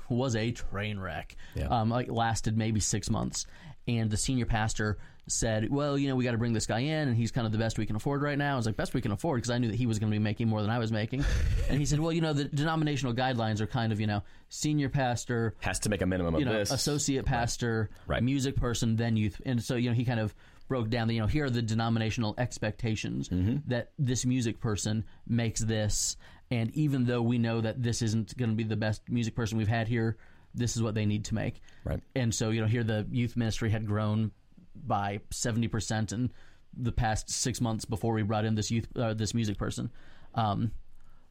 was 0.09 0.35
a 0.35 0.51
train 0.51 0.99
wreck. 0.99 1.35
Yeah. 1.55 1.67
Um, 1.67 1.89
like 1.89 2.09
lasted 2.09 2.57
maybe 2.57 2.79
six 2.79 3.09
months, 3.09 3.45
and 3.87 4.09
the 4.09 4.17
senior 4.17 4.45
pastor 4.45 4.97
said, 5.27 5.69
"Well, 5.71 5.97
you 5.97 6.07
know, 6.07 6.15
we 6.15 6.23
got 6.23 6.31
to 6.33 6.37
bring 6.37 6.53
this 6.53 6.67
guy 6.67 6.79
in, 6.79 7.07
and 7.07 7.17
he's 7.17 7.31
kind 7.31 7.45
of 7.47 7.51
the 7.51 7.57
best 7.57 7.77
we 7.79 7.85
can 7.87 7.95
afford 7.95 8.21
right 8.21 8.37
now." 8.37 8.53
I 8.53 8.57
was 8.57 8.65
like, 8.67 8.75
"Best 8.77 8.93
we 8.93 9.01
can 9.01 9.11
afford," 9.11 9.37
because 9.39 9.49
I 9.49 9.57
knew 9.57 9.69
that 9.69 9.75
he 9.75 9.85
was 9.87 9.97
going 9.99 10.11
to 10.11 10.15
be 10.15 10.21
making 10.23 10.47
more 10.47 10.61
than 10.61 10.69
I 10.69 10.77
was 10.79 10.91
making. 10.91 11.25
and 11.69 11.79
he 11.79 11.85
said, 11.85 11.99
"Well, 11.99 12.11
you 12.11 12.21
know, 12.21 12.33
the 12.33 12.45
denominational 12.45 13.13
guidelines 13.15 13.59
are 13.61 13.67
kind 13.67 13.91
of, 13.91 13.99
you 13.99 14.07
know, 14.07 14.21
senior 14.49 14.89
pastor, 14.89 15.55
Has 15.61 15.79
to 15.79 15.89
make 15.89 16.01
a 16.01 16.05
minimum 16.05 16.35
of 16.35 16.39
you 16.39 16.45
know, 16.45 16.53
this. 16.53 16.71
associate 16.71 17.25
pastor, 17.25 17.89
Right. 18.05 18.21
music 18.23 18.55
person, 18.55 18.95
then 18.97 19.17
youth. 19.17 19.41
And 19.45 19.63
so, 19.63 19.75
you 19.75 19.89
know, 19.89 19.95
he 19.95 20.05
kind 20.05 20.19
of 20.19 20.35
broke 20.67 20.89
down 20.89 21.07
the, 21.07 21.13
you 21.15 21.21
know, 21.21 21.27
here 21.27 21.45
are 21.45 21.49
the 21.49 21.61
denominational 21.61 22.35
expectations 22.37 23.29
Mm-hmm. 23.29 23.69
that 23.69 23.91
this 23.99 24.25
music 24.25 24.59
person 24.59 25.03
makes 25.27 25.59
this. 25.61 26.17
And 26.51 26.71
even 26.75 27.05
though 27.05 27.21
we 27.21 27.37
know 27.37 27.61
that 27.61 27.81
this 27.81 28.01
isn't 28.01 28.37
going 28.37 28.51
to 28.51 28.55
be 28.55 28.63
the 28.63 28.75
best 28.75 29.01
music 29.09 29.35
person 29.35 29.57
we've 29.57 29.67
had 29.67 29.87
here, 29.87 30.17
this 30.53 30.75
is 30.75 30.83
what 30.83 30.93
they 30.95 31.05
need 31.05 31.25
to 31.25 31.35
make. 31.35 31.61
Right. 31.83 31.99
And 32.15 32.33
so, 32.33 32.51
you 32.51 32.61
know, 32.61 32.67
here 32.67 32.83
the 32.83 33.05
youth 33.09 33.35
ministry 33.35 33.69
had 33.69 33.85
grown 33.87 34.31
by 34.75 35.19
70% 35.31 36.13
in 36.13 36.31
the 36.77 36.91
past 36.91 37.29
six 37.29 37.59
months 37.61 37.85
before 37.85 38.13
we 38.13 38.21
brought 38.21 38.45
in 38.45 38.55
this 38.55 38.69
youth 38.69 38.87
uh, 38.95 39.13
this 39.13 39.33
music 39.33 39.57
person. 39.57 39.89
Um, 40.35 40.71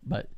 but 0.03 0.29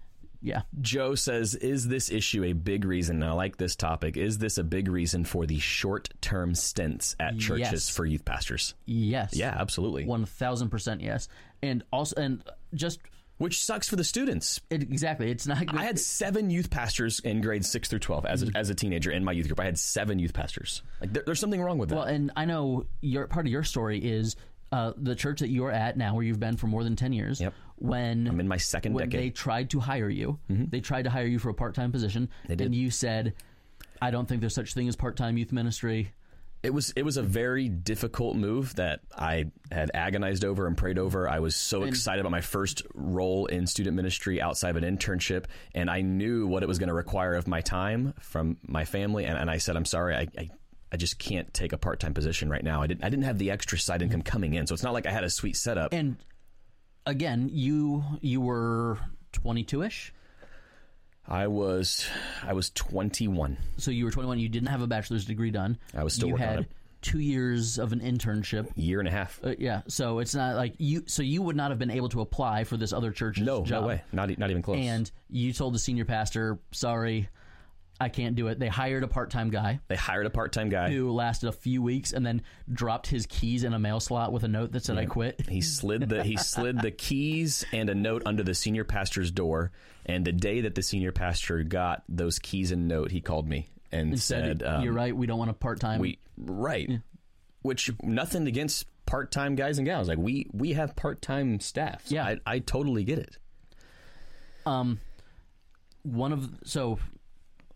yeah, 0.43 0.63
Joe 0.81 1.15
says, 1.15 1.55
"Is 1.55 1.89
this 1.89 2.11
issue 2.11 2.45
a 2.45 2.53
big 2.53 2.85
reason? 2.85 3.23
And 3.23 3.31
I 3.31 3.33
like 3.33 3.57
this 3.57 3.75
topic. 3.75 4.17
Is 4.17 4.39
this 4.39 4.59
a 4.59 4.65
big 4.65 4.89
reason 4.89 5.25
for 5.25 5.47
the 5.47 5.59
short-term 5.59 6.55
stints 6.55 7.17
at 7.19 7.39
churches 7.39 7.73
Yes. 7.73 7.89
for 7.89 8.05
youth 8.05 8.25
pastors? 8.25 8.75
yes, 8.85 9.35
Yeah, 9.35 9.57
absolutely. 9.59 10.05
one 10.05 10.25
thousand 10.27 10.69
percent 10.69 11.01
yes, 11.01 11.29
and 11.63 11.83
also 11.93 12.21
and 12.21 12.45
just 12.75 13.01
Which 13.39 13.63
sucks 13.63 13.87
for 13.89 13.97
the 13.97 14.05
students. 14.05 14.61
it, 14.71 14.83
exactly, 14.83 15.31
it's 15.31 15.47
not. 15.47 15.67
Good. 15.67 15.79
I 15.79 15.85
had 15.85 15.99
seven 15.99 16.49
youth 16.49 16.71
pastors 16.71 17.21
in 17.21 17.43
grades 17.43 17.71
six 17.71 17.89
through 17.89 17.99
twelve 17.99 18.25
as 18.25 18.43
a, 18.43 18.51
as 18.55 18.71
a 18.71 18.75
teenager 18.75 19.11
in 19.11 19.25
my 19.25 19.33
youth 19.33 19.47
group. 19.47 19.61
I 19.61 19.65
had 19.67 19.79
seven 19.79 20.19
youth 20.19 20.33
pastors. 20.33 20.83
Like 21.03 21.13
there, 21.13 21.23
there's 21.27 21.39
something 21.39 21.61
wrong 21.61 21.77
with 21.77 21.91
that. 21.91 21.97
Well, 21.97 22.05
and 22.05 22.33
I 22.35 22.47
know 22.47 22.87
your 23.03 23.27
part 23.27 23.45
of 23.45 23.53
your 23.53 23.63
story 23.63 23.99
is 23.99 24.37
uh, 24.73 24.93
the 24.97 25.15
church 25.15 25.41
that 25.41 25.51
you're 25.51 25.71
at 25.71 25.99
now, 25.99 26.15
where 26.15 26.25
you've 26.25 26.41
been 26.41 26.57
for 26.57 26.67
more 26.67 26.83
than 26.83 26.97
ten 26.97 27.13
years. 27.13 27.41
Yep. 27.41 27.53
When 27.79 28.27
I'm 28.27 28.41
in 28.41 28.49
my 28.49 28.57
second 28.57 28.95
when 28.95 29.05
decade. 29.11 29.21
Mm-hmm. 29.21 29.27
they 29.27 29.31
tried 29.31 29.71
to 29.71 29.81
hire 29.81 30.09
you, 30.09 30.39
they 30.49 30.81
tried 30.81 31.03
to 31.03 31.11
hire 31.11 31.27
you 31.27 31.39
for 31.39 31.51
a 31.51 31.55
part 31.55 31.75
time 31.75 31.93
position, 31.93 32.31
they 32.49 32.57
did. 32.57 32.65
and 32.65 32.75
you 32.75 32.91
said, 32.91 33.35
"I 34.01 34.11
don't 34.11 34.27
think 34.27 34.41
there's 34.41 34.55
such 34.55 34.73
thing 34.73 34.89
as 34.89 34.97
part 34.97 35.17
time 35.17 35.37
youth 35.37 35.53
ministry." 35.53 36.11
It 36.67 36.75
was 36.75 36.93
it 36.97 37.05
was 37.05 37.17
a 37.17 37.23
very 37.23 37.69
difficult 37.69 38.37
move 38.37 38.75
that 38.75 39.01
I 39.17 39.47
had 39.71 39.93
agonized 39.95 40.45
over 40.45 40.67
and 40.67 40.77
prayed 40.77 40.99
over. 40.99 41.29
I 41.29 41.39
was 41.39 41.55
so 41.55 41.85
excited 41.85 42.21
about 42.21 42.33
my 42.33 42.41
first 42.41 42.83
role 42.93 43.47
in 43.47 43.69
student 43.69 43.95
ministry 43.95 44.43
outside 44.43 44.71
of 44.77 44.83
an 44.83 44.97
internship, 44.97 45.45
and 45.75 45.89
I 45.89 46.01
knew 46.01 46.49
what 46.49 46.65
it 46.65 46.67
was 46.67 46.81
going 46.81 46.89
to 46.89 46.95
require 46.95 47.35
of 47.35 47.47
my 47.47 47.61
time 47.61 48.15
from 48.21 48.59
my 48.67 48.85
family. 48.85 49.25
And, 49.25 49.39
and 49.39 49.49
I 49.49 49.59
said, 49.59 49.77
"I'm 49.77 49.87
sorry, 49.87 50.15
I." 50.15 50.29
I 50.37 50.51
I 50.93 50.97
just 50.97 51.19
can't 51.19 51.53
take 51.53 51.73
a 51.73 51.79
part-time 51.79 52.15
position 52.15 52.49
right 52.49 52.63
now. 52.63 52.81
I 52.81 52.87
didn't. 52.87 53.05
I 53.05 53.09
didn't 53.09 53.25
have 53.25 53.39
the 53.39 53.51
extra 53.51 53.77
side 53.77 54.03
income 54.03 54.23
coming 54.23 54.55
in, 54.55 54.69
so 54.69 54.73
it's 54.73 54.85
not 54.85 54.93
like 54.93 55.05
I 55.05 55.11
had 55.11 55.25
a 55.25 55.29
sweet 55.29 55.57
setup. 55.57 55.93
And 55.93 56.17
again, 57.05 57.51
you 57.53 58.05
you 58.21 58.41
were 58.41 58.99
22 59.33 59.83
ish, 59.83 60.15
I 61.29 61.47
was, 61.49 62.07
I 62.45 62.53
was 62.53 62.71
21. 62.71 63.57
so 63.79 63.91
you 63.91 64.05
were 64.05 64.11
21. 64.11 64.39
You 64.39 64.49
didn't 64.49 64.69
have 64.69 64.83
a 64.83 64.87
bachelor's 64.87 65.25
degree 65.25 65.51
done. 65.51 65.79
I 65.95 66.05
was 66.05 66.15
still 66.15 66.29
you 66.29 66.35
working 66.35 66.47
on 66.49 66.55
had 66.55 66.63
it. 66.65 66.71
two 67.03 67.19
years 67.19 67.79
of 67.79 67.93
an 67.93 68.01
internship. 68.01 68.71
Year 68.77 69.01
and 69.01 69.09
a 69.09 69.13
half. 69.13 69.41
Uh, 69.43 69.55
yeah, 69.59 69.83
so 69.89 70.21
it's 70.21 70.35
not 70.35 70.57
like 70.57 70.75
you. 70.79 71.05
So 71.07 71.23
you 71.23 71.43
would 71.43 71.57
not 71.57 71.71
have 71.71 71.79
been 71.79 71.91
able 71.91 72.09
to 72.11 72.21
apply 72.21 72.65
for 72.65 72.77
this 72.77 72.93
other 72.93 73.11
church's 73.11 73.45
no, 73.45 73.65
job. 73.65 73.83
no 73.83 73.89
way. 73.89 74.03
Not 74.13 74.31
e- 74.31 74.37
not 74.39 74.51
even 74.51 74.63
close. 74.63 74.79
And 74.79 75.11
you 75.29 75.53
told 75.53 75.75
the 75.75 75.79
senior 75.79 76.05
pastor, 76.05 76.59
"Sorry, 76.73 77.29
I 78.01 78.09
can't 78.09 78.37
do 78.37 78.49
it." 78.49 78.59
They 78.59 78.69
hired 78.69 79.03
a 79.05 79.09
part-time 79.09 79.51
guy 79.51 79.81
they 79.89 79.97
hired 79.97 80.27
a 80.27 80.31
part-time 80.31 80.69
guy. 80.69 80.91
who 80.91 81.11
lasted 81.13 81.49
a 81.49 81.53
few 81.53 81.83
weeks 81.83 82.13
and 82.13 82.25
then 82.25 82.43
dropped 82.73 83.07
his 83.07 83.27
keys 83.27 83.65
in 83.65 83.73
a 83.73 83.79
mail 83.79 84.01
slot 84.01 84.33
with 84.33 84.43
a 84.45 84.49
note 84.49 84.73
that 84.73 84.85
said, 84.85 84.99
"I 84.99 85.07
quit." 85.07 85.41
He 85.49 85.61
slid 85.61 86.09
the 86.09 86.23
he 86.23 86.37
slid 86.37 86.81
the 86.81 86.91
keys 86.91 87.65
and 87.73 87.89
a 87.91 87.95
note 87.95 88.23
under 88.27 88.43
the 88.43 88.55
senior 88.55 88.85
pastor's 88.85 89.31
door. 89.31 89.73
And 90.05 90.25
the 90.25 90.33
day 90.33 90.61
that 90.63 90.75
the 90.75 90.83
senior 90.83 91.13
pastor 91.13 91.63
got 91.63 92.05
those 92.09 92.39
keys 92.39 92.71
and 92.73 92.87
note, 92.87 93.11
he 93.11 93.21
called 93.21 93.49
me 93.49 93.69
and 93.91 94.21
Said, 94.21 94.63
um, 94.63 94.83
"You're 94.83 94.93
right. 94.93 95.17
We 95.17 95.27
don't 95.27 95.39
want 95.39 95.51
a 95.51 95.55
part-time." 95.55 96.01
We 96.01 96.19
right." 96.37 97.01
Which 97.63 97.91
nothing 98.03 98.47
against 98.47 98.87
part-time 99.07 99.55
guys 99.57 99.79
and 99.79 99.87
gals. 99.87 100.09
Like 100.09 100.19
we 100.19 100.47
we 100.53 100.75
have 100.75 100.95
part-time 100.97 101.59
staff. 101.61 102.05
Yeah. 102.09 102.25
I, 102.25 102.39
I 102.47 102.59
totally 102.61 103.05
get 103.05 103.19
it. 103.19 103.39
um, 104.67 105.01
one 106.03 106.33
of 106.33 106.49
so. 106.65 106.99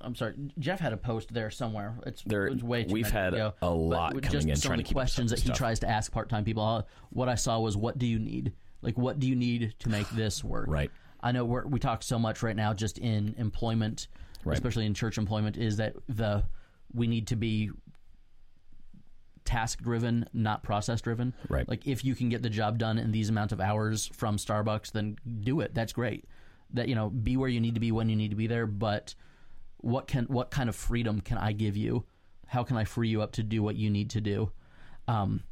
I'm 0.03 0.15
sorry. 0.15 0.35
Jeff 0.59 0.81
had 0.81 0.93
a 0.93 0.97
post 0.97 1.33
there 1.35 1.51
somewhere. 1.51 1.95
It's, 2.07 2.23
There- 2.23 2.47
it's 2.47 2.63
way 2.63 2.85
too 2.85 2.93
we've 2.95 3.11
had 3.11 3.35
ago. 3.35 3.55
a 3.63 3.69
lot 3.71 4.13
coming 4.13 4.31
just 4.31 4.49
in 4.49 4.57
some 4.57 4.71
trying 4.71 4.81
of 4.81 4.85
to 4.85 4.89
the 4.89 4.89
keep 4.89 4.95
questions 4.95 5.31
that 5.31 5.41
he 5.41 5.47
stuff. 5.47 5.59
tries 5.59 5.79
to 5.81 5.89
ask 5.89 6.11
part-time 6.11 6.45
people. 6.45 6.63
Uh, 6.63 6.83
What 7.11 7.29
I 7.29 7.35
saw 7.35 7.59
was, 7.61 7.77
"What 7.77 7.99
do 7.99 8.07
you 8.07 8.19
need? 8.19 8.53
Like, 8.83 8.97
what 8.97 9.19
do 9.19 9.29
you 9.29 9.37
need 9.37 9.75
to 9.81 9.89
make 9.89 10.09
this 10.13 10.43
work?" 10.43 10.67
Right. 10.69 10.91
I 11.23 11.33
know 11.33 11.45
we're, 11.45 11.67
we 11.67 11.79
talk 11.79 12.03
so 12.03 12.19
much 12.19 12.43
right 12.43 12.57
now, 12.57 12.73
just 12.73 12.97
in 12.99 13.35
employment, 13.37 14.09
Right. 14.43 14.55
especially 14.55 14.87
in 14.87 14.95
church 14.95 15.19
employment, 15.19 15.59
is 15.59 15.77
that 15.77 15.95
the 16.09 16.45
we 16.95 17.07
need 17.07 17.27
to 17.29 17.37
be 17.37 17.71
task 19.45 19.83
driven, 19.83 20.27
not 20.33 20.63
process 20.63 21.01
driven. 21.01 21.35
Right. 21.49 21.69
Like 21.69 21.87
if 21.87 22.05
you 22.05 22.15
can 22.15 22.29
get 22.29 22.43
the 22.43 22.51
job 22.51 22.79
done 22.79 22.99
in 22.99 23.11
these 23.11 23.29
amount 23.29 23.53
of 23.53 23.61
hours 23.61 24.07
from 24.15 24.37
Starbucks, 24.37 24.93
then 24.93 25.17
do 25.41 25.61
it. 25.61 25.75
That's 25.75 25.93
great. 25.93 26.25
That 26.73 26.89
you 26.89 26.95
know, 26.95 27.11
be 27.11 27.37
where 27.37 27.49
you 27.49 27.61
need 27.61 27.75
to 27.75 27.81
be 27.81 27.91
when 27.93 28.09
you 28.09 28.17
need 28.17 28.31
to 28.31 28.37
be 28.37 28.47
there. 28.47 28.67
But 28.67 29.15
what 29.81 30.07
can 30.07 30.25
what 30.27 30.51
kind 30.51 30.69
of 30.69 30.77
freedom 30.77 31.21
can 31.21 31.39
I 31.39 31.53
give 31.53 31.77
you? 31.77 32.05
How 32.47 32.65
can 32.65 32.77
I 32.77 32.85
free 32.85 33.09
you 33.09 33.23
up 33.23 33.33
to 33.33 33.43
do 33.43 33.63
what 33.63 33.77
you 33.77 33.91
need 33.91 34.11
to 34.11 34.21
do? 34.21 34.51
Um, 35.09 35.43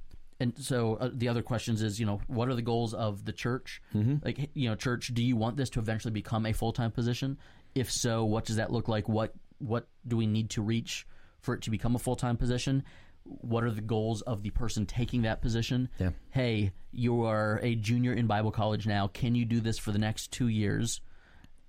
and 0.41 0.53
so 0.59 0.95
uh, 0.97 1.11
the 1.13 1.29
other 1.29 1.43
questions 1.43 1.83
is, 1.83 1.99
you 1.99 2.07
know, 2.07 2.21
what 2.29 2.49
are 2.49 2.55
the 2.55 2.63
goals 2.63 2.95
of 2.95 3.25
the 3.25 3.33
church? 3.33 3.83
Like, 4.25 4.51
you 4.55 4.69
know, 4.69 4.77
church, 4.77 5.13
do 5.13 5.23
you 5.23 5.37
want 5.37 5.57
this 5.57 5.71
to 5.71 5.81
eventually 5.81 6.13
become 6.13 6.47
a 6.47 6.53
full 6.53 6.73
time 6.73 6.91
position? 6.91 7.39
If 7.75 7.91
so, 7.91 8.25
what 8.25 8.45
does 8.45 8.57
that 8.57 8.73
look 8.73 8.89
like? 8.89 9.09
What 9.09 9.35
what 9.59 9.89
do 10.07 10.17
we 10.17 10.27
need 10.27 10.51
to 10.51 10.63
reach 10.63 11.07
for 11.41 11.55
it 11.55 11.63
to 11.63 11.71
become 11.71 11.97
a 11.97 11.99
full 11.99 12.17
time 12.17 12.37
position? 12.37 12.85
What 13.25 13.65
are 13.65 13.71
the 13.71 13.83
goals 13.83 14.23
of 14.23 14.43
the 14.43 14.51
person 14.51 14.87
taking 14.87 15.23
that 15.23 15.43
position? 15.43 15.89
Yeah. 15.99 16.11
Hey, 16.31 16.73
you 16.93 17.25
are 17.25 17.61
a 17.63 17.75
junior 17.75 18.13
in 18.13 18.27
Bible 18.27 18.51
college 18.51 18.87
now. 18.87 19.09
Can 19.09 19.35
you 19.35 19.45
do 19.45 19.61
this 19.61 19.79
for 19.79 19.93
the 19.93 19.99
next 19.99 20.33
two 20.33 20.49
years? 20.49 21.01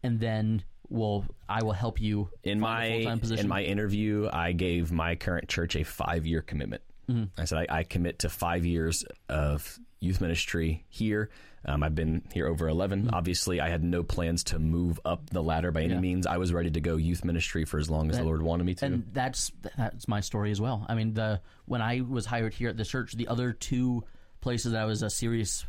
And 0.04 0.20
then 0.20 0.64
we'll 0.90 1.26
I 1.48 1.64
will 1.64 1.72
help 1.74 2.00
you 2.02 2.30
in 2.44 2.60
my 2.60 2.90
full-time 2.92 3.20
position. 3.20 3.46
in 3.46 3.50
my 3.50 3.64
interview, 3.64 4.30
I 4.32 4.52
gave 4.54 4.92
my 4.92 5.16
current 5.16 5.48
church 5.48 5.76
a 5.76 5.84
five 5.84 6.26
year 6.26 6.42
commitment. 6.42 6.82
Mm-hmm. 7.10 7.40
I 7.42 7.46
said 7.46 7.66
I, 7.70 7.80
I 7.80 7.84
commit 7.84 8.20
to 8.20 8.30
five 8.30 8.66
years 8.66 9.04
of 9.28 9.80
youth 10.00 10.22
ministry 10.22 10.86
here. 10.90 11.30
Um, 11.66 11.84
I've 11.84 11.96
been 11.96 12.22
here 12.32 12.48
over 12.48 12.70
11. 12.70 13.10
Obviously, 13.12 13.60
I 13.60 13.68
had 13.68 13.84
no 13.84 14.02
plans 14.02 14.46
to 14.46 14.60
move 14.60 14.98
up 15.04 15.30
the 15.30 15.44
ladder 15.44 15.72
by 15.72 15.82
any 15.82 15.90
Mm-hmm. 15.90 15.96
Yeah. 15.96 16.00
means. 16.02 16.26
I 16.28 16.38
was 16.38 16.54
ready 16.54 16.72
to 16.72 16.80
go 16.80 16.96
youth 16.96 17.26
ministry 17.26 17.66
for 17.66 17.80
as 17.80 17.90
long 17.90 18.10
as 18.10 18.18
the 18.18 18.24
Lord 18.24 18.42
wanted 18.42 18.64
me 18.66 18.76
to. 18.76 18.86
and 18.86 19.04
that's 19.12 19.52
that's 19.78 20.08
my 20.08 20.22
story 20.22 20.52
as 20.52 20.62
well. 20.62 20.86
I 20.88 20.96
mean, 20.96 21.14
the 21.16 21.42
when 21.66 21.82
I 21.82 22.00
was 22.02 22.26
hired 22.26 22.54
here 22.54 22.70
at 22.70 22.78
the 22.78 22.86
church, 22.86 23.14
the 23.14 23.28
other 23.28 23.52
two 23.52 24.04
places 24.40 24.72
that 24.72 24.82
I 24.82 24.86
was 24.86 25.02
a 25.04 25.10
serious 25.10 25.66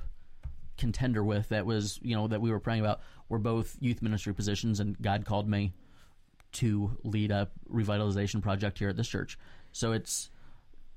contender 0.80 1.22
with 1.22 1.50
that 1.50 1.64
was 1.66 2.00
you 2.02 2.16
know 2.16 2.26
that 2.26 2.40
we 2.40 2.50
were 2.50 2.58
praying 2.58 2.80
about 2.80 3.00
were 3.28 3.38
both 3.38 3.76
youth 3.80 4.02
ministry 4.02 4.34
positions, 4.34 4.80
and 4.80 5.00
God 5.00 5.24
called 5.24 5.48
me 5.48 5.72
to 6.52 6.98
lead 7.04 7.30
a 7.30 7.48
revitalization 7.72 8.42
project 8.42 8.78
here 8.78 8.88
at 8.88 8.96
this 8.96 9.08
church. 9.08 9.38
So 9.72 9.92
it's 9.92 10.30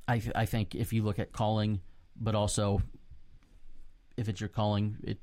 I 0.08 0.20
th- 0.20 0.36
I 0.36 0.46
think 0.46 0.74
if 0.74 0.94
you 0.94 1.04
look 1.04 1.20
at 1.20 1.32
calling, 1.32 1.82
but 2.20 2.34
also 2.34 2.82
if 4.18 4.30
it's 4.30 4.42
your 4.42 4.50
calling, 4.50 4.98
it's 5.04 5.22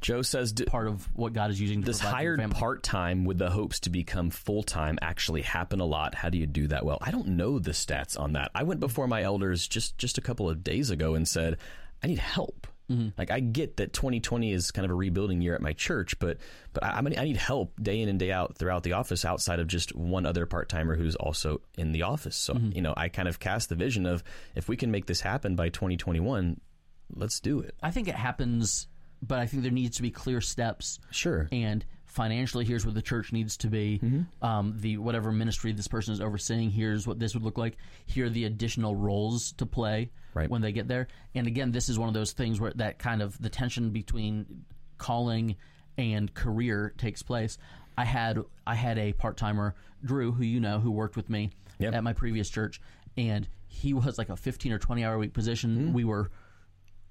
Joe 0.00 0.22
says, 0.22 0.52
"D- 0.52 0.64
part 0.64 0.88
of 0.88 1.08
what 1.14 1.32
God 1.32 1.50
is 1.50 1.60
using 1.60 1.82
provide 1.82 2.00
hired 2.00 2.50
part 2.50 2.82
time 2.82 3.24
with 3.24 3.38
the 3.38 3.50
hopes 3.50 3.80
to 3.80 3.90
become 3.90 4.30
full 4.30 4.62
time 4.62 4.98
actually 5.02 5.42
happen 5.42 5.80
a 5.80 5.84
lot? 5.84 6.14
How 6.14 6.30
do 6.30 6.38
you 6.38 6.46
do 6.46 6.66
that 6.68 6.84
well? 6.84 6.98
I 7.00 7.10
don't 7.10 7.28
know 7.28 7.58
the 7.58 7.72
stats 7.72 8.18
on 8.18 8.32
that. 8.32 8.50
I 8.54 8.62
went 8.62 8.80
before 8.80 9.06
my 9.06 9.22
elders 9.22 9.68
just 9.68 9.98
just 9.98 10.18
a 10.18 10.22
couple 10.22 10.48
of 10.48 10.64
days 10.64 10.90
ago 10.90 11.14
and 11.14 11.28
said, 11.28 11.58
I 12.02 12.08
need 12.08 12.18
help. 12.18 12.66
Mm-hmm. 12.92 13.08
Like 13.18 13.30
I 13.30 13.40
get 13.40 13.76
that 13.78 13.92
2020 13.92 14.52
is 14.52 14.70
kind 14.70 14.84
of 14.84 14.90
a 14.90 14.94
rebuilding 14.94 15.40
year 15.40 15.54
at 15.54 15.60
my 15.62 15.72
church, 15.72 16.18
but 16.18 16.38
but 16.72 16.84
I, 16.84 16.98
I 16.98 17.00
need 17.02 17.36
help 17.36 17.72
day 17.82 18.00
in 18.00 18.08
and 18.08 18.18
day 18.18 18.30
out 18.32 18.56
throughout 18.56 18.82
the 18.82 18.92
office 18.92 19.24
outside 19.24 19.60
of 19.60 19.66
just 19.66 19.94
one 19.94 20.26
other 20.26 20.46
part 20.46 20.68
timer 20.68 20.96
who's 20.96 21.16
also 21.16 21.60
in 21.76 21.92
the 21.92 22.02
office. 22.02 22.36
So 22.36 22.54
Mm-hmm. 22.54 22.72
you 22.76 22.82
know 22.82 22.94
I 22.96 23.08
kind 23.08 23.28
of 23.28 23.40
cast 23.40 23.68
the 23.68 23.74
vision 23.74 24.06
of 24.06 24.22
if 24.54 24.68
we 24.68 24.76
can 24.76 24.90
make 24.90 25.06
this 25.06 25.20
happen 25.20 25.56
by 25.56 25.68
2021, 25.70 26.60
let's 27.14 27.40
do 27.40 27.60
it. 27.60 27.74
I 27.82 27.90
think 27.90 28.08
it 28.08 28.14
happens, 28.14 28.88
but 29.22 29.38
I 29.38 29.46
think 29.46 29.62
there 29.62 29.72
needs 29.72 29.96
to 29.96 30.02
be 30.02 30.10
clear 30.10 30.40
steps. 30.40 30.98
Sure. 31.10 31.48
And 31.52 31.84
financially, 32.12 32.64
here's 32.64 32.84
where 32.84 32.92
the 32.94 33.02
church 33.02 33.32
needs 33.32 33.56
to 33.58 33.68
be. 33.68 33.98
Mm-hmm. 34.02 34.44
Um, 34.44 34.74
the 34.78 34.98
whatever 34.98 35.32
ministry 35.32 35.72
this 35.72 35.88
person 35.88 36.12
is 36.12 36.20
overseeing, 36.20 36.70
here's 36.70 37.06
what 37.06 37.18
this 37.18 37.34
would 37.34 37.42
look 37.42 37.56
like. 37.58 37.76
Here 38.06 38.26
are 38.26 38.30
the 38.30 38.44
additional 38.44 38.94
roles 38.94 39.52
to 39.52 39.66
play 39.66 40.10
Right. 40.34 40.48
when 40.48 40.60
they 40.62 40.72
get 40.72 40.88
there. 40.88 41.08
And 41.34 41.46
again, 41.46 41.72
this 41.72 41.88
is 41.88 41.98
one 41.98 42.08
of 42.08 42.14
those 42.14 42.32
things 42.32 42.60
where 42.60 42.72
that 42.76 42.98
kind 42.98 43.20
of 43.22 43.40
the 43.40 43.48
tension 43.48 43.90
between 43.90 44.64
calling 44.98 45.56
and 45.98 46.32
career 46.32 46.92
takes 46.96 47.22
place. 47.22 47.58
I 47.98 48.04
had 48.04 48.38
I 48.66 48.74
had 48.74 48.98
a 48.98 49.12
part 49.14 49.36
timer, 49.36 49.74
Drew, 50.04 50.32
who 50.32 50.44
you 50.44 50.60
know, 50.60 50.80
who 50.80 50.90
worked 50.90 51.16
with 51.16 51.28
me 51.30 51.50
Yep. 51.78 51.94
at 51.94 52.04
my 52.04 52.12
previous 52.12 52.48
church, 52.50 52.80
and 53.16 53.48
he 53.68 53.92
was 53.94 54.16
like 54.18 54.28
a 54.28 54.36
15 54.36 54.72
or 54.72 54.78
20 54.78 55.04
hour 55.04 55.18
week 55.18 55.32
position. 55.32 55.88
Hmm. 55.88 55.92
We 55.94 56.04
were 56.04 56.30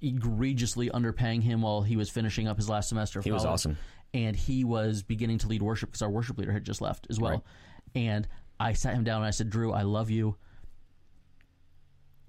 egregiously 0.01 0.89
underpaying 0.89 1.43
him 1.43 1.61
while 1.61 1.81
he 1.81 1.95
was 1.95 2.09
finishing 2.09 2.47
up 2.47 2.57
his 2.57 2.69
last 2.69 2.89
semester. 2.89 3.19
Of 3.19 3.25
He 3.25 3.31
was 3.31 3.45
awesome. 3.45 3.77
And 4.13 4.35
he 4.35 4.63
was 4.63 5.03
beginning 5.03 5.37
to 5.39 5.47
lead 5.47 5.61
worship 5.61 5.89
because 5.89 6.01
our 6.01 6.09
worship 6.09 6.37
leader 6.37 6.51
had 6.51 6.63
just 6.63 6.81
left 6.81 7.07
as 7.09 7.19
well. 7.19 7.31
Right. 7.31 7.41
And 7.95 8.27
I 8.59 8.73
sat 8.73 8.93
him 8.93 9.03
down 9.03 9.17
and 9.17 9.25
I 9.25 9.31
said, 9.31 9.49
"Drew, 9.49 9.71
I 9.71 9.81
love 9.83 10.09
you. 10.09 10.35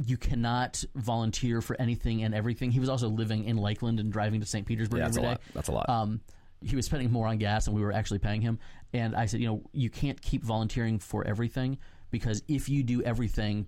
You 0.05 0.16
cannot 0.16 0.83
volunteer 0.95 1.61
for 1.61 1.80
anything 1.80 2.22
and 2.24 2.35
everything." 2.35 2.70
He 2.70 2.80
was 2.80 2.89
also 2.89 3.09
living 3.09 3.45
in 3.45 3.57
Lakeland 3.57 4.01
and 4.01 4.12
driving 4.12 4.41
to 4.41 4.47
St. 4.47 4.66
Petersburg 4.66 4.99
Yeah, 4.99 5.05
that's 5.05 5.16
a 5.16 5.20
every 5.20 5.26
day. 5.26 5.30
lot. 5.33 5.41
That's 5.55 5.68
a 5.68 5.72
lot. 5.72 5.89
Um, 5.89 6.20
he 6.61 6.76
was 6.76 6.87
spending 6.87 7.11
more 7.11 7.26
on 7.26 7.39
gas 7.39 7.66
and 7.66 7.74
we 7.76 7.83
were 7.83 7.93
actually 7.93 8.20
paying 8.20 8.41
him. 8.41 8.59
And 8.93 9.16
I 9.16 9.26
said, 9.26 9.41
you 9.41 9.47
know, 9.47 9.62
you 9.72 9.91
can't 9.91 10.20
keep 10.20 10.45
volunteering 10.45 10.99
for 10.99 11.26
everything 11.26 11.78
because 12.11 12.43
if 12.47 12.68
you 12.68 12.83
do 12.85 13.03
everything 13.03 13.66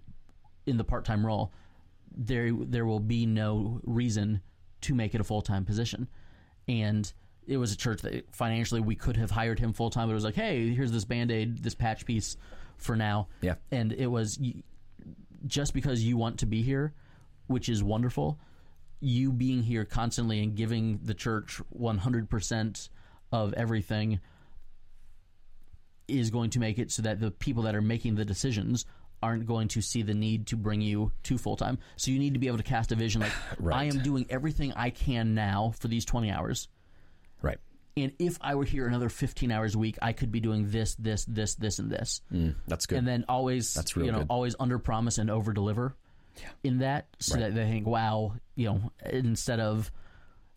in 0.67 0.77
the 0.77 0.85
part 0.85 1.05
time 1.05 1.25
role, 1.27 1.53
there 2.17 2.53
there 2.53 2.87
will 2.87 3.01
be 3.01 3.27
no 3.27 3.81
reason 3.85 4.41
to 4.83 4.95
make 4.95 5.15
it 5.15 5.21
a 5.21 5.25
full 5.25 5.43
time 5.43 5.65
position. 5.65 6.09
And 6.69 7.13
it 7.47 7.57
was 7.57 7.73
a 7.73 7.77
church 7.77 8.03
that 8.03 8.35
financially 8.35 8.81
we 8.81 8.95
could 8.95 9.17
have 9.17 9.31
hired 9.31 9.59
him 9.59 9.73
full 9.73 9.91
time, 9.91 10.09
but 10.09 10.13
it 10.13 10.15
was 10.15 10.25
like, 10.25 10.35
hey, 10.35 10.73
here's 10.75 10.93
this 10.93 11.05
band 11.05 11.31
aid, 11.31 11.63
this 11.63 11.75
patch 11.75 12.05
piece 12.05 12.37
for 12.77 12.97
now. 12.97 13.29
Yeah. 13.41 13.55
And 13.71 13.93
it 13.93 14.07
was 14.07 14.39
just 15.47 15.75
because 15.75 16.03
you 16.03 16.17
want 16.17 16.39
to 16.41 16.47
be 16.47 16.63
here, 16.63 16.95
which 17.47 17.69
is 17.69 17.83
wonderful, 17.83 18.39
you 19.01 19.33
being 19.33 19.63
here 19.63 19.85
constantly 19.85 20.43
and 20.43 20.55
giving 20.55 21.01
the 21.03 21.15
church 21.15 21.61
100% 21.79 22.89
of 23.33 23.53
everything 23.55 24.21
is 26.09 26.31
going 26.31 26.51
to 26.51 26.59
make 26.59 26.79
it 26.79 26.91
so 26.91 27.03
that 27.03 27.21
the 27.21 27.31
people 27.31 27.65
that 27.65 27.75
are 27.75 27.83
making 27.83 28.15
the 28.15 28.25
decisions 28.25 28.85
aren't 29.23 29.47
going 29.47 29.69
to 29.69 29.81
see 29.81 30.03
the 30.03 30.13
need 30.13 30.47
to 30.47 30.57
bring 30.57 30.81
you 30.81 31.11
to 31.23 31.39
full 31.39 31.57
time. 31.57 31.79
So 31.97 32.11
you 32.11 32.19
need 32.19 32.35
to 32.35 32.39
be 32.39 32.47
able 32.47 32.59
to 32.59 32.63
cast 32.63 32.93
a 32.93 32.95
vision 32.95 33.23
like 33.23 33.33
Right. 33.59 33.77
I 33.77 33.85
am 33.85 34.03
doing 34.03 34.27
everything 34.29 34.73
I 34.75 34.91
can 34.91 35.35
now 35.35 35.73
for 35.79 35.89
these 35.89 36.05
20 36.05 36.31
hours. 36.31 36.69
Right. 37.45 37.59
And 37.97 38.11
if 38.19 38.39
I 38.41 38.57
were 38.57 38.65
here 38.65 38.89
another 38.89 39.09
15 39.09 39.53
hours 39.53 39.77
a 39.77 39.79
week, 39.79 39.97
I 40.03 40.13
could 40.13 40.33
be 40.33 40.41
doing 40.41 40.69
this, 40.71 40.97
this, 40.97 41.25
this, 41.27 41.55
this, 41.55 41.79
and 41.79 41.91
this. 41.91 42.23
Mm, 42.33 42.57
that's 42.67 42.87
good. 42.87 42.99
And 42.99 43.07
then 43.07 43.25
always, 43.29 43.73
That's 43.75 43.97
real 43.97 44.07
you 44.07 44.13
know, 44.13 44.19
good. 44.19 44.27
always 44.31 44.57
under 44.59 44.81
promise 44.81 45.19
and 45.19 45.31
over 45.31 45.53
deliver 45.53 45.95
in 46.65 46.79
that 46.79 47.07
so 47.21 47.37
that 47.39 47.55
they 47.55 47.65
think, 47.69 47.87
wow, 47.87 48.35
you 48.57 48.67
know, 48.67 48.91
instead 49.09 49.61
of, 49.61 49.93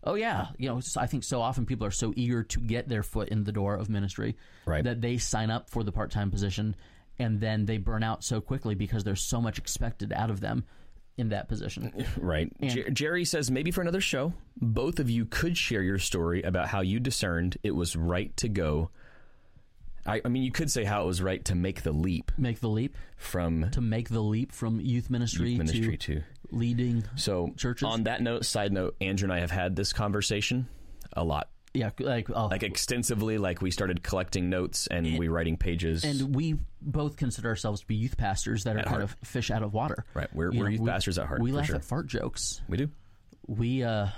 oh 0.02 0.14
yeah, 0.14 0.48
you 0.56 0.68
know, 0.68 0.80
I 0.96 1.06
think 1.06 1.22
so 1.22 1.40
often 1.40 1.64
people 1.64 1.86
are 1.86 1.92
so 1.92 2.12
eager 2.16 2.42
to 2.42 2.60
get 2.60 2.88
their 2.88 3.04
foot 3.04 3.28
in 3.28 3.44
the 3.44 3.52
door 3.52 3.76
of 3.76 3.88
ministry 3.88 4.36
Right. 4.66 4.82
that 4.82 5.00
they 5.00 5.18
sign 5.18 5.50
up 5.50 5.70
for 5.70 5.84
the 5.84 5.92
part 5.92 6.10
time 6.10 6.32
position 6.32 6.74
and 7.20 7.40
then 7.40 7.66
they 7.66 7.78
burn 7.78 8.02
out 8.02 8.24
so 8.24 8.40
quickly 8.40 8.74
because 8.74 9.04
there's 9.04 9.22
so 9.22 9.40
much 9.40 9.58
expected 9.58 10.12
out 10.12 10.30
of 10.30 10.40
them 10.40 10.64
in 11.18 11.28
that 11.30 11.48
position. 11.48 12.06
Right. 12.18 12.50
Jer- 12.62 12.90
Jerry 12.90 13.24
says 13.24 13.50
maybe 13.50 13.70
for 13.70 13.80
another 13.82 14.00
show, 14.00 14.32
both 14.56 14.98
of 14.98 15.10
you 15.10 15.24
could 15.26 15.56
share 15.58 15.82
your 15.82 15.98
story 15.98 16.42
about 16.42 16.68
how 16.68 16.80
you 16.80 17.00
discerned 17.00 17.58
it 17.62 17.72
was 17.72 17.94
right 17.96 18.34
to 18.38 18.48
go. 18.48 18.90
I, 20.06 20.22
I 20.24 20.28
mean, 20.28 20.42
you 20.42 20.52
could 20.52 20.70
say 20.70 20.84
how 20.84 21.02
it 21.02 21.06
was 21.06 21.20
right 21.20 21.44
to 21.46 21.54
make 21.54 21.82
the 21.82 21.92
leap 21.92 22.32
Make 22.38 22.60
the 22.60 22.68
leap 22.68 22.96
from 23.16 23.70
to 23.72 23.80
make 23.80 24.08
the 24.08 24.20
leap 24.22 24.52
from 24.52 24.80
youth 24.80 25.10
ministry, 25.10 25.50
youth 25.50 25.58
ministry 25.58 25.96
to, 25.98 26.14
to. 26.14 26.22
leading. 26.50 27.04
So, 27.16 27.52
churches. 27.56 27.84
on 27.84 28.04
that 28.04 28.22
note, 28.22 28.44
side 28.46 28.72
note, 28.72 28.96
Andrew 29.00 29.26
and 29.26 29.32
I 29.32 29.40
have 29.40 29.50
had 29.50 29.76
this 29.76 29.92
conversation 29.92 30.66
a 31.12 31.24
lot, 31.24 31.48
Yeah, 31.74 31.90
like 31.98 32.28
oh, 32.30 32.46
like 32.46 32.62
extensively. 32.62 33.38
Like 33.38 33.60
we 33.60 33.70
started 33.70 34.02
collecting 34.02 34.48
notes 34.50 34.86
and 34.86 35.18
we 35.18 35.28
writing 35.28 35.56
pages. 35.56 36.02
and 36.04 36.34
we 36.34 36.56
both 36.80 37.16
consider 37.16 37.48
ourselves 37.48 37.80
to 37.82 37.86
be 37.86 37.94
youth 37.94 38.16
pastors 38.16 38.64
that 38.64 38.74
are 38.76 38.82
kind 38.82 38.88
heart. 38.88 39.02
of 39.02 39.16
fish 39.22 39.50
out 39.50 39.62
of 39.62 39.74
water. 39.74 40.04
Right, 40.14 40.28
we're- 40.34 40.56
we're 40.58 40.70
youth 40.70 40.80
we- 40.80 40.88
pastors 40.90 41.18
at 41.18 41.26
heart, 41.26 41.40
We 41.42 41.52
laugh 41.52 41.66
sure. 41.66 41.76
at 41.76 41.84
fart 41.84 42.06
jokes. 42.06 42.60
we 42.68 42.78
do. 42.78 42.90
We, 43.46 43.82
uh, 43.82 44.08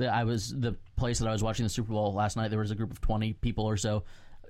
I 0.00 0.24
was 0.24 0.50
the 0.50 0.76
place 0.96 1.18
that 1.20 1.28
I 1.28 1.32
was 1.32 1.42
watching 1.42 1.64
the 1.64 1.70
Super 1.70 1.92
Bowl 1.92 2.12
last 2.12 2.36
night. 2.36 2.48
There 2.48 2.58
was 2.58 2.70
a 2.70 2.74
group 2.74 2.90
of 2.90 3.00
twenty 3.00 3.32
people 3.32 3.64
or 3.64 3.76
so 3.78 4.04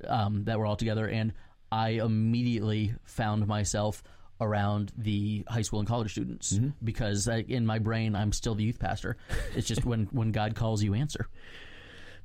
um, 0.07 0.45
that 0.45 0.59
were 0.59 0.67
all 0.67 0.77
together, 0.77 1.09
and 1.09 1.33
I 1.71 1.91
immediately 1.91 2.95
found 3.05 3.47
myself 3.47 4.03
around 4.41 4.93
the 4.99 5.45
high 5.49 5.63
school 5.63 5.79
and 5.79 5.89
college 5.89 6.11
students 6.13 6.53
Mm-hmm. 6.55 6.69
because 6.85 7.27
I, 7.29 7.39
in 7.39 7.65
my 7.65 7.79
brain 7.79 8.15
I'm 8.15 8.33
still 8.33 8.55
the 8.55 8.65
youth 8.65 8.79
pastor. 8.79 9.17
It's 9.55 9.67
just 9.67 9.85
when 9.85 10.07
when 10.13 10.33
God 10.33 10.55
calls 10.55 10.83
you 10.83 10.95
answer. 10.95 11.29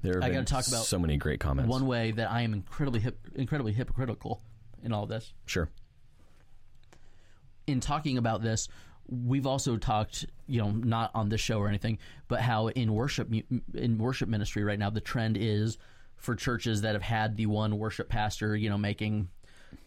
There 0.02 0.16
have 0.16 0.24
I 0.24 0.30
gotta 0.34 0.46
talk 0.46 0.68
about 0.68 0.86
so 0.86 0.98
many 0.98 1.18
great 1.18 1.40
comments. 1.40 1.70
One 1.70 1.86
way 1.86 2.12
that 2.12 2.32
I 2.32 2.42
am 2.42 2.54
incredibly 2.54 3.00
hip, 3.00 3.20
incredibly 3.36 3.74
hypocritical 3.74 4.42
in 4.84 4.94
all 4.94 5.06
this. 5.06 5.34
sure. 5.46 5.70
in 7.68 7.80
talking 7.80 8.18
about 8.18 8.42
this, 8.42 8.68
we've 9.08 9.46
also 9.46 9.78
talked, 9.78 10.26
you 10.48 10.62
know, 10.62 10.72
not 10.72 11.12
on 11.14 11.30
this 11.30 11.42
show 11.42 11.60
or 11.60 11.68
anything, 11.68 12.00
but 12.28 12.42
how 12.42 12.68
in 12.68 12.94
worship 12.94 13.32
in 13.74 13.98
worship 13.98 14.30
ministry 14.30 14.64
right 14.64 14.80
now 14.80 14.90
the 14.90 15.02
trend 15.02 15.38
is 15.38 15.78
for 16.16 16.36
churches 16.36 16.82
that 16.82 16.94
have 16.94 17.02
had 17.02 17.36
the 17.36 17.46
one 17.46 17.78
worship 17.78 18.10
pastor, 18.10 18.56
you 18.56 18.70
know, 18.70 18.78
making 18.78 19.30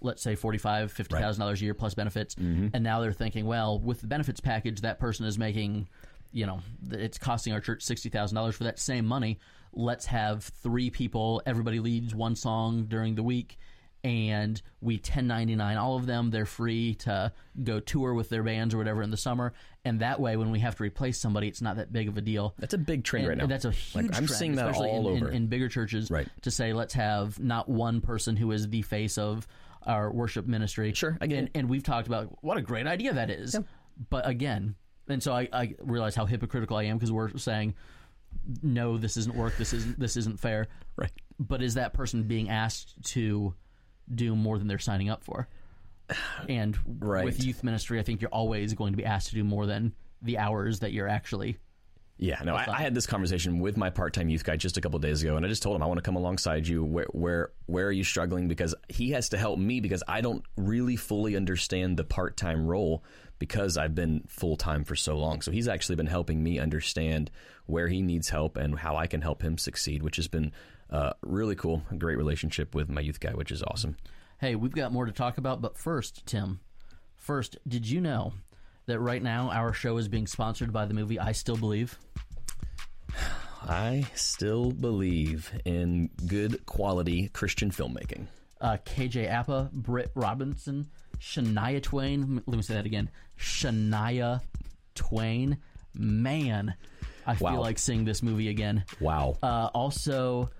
let's 0.00 0.22
say 0.22 0.34
forty 0.34 0.58
five, 0.58 0.92
fifty 0.92 1.16
thousand 1.16 1.40
dollars 1.40 1.60
a 1.60 1.64
year 1.64 1.74
plus 1.74 1.94
benefits, 1.94 2.34
mm-hmm. 2.34 2.68
and 2.72 2.84
now 2.84 3.00
they're 3.00 3.12
thinking, 3.12 3.46
well, 3.46 3.78
with 3.78 4.00
the 4.00 4.06
benefits 4.06 4.40
package, 4.40 4.80
that 4.82 4.98
person 4.98 5.26
is 5.26 5.38
making, 5.38 5.88
you 6.32 6.46
know, 6.46 6.60
it's 6.90 7.18
costing 7.18 7.52
our 7.52 7.60
church 7.60 7.82
sixty 7.82 8.08
thousand 8.08 8.36
dollars 8.36 8.54
for 8.54 8.64
that 8.64 8.78
same 8.78 9.06
money. 9.06 9.38
Let's 9.76 10.06
have 10.06 10.44
three 10.44 10.90
people. 10.90 11.42
Everybody 11.46 11.80
leads 11.80 12.14
one 12.14 12.36
song 12.36 12.86
during 12.86 13.14
the 13.14 13.22
week 13.22 13.58
and 14.02 14.60
we 14.82 14.96
1099 14.96 15.78
all 15.78 15.96
of 15.96 16.04
them 16.04 16.30
they're 16.30 16.44
free 16.44 16.94
to 16.94 17.32
go 17.62 17.80
tour 17.80 18.12
with 18.12 18.28
their 18.28 18.42
bands 18.42 18.74
or 18.74 18.76
whatever 18.78 19.00
in 19.02 19.10
the 19.10 19.16
summer 19.16 19.54
and 19.86 20.00
that 20.00 20.20
way 20.20 20.36
when 20.36 20.50
we 20.50 20.58
have 20.60 20.76
to 20.76 20.82
replace 20.82 21.18
somebody 21.18 21.48
it's 21.48 21.62
not 21.62 21.76
that 21.76 21.90
big 21.90 22.06
of 22.06 22.18
a 22.18 22.20
deal 22.20 22.54
That's 22.58 22.74
a 22.74 22.78
big 22.78 23.02
trend 23.02 23.22
and, 23.24 23.28
right 23.30 23.38
now. 23.38 23.44
and 23.44 23.50
that's 23.50 23.64
a 23.64 23.70
huge 23.70 23.94
Like, 23.94 24.04
I'm 24.18 24.26
trend, 24.26 24.30
seeing 24.30 24.54
that 24.56 24.74
all 24.76 25.08
in, 25.08 25.22
over. 25.22 25.28
in, 25.30 25.34
in 25.36 25.46
bigger 25.46 25.70
churches 25.70 26.10
Right. 26.10 26.28
to 26.42 26.50
say 26.50 26.74
let's 26.74 26.92
have 26.92 27.40
not 27.40 27.66
one 27.66 28.02
person 28.02 28.36
who 28.36 28.52
is 28.52 28.68
the 28.68 28.82
face 28.82 29.16
of 29.16 29.46
our 29.86 30.12
worship 30.12 30.46
ministry 30.46 30.92
Sure, 30.92 31.12
get 31.12 31.32
and, 31.32 31.50
and 31.54 31.70
we've 31.70 31.82
talked 31.82 32.06
about 32.06 32.28
what 32.44 32.58
a 32.58 32.62
great 32.62 32.86
idea 32.86 33.14
that 33.14 33.30
is 33.30 33.56
but 34.10 34.28
again 34.28 34.74
and 35.08 35.22
so 35.22 35.32
I, 35.32 35.48
I 35.50 35.74
realize 35.80 36.14
how 36.14 36.26
hypocritical 36.26 36.76
I 36.76 36.82
am 36.84 36.98
because 36.98 37.10
we're 37.10 37.34
saying 37.38 37.72
no 38.62 38.96
this 38.98 39.16
isn't 39.16 39.34
work 39.34 39.56
this 39.56 39.72
isn't 39.72 39.98
this 39.98 40.16
isn't 40.16 40.38
fair 40.38 40.66
right. 40.96 41.12
but 41.38 41.62
is 41.62 41.74
that 41.74 41.92
person 41.94 42.22
being 42.24 42.48
asked 42.50 42.94
to 43.02 43.54
do 44.14 44.36
more 44.36 44.58
than 44.58 44.66
they're 44.68 44.78
signing 44.78 45.08
up 45.08 45.24
for? 45.24 45.48
And 46.48 46.76
Right. 47.00 47.24
with 47.24 47.42
youth 47.42 47.64
ministry, 47.64 47.98
I 47.98 48.02
think 48.02 48.20
you're 48.20 48.30
always 48.30 48.74
going 48.74 48.92
to 48.92 48.96
be 48.98 49.04
asked 49.06 49.28
to 49.30 49.34
do 49.34 49.42
more 49.44 49.64
than 49.64 49.94
the 50.20 50.36
hours 50.38 50.80
that 50.80 50.92
you're 50.92 51.08
actually. 51.08 51.56
Yeah, 52.16 52.40
no, 52.44 52.54
I, 52.54 52.64
I 52.68 52.80
had 52.80 52.94
this 52.94 53.08
conversation 53.08 53.58
with 53.58 53.76
my 53.76 53.90
part-time 53.90 54.28
youth 54.28 54.44
guy 54.44 54.56
just 54.56 54.76
a 54.76 54.80
couple 54.80 54.98
days 55.00 55.22
ago, 55.22 55.36
and 55.36 55.44
I 55.44 55.48
just 55.48 55.64
told 55.64 55.74
him 55.74 55.82
I 55.82 55.86
want 55.86 55.98
to 55.98 56.02
come 56.02 56.14
alongside 56.14 56.66
you. 56.66 56.84
Where, 56.84 57.06
where, 57.10 57.50
where 57.66 57.88
are 57.88 57.92
you 57.92 58.04
struggling? 58.04 58.46
Because 58.46 58.72
he 58.88 59.10
has 59.10 59.30
to 59.30 59.36
help 59.36 59.58
me 59.58 59.80
because 59.80 60.02
I 60.06 60.20
don't 60.20 60.44
really 60.56 60.94
fully 60.94 61.34
understand 61.34 61.96
the 61.96 62.04
part-time 62.04 62.66
role 62.66 63.02
because 63.40 63.76
I've 63.76 63.96
been 63.96 64.22
full-time 64.28 64.84
for 64.84 64.94
so 64.94 65.18
long. 65.18 65.42
So 65.42 65.50
he's 65.50 65.66
actually 65.66 65.96
been 65.96 66.06
helping 66.06 66.40
me 66.40 66.60
understand 66.60 67.32
where 67.66 67.88
he 67.88 68.00
needs 68.00 68.28
help 68.28 68.56
and 68.56 68.78
how 68.78 68.96
I 68.96 69.08
can 69.08 69.20
help 69.20 69.42
him 69.42 69.58
succeed, 69.58 70.04
which 70.04 70.16
has 70.16 70.28
been 70.28 70.52
uh, 70.90 71.14
really 71.22 71.56
cool. 71.56 71.82
A 71.90 71.96
great 71.96 72.16
relationship 72.16 72.76
with 72.76 72.88
my 72.88 73.00
youth 73.00 73.18
guy, 73.18 73.32
which 73.32 73.50
is 73.50 73.62
awesome. 73.64 73.96
Hey, 74.38 74.54
we've 74.54 74.72
got 74.72 74.92
more 74.92 75.06
to 75.06 75.12
talk 75.12 75.36
about, 75.36 75.60
but 75.60 75.76
first, 75.76 76.24
Tim, 76.26 76.60
first, 77.16 77.58
did 77.66 77.90
you 77.90 78.00
know 78.00 78.34
that 78.86 79.00
right 79.00 79.22
now 79.22 79.50
our 79.50 79.72
show 79.72 79.96
is 79.96 80.06
being 80.06 80.28
sponsored 80.28 80.72
by 80.72 80.86
the 80.86 80.94
movie 80.94 81.18
I 81.18 81.32
Still 81.32 81.56
Believe? 81.56 81.98
I 83.66 84.06
still 84.14 84.72
believe 84.72 85.50
in 85.64 86.10
good 86.26 86.66
quality 86.66 87.28
Christian 87.32 87.70
filmmaking. 87.70 88.26
Uh, 88.60 88.76
KJ 88.84 89.30
Apa, 89.30 89.70
Britt 89.72 90.10
Robinson, 90.14 90.86
Shania 91.18 91.82
Twain. 91.82 92.42
Let 92.46 92.56
me 92.56 92.62
say 92.62 92.74
that 92.74 92.86
again. 92.86 93.10
Shania 93.38 94.40
Twain. 94.94 95.58
Man, 95.94 96.74
I 97.26 97.34
Wow. 97.40 97.52
feel 97.52 97.60
like 97.60 97.78
seeing 97.78 98.04
this 98.04 98.22
movie 98.22 98.48
again. 98.48 98.84
Wow. 99.00 99.36
Uh, 99.42 99.70
also, 99.74 100.50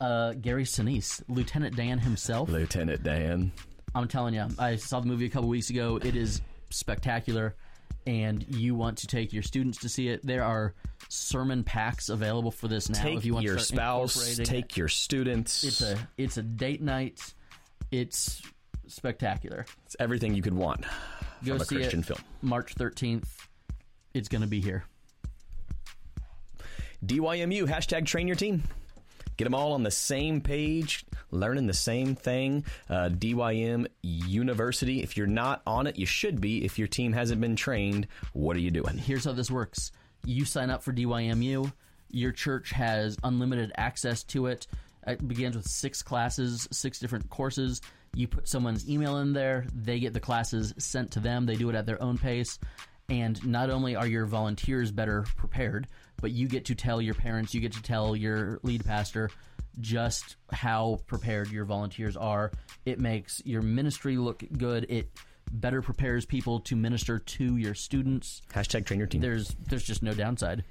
uh, 0.00 0.34
Gary 0.34 0.64
Sinise, 0.64 1.22
Lieutenant 1.28 1.74
Dan 1.76 1.98
himself. 1.98 2.48
Lieutenant 2.48 3.02
Dan. 3.02 3.52
I'm 3.94 4.06
telling 4.08 4.34
you, 4.34 4.46
I 4.58 4.76
saw 4.76 5.00
the 5.00 5.06
movie 5.06 5.26
a 5.26 5.30
couple 5.30 5.48
weeks 5.48 5.70
ago. 5.70 5.96
It 6.02 6.14
is 6.16 6.42
spectacular, 6.70 7.54
and 8.06 8.44
you 8.54 8.74
want 8.74 8.98
to 8.98 9.06
take 9.06 9.32
your 9.32 9.42
students 9.42 9.78
to 9.80 9.88
see 9.88 10.08
it. 10.08 10.24
There 10.24 10.44
are 10.44 10.74
sermon 11.08 11.64
packs 11.64 12.08
available 12.08 12.50
for 12.50 12.68
this 12.68 12.88
now. 12.88 13.02
Take 13.02 13.18
if 13.18 13.24
you 13.24 13.34
want 13.34 13.44
your 13.44 13.56
to 13.56 13.62
spouse, 13.62 14.16
incorporating 14.16 14.42
it. 14.42 14.46
take 14.46 14.76
your 14.76 14.88
students. 14.88 15.64
It's 15.64 15.80
a 15.80 16.08
it's 16.16 16.36
a 16.36 16.42
date 16.42 16.82
night. 16.82 17.20
It's 17.90 18.42
spectacular. 18.86 19.66
It's 19.86 19.96
everything 19.98 20.34
you 20.34 20.42
could 20.42 20.54
want 20.54 20.84
Go 21.44 21.52
from 21.54 21.60
a 21.60 21.64
see 21.64 21.76
Christian 21.76 22.00
it. 22.00 22.06
film. 22.06 22.20
March 22.42 22.74
13th. 22.74 23.26
It's 24.14 24.28
going 24.28 24.42
to 24.42 24.48
be 24.48 24.60
here. 24.60 24.84
DYMU, 27.04 27.66
hashtag 27.68 28.06
train 28.06 28.26
your 28.26 28.36
team. 28.36 28.62
Get 29.36 29.44
them 29.44 29.54
all 29.54 29.72
on 29.72 29.82
the 29.82 29.90
same 29.90 30.40
page, 30.40 31.04
learning 31.30 31.66
the 31.66 31.74
same 31.74 32.14
thing. 32.14 32.64
Uh, 32.88 33.08
DYM 33.10 33.86
University. 34.02 35.02
If 35.02 35.16
you're 35.16 35.26
not 35.26 35.62
on 35.66 35.86
it, 35.86 35.98
you 35.98 36.06
should 36.06 36.40
be. 36.40 36.64
If 36.64 36.78
your 36.78 36.88
team 36.88 37.12
hasn't 37.12 37.40
been 37.40 37.56
trained, 37.56 38.06
what 38.32 38.56
are 38.56 38.60
you 38.60 38.70
doing? 38.70 38.98
here's 38.98 39.24
how 39.24 39.32
this 39.32 39.50
works 39.50 39.92
you 40.24 40.44
sign 40.44 40.70
up 40.70 40.82
for 40.82 40.92
DYMU, 40.92 41.70
your 42.10 42.32
church 42.32 42.70
has 42.70 43.16
unlimited 43.24 43.72
access 43.76 44.22
to 44.24 44.46
it. 44.46 44.66
It 45.06 45.26
begins 45.26 45.56
with 45.56 45.68
six 45.68 46.02
classes, 46.02 46.66
six 46.70 46.98
different 46.98 47.28
courses. 47.28 47.82
You 48.14 48.28
put 48.28 48.48
someone's 48.48 48.88
email 48.88 49.18
in 49.18 49.32
there, 49.32 49.66
they 49.74 49.98
get 49.98 50.14
the 50.14 50.20
classes 50.20 50.72
sent 50.78 51.10
to 51.12 51.20
them, 51.20 51.46
they 51.46 51.56
do 51.56 51.68
it 51.68 51.74
at 51.74 51.84
their 51.84 52.02
own 52.02 52.16
pace. 52.16 52.58
And 53.08 53.44
not 53.46 53.68
only 53.68 53.96
are 53.96 54.06
your 54.06 54.24
volunteers 54.24 54.90
better 54.90 55.26
prepared, 55.36 55.88
but 56.24 56.32
you 56.32 56.48
get 56.48 56.64
to 56.64 56.74
tell 56.74 57.02
your 57.02 57.12
parents, 57.12 57.52
you 57.52 57.60
get 57.60 57.74
to 57.74 57.82
tell 57.82 58.16
your 58.16 58.58
lead 58.62 58.82
pastor 58.82 59.28
just 59.78 60.36
how 60.50 60.98
prepared 61.06 61.50
your 61.50 61.66
volunteers 61.66 62.16
are. 62.16 62.50
It 62.86 62.98
makes 62.98 63.42
your 63.44 63.60
ministry 63.60 64.16
look 64.16 64.42
good. 64.56 64.86
It 64.88 65.10
better 65.52 65.82
prepares 65.82 66.24
people 66.24 66.60
to 66.60 66.76
minister 66.76 67.18
to 67.18 67.58
your 67.58 67.74
students. 67.74 68.40
Hashtag 68.54 68.86
train 68.86 69.00
your 69.00 69.06
team. 69.06 69.20
There's 69.20 69.54
there's 69.68 69.84
just 69.84 70.02
no 70.02 70.14
downside. 70.14 70.64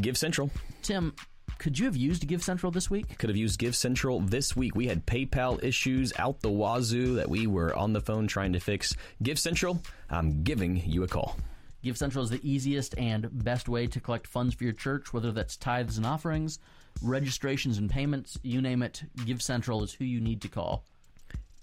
Give 0.00 0.18
Central. 0.18 0.50
Tim, 0.82 1.14
could 1.58 1.78
you 1.78 1.84
have 1.84 1.96
used 1.96 2.26
Give 2.26 2.42
Central 2.42 2.72
this 2.72 2.90
week? 2.90 3.18
Could 3.18 3.30
have 3.30 3.36
used 3.36 3.60
Give 3.60 3.76
Central 3.76 4.18
this 4.18 4.56
week. 4.56 4.74
We 4.74 4.88
had 4.88 5.06
PayPal 5.06 5.62
issues 5.62 6.12
out 6.18 6.40
the 6.40 6.50
wazoo 6.50 7.14
that 7.14 7.28
we 7.30 7.46
were 7.46 7.72
on 7.72 7.92
the 7.92 8.00
phone 8.00 8.26
trying 8.26 8.54
to 8.54 8.58
fix. 8.58 8.96
Give 9.22 9.38
Central, 9.38 9.80
I'm 10.10 10.42
giving 10.42 10.82
you 10.84 11.04
a 11.04 11.06
call. 11.06 11.36
Give 11.82 11.98
Central 11.98 12.22
is 12.24 12.30
the 12.30 12.40
easiest 12.48 12.96
and 12.96 13.28
best 13.44 13.68
way 13.68 13.86
to 13.88 14.00
collect 14.00 14.26
funds 14.26 14.54
for 14.54 14.64
your 14.64 14.72
church, 14.72 15.12
whether 15.12 15.32
that's 15.32 15.56
tithes 15.56 15.96
and 15.96 16.06
offerings, 16.06 16.58
registrations 17.02 17.78
and 17.78 17.90
payments, 17.90 18.38
you 18.42 18.60
name 18.62 18.82
it. 18.82 19.02
Give 19.26 19.42
Central 19.42 19.82
is 19.82 19.92
who 19.92 20.04
you 20.04 20.20
need 20.20 20.42
to 20.42 20.48
call. 20.48 20.84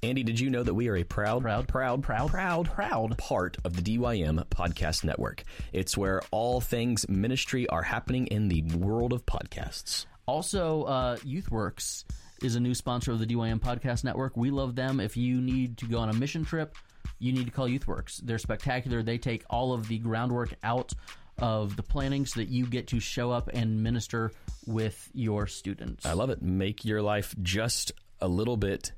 Andy, 0.01 0.23
did 0.23 0.39
you 0.39 0.49
know 0.49 0.63
that 0.63 0.73
we 0.73 0.87
are 0.87 0.95
a 0.95 1.03
proud, 1.03 1.41
Proud, 1.41 1.67
proud, 1.67 2.01
proud, 2.03 2.31
proud, 2.31 2.65
proud. 2.69 3.17
part 3.17 3.57
of 3.65 3.75
the 3.75 3.81
DYM 3.81 4.45
Podcast 4.47 5.03
Network? 5.03 5.43
It's 5.73 5.97
where 5.97 6.21
all 6.31 6.61
things 6.61 7.07
ministry 7.09 7.67
are 7.67 7.83
happening 7.83 8.27
in 8.27 8.47
the 8.47 8.61
world 8.77 9.11
of 9.11 9.25
podcasts. 9.25 10.05
Also, 10.25 10.83
uh, 10.83 11.17
YouthWorks 11.17 12.05
is 12.41 12.55
a 12.55 12.59
new 12.61 12.73
sponsor 12.73 13.11
of 13.11 13.19
the 13.19 13.25
DYM 13.25 13.59
Podcast 13.59 14.05
Network. 14.05 14.37
We 14.37 14.51
love 14.51 14.75
them. 14.75 15.01
If 15.01 15.17
you 15.17 15.41
need 15.41 15.77
to 15.79 15.85
go 15.85 15.99
on 15.99 16.09
a 16.09 16.13
mission 16.13 16.45
trip, 16.45 16.75
you 17.19 17.31
need 17.33 17.45
to 17.45 17.51
call 17.51 17.67
YouthWorks. 17.67 18.21
They're 18.23 18.37
spectacular. 18.37 19.03
They 19.03 19.17
take 19.17 19.43
all 19.49 19.73
of 19.73 19.87
the 19.87 19.99
groundwork 19.99 20.53
out 20.63 20.93
of 21.37 21.75
the 21.75 21.83
planning 21.83 22.25
so 22.25 22.39
that 22.39 22.49
you 22.49 22.65
get 22.65 22.87
to 22.87 22.99
show 22.99 23.31
up 23.31 23.49
and 23.53 23.83
minister 23.83 24.31
with 24.65 25.09
your 25.13 25.47
students. 25.47 26.05
I 26.05 26.13
love 26.13 26.29
it. 26.29 26.41
Make 26.41 26.85
your 26.85 27.01
life 27.01 27.35
just 27.41 27.91
a 28.21 28.27
little 28.27 28.57
bit 28.57 28.91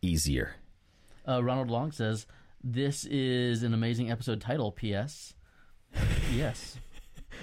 easier. 0.00 0.56
Uh, 1.26 1.42
Ronald 1.42 1.70
Long 1.70 1.92
says, 1.92 2.26
This 2.62 3.04
is 3.04 3.62
an 3.62 3.74
amazing 3.74 4.10
episode 4.10 4.40
title, 4.40 4.72
P.S. 4.72 5.34
yes. 6.34 6.76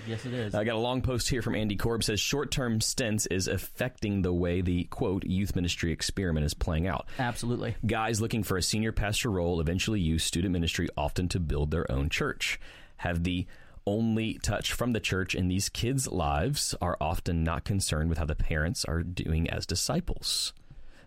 Yes, 0.07 0.25
it 0.25 0.33
is. 0.33 0.55
I 0.55 0.63
got 0.63 0.75
a 0.75 0.79
long 0.79 1.01
post 1.01 1.29
here 1.29 1.41
from 1.41 1.55
Andy 1.55 1.75
Korb 1.75 2.03
says 2.03 2.19
short-term 2.19 2.81
stints 2.81 3.25
is 3.27 3.47
affecting 3.47 4.21
the 4.21 4.33
way 4.33 4.61
the 4.61 4.85
quote 4.85 5.25
youth 5.25 5.55
ministry 5.55 5.91
experiment 5.91 6.45
is 6.45 6.53
playing 6.53 6.87
out. 6.87 7.07
Absolutely. 7.17 7.75
Guys 7.85 8.21
looking 8.21 8.43
for 8.43 8.57
a 8.57 8.61
senior 8.61 8.91
pastor 8.91 9.29
role 9.29 9.59
eventually 9.59 9.99
use 9.99 10.23
student 10.23 10.53
ministry 10.53 10.87
often 10.97 11.27
to 11.29 11.39
build 11.39 11.71
their 11.71 11.89
own 11.91 12.09
church. 12.09 12.59
Have 12.97 13.23
the 13.23 13.47
only 13.85 14.35
touch 14.35 14.73
from 14.73 14.91
the 14.93 14.99
church 14.99 15.33
in 15.33 15.47
these 15.47 15.69
kids' 15.69 16.07
lives 16.07 16.75
are 16.81 16.97
often 17.01 17.43
not 17.43 17.63
concerned 17.63 18.09
with 18.09 18.17
how 18.19 18.25
the 18.25 18.35
parents 18.35 18.85
are 18.85 19.01
doing 19.01 19.49
as 19.49 19.65
disciples. 19.65 20.53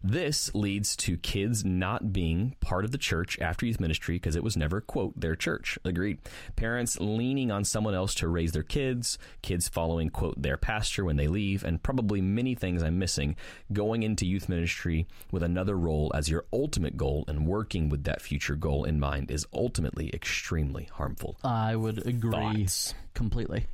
This 0.04 0.52
leads 0.54 0.96
to 0.96 1.16
kids 1.16 1.64
not 1.64 2.12
being 2.12 2.56
part 2.60 2.84
of 2.84 2.90
the 2.90 2.98
church 2.98 3.38
after 3.40 3.66
youth 3.66 3.78
ministry 3.78 4.16
because 4.16 4.34
it 4.34 4.42
was 4.42 4.56
never, 4.56 4.80
quote, 4.80 5.18
their 5.18 5.36
church. 5.36 5.78
Agreed. 5.84 6.18
Parents 6.56 6.98
leaning 7.00 7.52
on 7.52 7.64
someone 7.64 7.94
else 7.94 8.14
to 8.16 8.28
raise 8.28 8.50
their 8.52 8.64
kids, 8.64 9.16
kids 9.42 9.68
following, 9.68 10.08
quote, 10.08 10.40
their 10.40 10.56
pastor 10.56 11.04
when 11.04 11.16
they 11.16 11.28
leave, 11.28 11.62
and 11.62 11.82
probably 11.82 12.20
many 12.20 12.54
things 12.54 12.82
I'm 12.82 12.98
missing. 12.98 13.36
Going 13.72 14.02
into 14.02 14.26
youth 14.26 14.48
ministry 14.48 15.06
with 15.30 15.44
another 15.44 15.76
role 15.76 16.10
as 16.14 16.28
your 16.28 16.46
ultimate 16.52 16.96
goal 16.96 17.24
and 17.28 17.46
working 17.46 17.88
with 17.88 18.04
that 18.04 18.22
future 18.22 18.56
goal 18.56 18.84
in 18.84 18.98
mind 18.98 19.30
is 19.30 19.46
ultimately 19.54 20.10
extremely 20.12 20.88
harmful. 20.92 21.36
I 21.44 21.76
would 21.76 22.06
agree 22.06 22.32
Thoughts? 22.32 22.94
completely. 23.14 23.66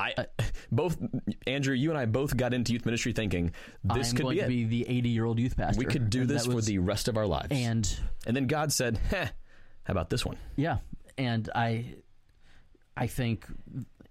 I 0.00 0.26
both 0.72 0.96
Andrew, 1.46 1.74
you 1.74 1.90
and 1.90 1.98
I 1.98 2.06
both 2.06 2.36
got 2.36 2.54
into 2.54 2.72
youth 2.72 2.84
ministry 2.86 3.12
thinking 3.12 3.52
this 3.84 4.10
I'm 4.10 4.16
could 4.16 4.22
going 4.24 4.38
be 4.48 4.64
be 4.64 4.84
the 4.84 4.88
80 4.88 5.08
year 5.08 5.24
old 5.24 5.38
youth 5.38 5.56
pastor. 5.56 5.78
we 5.78 5.84
could 5.84 6.10
do 6.10 6.22
And 6.22 6.30
this 6.30 6.46
that 6.46 6.52
for 6.52 6.60
the 6.62 6.78
rest 6.78 7.08
of 7.08 7.16
our 7.16 7.26
lives. 7.26 7.48
And 7.50 7.98
And 8.26 8.34
then 8.36 8.46
God 8.46 8.72
said, 8.72 8.96
Heh, 9.10 9.26
how 9.84 9.92
about 9.92 10.10
this 10.10 10.24
one? 10.24 10.36
yeah, 10.56 10.78
and 11.18 11.48
I, 11.54 11.94
I 12.96 13.06
think 13.06 13.46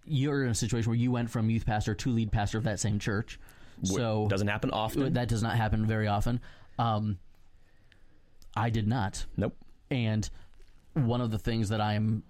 you're 0.05 0.43
in 0.43 0.49
a 0.49 0.55
situation 0.55 0.89
where 0.89 0.97
you 0.97 1.11
went 1.11 1.29
from 1.29 1.49
youth 1.49 1.65
pastor 1.65 1.93
to 1.95 2.09
lead 2.11 2.31
pastor 2.31 2.57
of 2.57 2.63
that 2.65 2.79
same 2.79 2.99
church. 2.99 3.39
So 3.83 4.25
it 4.25 4.29
Doesn't 4.29 4.47
happen 4.47 4.71
often. 4.71 5.13
that 5.13 5.27
does 5.29 5.41
not 5.41 5.55
happen 5.55 5.85
very 5.85 6.07
often. 6.07 6.39
Um, 6.77 7.17
I 8.55 8.69
did 8.69 8.87
not. 8.87 9.25
Nope. 9.37 9.55
And 9.91 10.29
one 10.93 11.21
of 11.21 11.31
the 11.31 11.39
things 11.39 11.69
that 11.69 11.79
I'm 11.79 12.23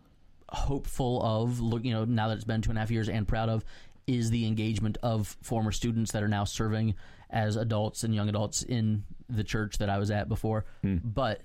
hopeful 0.52 1.22
of, 1.24 1.60
look, 1.60 1.84
you 1.84 1.94
know, 1.94 2.06
now 2.06 2.28
that 2.28 2.36
it's 2.36 2.44
been 2.44 2.62
two 2.62 2.70
and 2.70 2.78
a 2.78 2.82
half 2.82 2.92
years, 2.92 3.10
and 3.10 3.28
proud 3.28 3.50
of, 3.50 3.64
is 4.08 4.32
the 4.32 4.48
engagement 4.48 4.98
of 5.04 5.38
former 5.42 5.72
students 5.72 6.12
that 6.12 6.24
are 6.24 6.28
now 6.28 6.44
serving 6.44 6.96
as 7.30 7.56
adults 7.56 8.04
and 8.04 8.16
young 8.16 8.28
adults 8.28 8.64
in 8.64 9.04
the 9.30 9.44
church 9.44 9.78
that 9.78 9.90
I 9.90 10.00
was 10.00 10.10
at 10.10 10.28
before. 10.28 10.66
Hmm. 10.82 10.98
But 11.04 11.42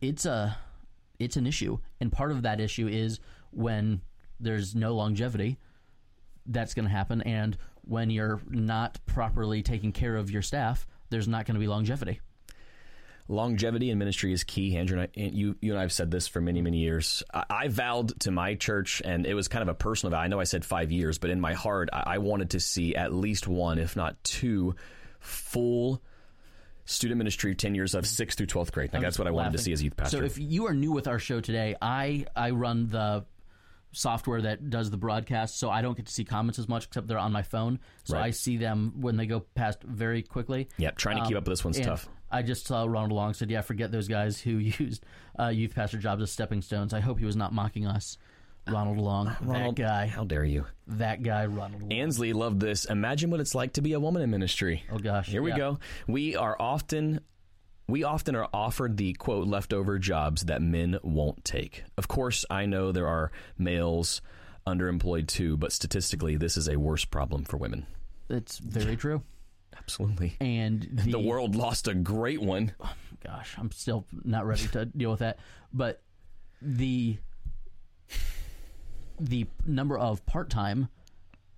it's 0.00 0.26
a 0.26 0.56
it's 1.18 1.36
an 1.36 1.46
issue, 1.46 1.78
and 2.00 2.12
part 2.12 2.30
of 2.30 2.42
that 2.42 2.60
issue 2.60 2.88
is 2.88 3.20
when 3.50 4.02
there's 4.38 4.74
no 4.74 4.94
longevity. 4.94 5.58
That's 6.48 6.74
going 6.74 6.84
to 6.84 6.92
happen, 6.92 7.22
and 7.22 7.56
when 7.82 8.10
you're 8.10 8.40
not 8.48 8.98
properly 9.06 9.62
taking 9.62 9.90
care 9.90 10.16
of 10.16 10.30
your 10.30 10.42
staff, 10.42 10.86
there's 11.10 11.26
not 11.26 11.44
going 11.44 11.54
to 11.54 11.60
be 11.60 11.66
longevity. 11.66 12.20
Longevity 13.28 13.90
in 13.90 13.98
ministry 13.98 14.32
is 14.32 14.44
key. 14.44 14.76
Andrew, 14.76 15.00
and 15.00 15.08
I, 15.16 15.20
you, 15.20 15.56
you 15.60 15.72
and 15.72 15.78
I 15.78 15.82
have 15.82 15.92
said 15.92 16.10
this 16.10 16.28
for 16.28 16.40
many, 16.40 16.62
many 16.62 16.78
years. 16.78 17.22
I, 17.34 17.44
I 17.50 17.68
vowed 17.68 18.20
to 18.20 18.30
my 18.30 18.54
church, 18.54 19.02
and 19.04 19.26
it 19.26 19.34
was 19.34 19.48
kind 19.48 19.62
of 19.62 19.68
a 19.68 19.74
personal 19.74 20.12
vow. 20.12 20.20
I 20.20 20.28
know 20.28 20.38
I 20.38 20.44
said 20.44 20.64
five 20.64 20.92
years, 20.92 21.18
but 21.18 21.30
in 21.30 21.40
my 21.40 21.54
heart, 21.54 21.88
I, 21.92 22.02
I 22.06 22.18
wanted 22.18 22.50
to 22.50 22.60
see 22.60 22.94
at 22.94 23.12
least 23.12 23.48
one, 23.48 23.78
if 23.78 23.96
not 23.96 24.22
two, 24.22 24.76
full 25.18 26.00
student 26.84 27.18
ministry 27.18 27.54
tenures 27.56 27.96
of 27.96 28.06
sixth 28.06 28.38
through 28.38 28.46
twelfth 28.46 28.70
grade. 28.70 28.92
Like, 28.92 29.02
that's 29.02 29.18
what 29.18 29.26
I 29.26 29.32
wanted 29.32 29.52
to 29.52 29.58
see 29.58 29.72
as 29.72 29.82
youth 29.82 29.96
pastor. 29.96 30.18
So 30.18 30.24
if 30.24 30.38
you 30.38 30.66
are 30.68 30.74
new 30.74 30.92
with 30.92 31.08
our 31.08 31.18
show 31.18 31.40
today, 31.40 31.74
I 31.82 32.26
I 32.36 32.50
run 32.50 32.88
the 32.88 33.24
software 33.90 34.42
that 34.42 34.70
does 34.70 34.90
the 34.90 34.96
broadcast, 34.96 35.58
so 35.58 35.70
I 35.70 35.82
don't 35.82 35.96
get 35.96 36.06
to 36.06 36.12
see 36.12 36.24
comments 36.24 36.58
as 36.58 36.68
much 36.68 36.84
except 36.84 37.08
they're 37.08 37.18
on 37.18 37.32
my 37.32 37.42
phone. 37.42 37.80
So 38.04 38.14
Right. 38.14 38.26
I 38.26 38.30
see 38.30 38.56
them 38.56 38.92
when 39.00 39.16
they 39.16 39.26
go 39.26 39.40
past 39.40 39.82
very 39.82 40.22
quickly. 40.22 40.68
Yep, 40.76 40.96
trying 40.96 41.16
to 41.16 41.22
keep 41.22 41.32
Um, 41.32 41.38
up 41.38 41.48
with 41.48 41.58
this 41.58 41.64
one's 41.64 41.80
tough. 41.80 42.08
I 42.30 42.42
just 42.42 42.66
saw 42.66 42.84
Ronald 42.84 43.12
Long 43.12 43.34
said, 43.34 43.50
"Yeah, 43.50 43.60
forget 43.62 43.92
those 43.92 44.08
guys 44.08 44.40
who 44.40 44.50
used 44.58 45.04
uh, 45.38 45.48
youth 45.48 45.74
pastor 45.74 45.98
jobs 45.98 46.22
as 46.22 46.30
stepping 46.32 46.62
stones." 46.62 46.92
I 46.92 47.00
hope 47.00 47.18
he 47.18 47.24
was 47.24 47.36
not 47.36 47.52
mocking 47.52 47.86
us, 47.86 48.18
Ronald 48.66 48.98
Long. 48.98 49.36
Ronald, 49.40 49.76
that 49.76 49.82
guy, 49.82 50.06
how 50.06 50.24
dare 50.24 50.44
you? 50.44 50.66
that 50.88 51.22
guy, 51.22 51.46
Ronald 51.46 51.82
Long. 51.82 51.92
Ansley 51.92 52.32
loved 52.32 52.60
this. 52.60 52.84
Imagine 52.84 53.30
what 53.30 53.40
it's 53.40 53.54
like 53.54 53.74
to 53.74 53.80
be 53.82 53.92
a 53.92 54.00
woman 54.00 54.22
in 54.22 54.30
ministry. 54.30 54.82
oh 54.92 54.98
gosh, 54.98 55.28
Here 55.28 55.42
we 55.42 55.50
yeah. 55.50 55.56
go. 55.58 55.78
We 56.06 56.36
are 56.36 56.56
often 56.58 57.20
we 57.88 58.02
often 58.02 58.34
are 58.34 58.48
offered 58.52 58.96
the 58.96 59.12
quote 59.12 59.46
leftover 59.46 59.98
jobs 60.00 60.46
that 60.46 60.60
men 60.60 60.98
won't 61.04 61.44
take. 61.44 61.84
Of 61.96 62.08
course, 62.08 62.44
I 62.50 62.66
know 62.66 62.90
there 62.90 63.06
are 63.06 63.30
males 63.56 64.20
underemployed 64.66 65.28
too, 65.28 65.56
but 65.56 65.70
statistically 65.70 66.36
this 66.36 66.56
is 66.56 66.68
a 66.68 66.76
worse 66.76 67.04
problem 67.04 67.44
for 67.44 67.56
women. 67.56 67.86
It's 68.28 68.58
very 68.58 68.96
true. 68.96 69.22
Absolutely. 69.78 70.36
And 70.40 70.82
the, 70.92 71.12
The 71.12 71.18
world 71.20 71.54
lost 71.56 71.88
a 71.88 71.94
great 71.94 72.40
one. 72.40 72.72
gosh, 73.24 73.54
I'm 73.58 73.70
still 73.70 74.04
not 74.24 74.46
ready 74.46 74.66
to 74.68 74.84
deal 74.86 75.10
with 75.10 75.20
that. 75.20 75.38
But 75.72 76.02
the 76.62 77.18
the 79.18 79.46
number 79.66 79.98
of 79.98 80.24
part 80.26 80.50
time 80.50 80.88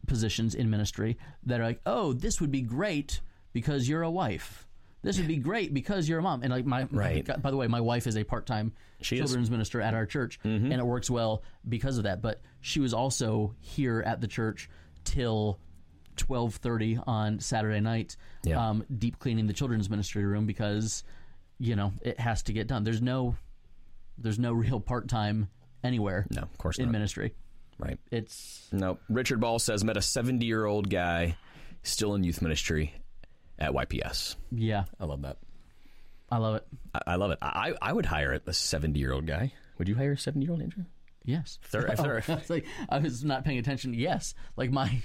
positions 0.06 0.54
in 0.54 0.70
ministry 0.70 1.18
that 1.44 1.60
are 1.60 1.64
like, 1.64 1.80
oh, 1.86 2.12
this 2.12 2.40
would 2.40 2.50
be 2.50 2.62
great 2.62 3.20
because 3.52 3.88
you're 3.88 4.02
a 4.02 4.10
wife. 4.10 4.66
This 5.02 5.18
would 5.18 5.28
be 5.28 5.36
great 5.36 5.72
because 5.74 6.08
you're 6.08 6.18
a 6.18 6.22
mom. 6.22 6.42
And 6.42 6.52
like 6.52 6.64
my 6.66 6.86
Right. 6.90 7.24
by 7.42 7.50
the 7.50 7.56
way, 7.56 7.66
my 7.68 7.80
wife 7.80 8.06
is 8.06 8.16
a 8.16 8.24
part 8.24 8.46
time 8.46 8.72
She 9.00 9.16
is. 9.16 9.20
Mm-hmm. 9.20 9.26
children's 9.26 9.50
minister 9.50 9.80
at 9.80 9.94
our 9.94 10.06
church, 10.06 10.38
and 10.42 10.72
it 10.72 10.84
works 10.86 11.08
well 11.10 11.42
because 11.68 11.98
of 11.98 12.04
that. 12.04 12.20
But 12.22 12.40
she 12.60 12.80
was 12.80 12.92
also 12.94 13.54
here 13.60 14.02
at 14.06 14.20
the 14.20 14.26
church 14.26 14.68
till 15.04 15.58
twelve 16.18 16.56
thirty 16.56 16.98
on 17.06 17.40
Saturday 17.40 17.80
night, 17.80 18.16
Yeah. 18.44 18.68
um, 18.68 18.84
deep 18.98 19.18
cleaning 19.18 19.46
the 19.46 19.52
children's 19.54 19.88
ministry 19.88 20.24
room 20.24 20.44
because 20.46 21.04
you 21.58 21.74
know 21.76 21.92
it 22.02 22.20
has 22.20 22.42
to 22.44 22.52
get 22.52 22.66
done. 22.66 22.84
There's 22.84 23.00
no 23.02 23.36
there's 24.18 24.38
no 24.38 24.52
real 24.52 24.80
part 24.80 25.08
time 25.08 25.48
anywhere 25.84 26.26
No, 26.30 26.42
of 26.42 26.58
course 26.58 26.78
in 26.78 26.86
not. 26.86 26.92
ministry. 26.92 27.34
Right. 27.78 27.98
It's 28.10 28.66
No. 28.72 28.98
Richard 29.08 29.40
Ball 29.40 29.60
says 29.60 29.84
met 29.84 29.96
a 29.96 30.00
70-year-old 30.00 30.90
guy 30.90 31.36
still 31.84 32.16
in 32.16 32.24
youth 32.24 32.42
ministry 32.42 32.92
at 33.60 33.70
YPS. 33.72 34.34
yeah, 34.50 34.84
I 34.98 35.04
love 35.04 35.22
that. 35.22 35.36
I 36.30 36.38
love 36.38 36.56
it. 36.56 36.66
I, 36.94 37.00
I 37.06 37.14
love 37.14 37.30
it. 37.30 37.38
I 37.40 37.72
I 37.80 37.92
would 37.92 38.06
hire 38.06 38.32
a 38.32 38.40
70-year-old 38.40 39.26
guy. 39.26 39.52
Would 39.78 39.88
you 39.88 39.94
hire 39.94 40.12
a 40.12 40.16
70-year-old 40.16 40.60
Andrew? 40.60 40.84
Yes. 41.24 41.58
If 41.62 41.70
they're- 41.70 41.86
if 41.86 41.98
they're- 41.98 42.22
I 42.28 42.34
was 42.34 42.50
like 42.50 42.66
I 42.88 42.98
was 42.98 43.22
not 43.24 43.44
paying 43.44 43.58
attention. 43.58 43.94
Yes, 43.94 44.34
like 44.56 44.70
my. 44.72 45.00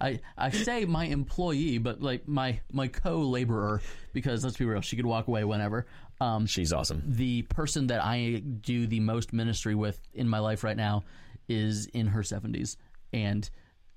I, 0.00 0.20
I 0.36 0.50
say 0.50 0.84
my 0.84 1.06
employee, 1.06 1.78
but 1.78 2.00
like 2.00 2.28
my 2.28 2.60
my 2.72 2.88
co 2.88 3.20
laborer, 3.22 3.82
because 4.12 4.44
let's 4.44 4.56
be 4.56 4.64
real, 4.64 4.80
she 4.80 4.96
could 4.96 5.06
walk 5.06 5.28
away 5.28 5.44
whenever. 5.44 5.86
Um, 6.20 6.46
She's 6.46 6.72
awesome. 6.72 7.02
the 7.06 7.42
person 7.42 7.88
that 7.88 8.02
I 8.02 8.42
do 8.60 8.86
the 8.86 9.00
most 9.00 9.32
ministry 9.32 9.74
with 9.74 10.00
in 10.14 10.28
my 10.28 10.40
life 10.40 10.64
right 10.64 10.76
now 10.76 11.04
is 11.48 11.86
in 11.86 12.08
her 12.08 12.22
70s 12.22 12.76
and 13.12 13.48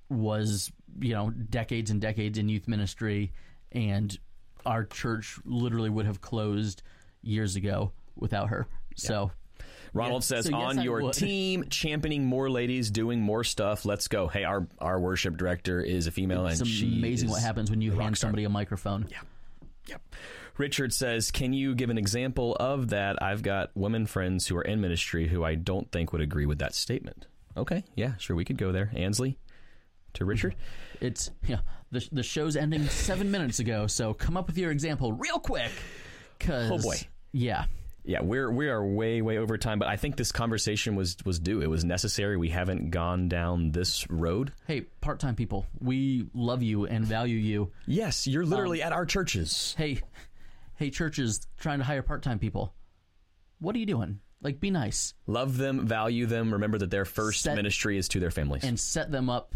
was, 0.09 0.71
you 0.99 1.13
know, 1.13 1.31
decades 1.31 1.89
and 1.89 1.99
decades 1.99 2.37
in 2.37 2.47
youth 2.47 2.67
ministry. 2.67 3.31
And 3.71 4.17
our 4.65 4.83
church 4.83 5.39
literally 5.45 5.89
would 5.89 6.05
have 6.05 6.21
closed 6.21 6.83
years 7.23 7.55
ago 7.55 7.91
without 8.15 8.49
her. 8.49 8.67
So, 8.95 9.31
Ronald 9.93 10.21
Yeah. 10.23 10.25
says, 10.37 10.45
So 10.45 10.55
on 10.55 10.79
I 10.79 10.83
your 10.83 11.11
team, 11.13 11.65
championing 11.69 12.25
more 12.25 12.49
ladies, 12.49 12.89
doing 12.91 13.19
more 13.21 13.43
stuff. 13.43 13.85
Let's 13.85 14.07
go. 14.07 14.27
Hey, 14.27 14.43
our, 14.43 14.67
our 14.79 14.99
worship 14.99 15.37
director 15.37 15.81
is 15.81 16.07
a 16.07 16.11
female, 16.11 16.45
It's 16.47 16.59
and 16.59 16.67
she 16.69 16.97
amazing 16.97 17.29
what 17.29 17.41
happens 17.41 17.69
when 17.69 17.81
you 17.81 17.91
hand 17.91 18.17
somebody 18.17 18.43
a 18.45 18.49
microphone. 18.49 19.07
Yeah. 19.11 19.19
Yep. 19.87 20.01
Richard 20.57 20.93
says, 20.93 21.31
Can 21.31 21.53
you 21.53 21.73
give 21.75 21.89
an 21.89 21.97
example 21.97 22.55
of 22.59 22.89
that? 22.89 23.21
I've 23.21 23.41
got 23.41 23.71
women 23.75 24.05
friends 24.05 24.47
who 24.47 24.55
are 24.57 24.61
in 24.61 24.79
ministry 24.79 25.27
who 25.27 25.43
I 25.43 25.55
don't 25.55 25.91
think 25.91 26.13
would 26.13 26.21
agree 26.21 26.45
with 26.45 26.59
that 26.59 26.75
statement. 26.75 27.25
Okay. 27.57 27.83
Yeah, 27.95 28.15
sure. 28.17 28.35
We 28.35 28.45
could 28.45 28.57
go 28.57 28.71
there. 28.71 28.91
Ansley 28.95 29.37
to 30.13 30.25
Richard. 30.25 30.55
It's 31.01 31.31
yeah. 31.47 31.61
The 31.91 32.07
the 32.11 32.21
show's 32.21 32.55
ending 32.55 32.85
seven 32.85 33.31
minutes 33.31 33.57
ago, 33.57 33.87
so 33.87 34.13
come 34.13 34.37
up 34.37 34.45
with 34.45 34.55
your 34.55 34.69
example 34.69 35.13
real 35.13 35.39
quick. 35.39 35.71
Cause 36.39 36.69
Oh, 36.71 36.77
boy. 36.77 36.97
yeah. 37.31 37.65
Yeah, 38.03 38.21
we're 38.21 38.51
we 38.51 38.67
are 38.69 38.83
way 38.83 39.21
way 39.21 39.37
over 39.37 39.57
time, 39.57 39.77
but 39.77 39.87
I 39.87 39.95
think 39.95 40.15
this 40.17 40.31
conversation 40.31 40.95
was 40.95 41.17
was 41.23 41.39
due. 41.39 41.61
It 41.61 41.69
was 41.69 41.83
necessary. 41.83 42.35
We 42.35 42.49
haven't 42.49 42.89
gone 42.89 43.29
down 43.29 43.71
this 43.71 44.09
road. 44.09 44.51
Hey, 44.65 44.81
part 45.01 45.19
time 45.19 45.35
people, 45.35 45.67
we 45.79 46.27
love 46.33 46.63
you 46.63 46.85
and 46.85 47.05
value 47.05 47.37
you. 47.37 47.71
Yes, 47.85 48.25
you're 48.25 48.45
literally 48.45 48.81
um, 48.81 48.87
at 48.87 48.93
our 48.93 49.05
churches. 49.05 49.75
Hey, 49.77 50.01
hey, 50.77 50.89
churches 50.89 51.45
trying 51.59 51.77
to 51.79 51.85
hire 51.85 52.01
part 52.01 52.23
time 52.23 52.39
people. 52.39 52.73
What 53.59 53.75
are 53.75 53.79
you 53.79 53.85
doing? 53.85 54.19
Like, 54.43 54.59
be 54.59 54.71
nice 54.71 55.13
Love 55.27 55.57
them, 55.57 55.85
value 55.85 56.25
them. 56.25 56.51
Remember 56.53 56.79
that 56.79 56.89
their 56.89 57.05
first 57.05 57.43
Set- 57.43 57.55
ministry 57.55 57.99
is 57.99 58.07
to 58.09 58.19
their 58.19 58.31
families. 58.31 58.63
and 58.63 58.79
set 58.79 59.11
them 59.11 59.29
up 59.29 59.53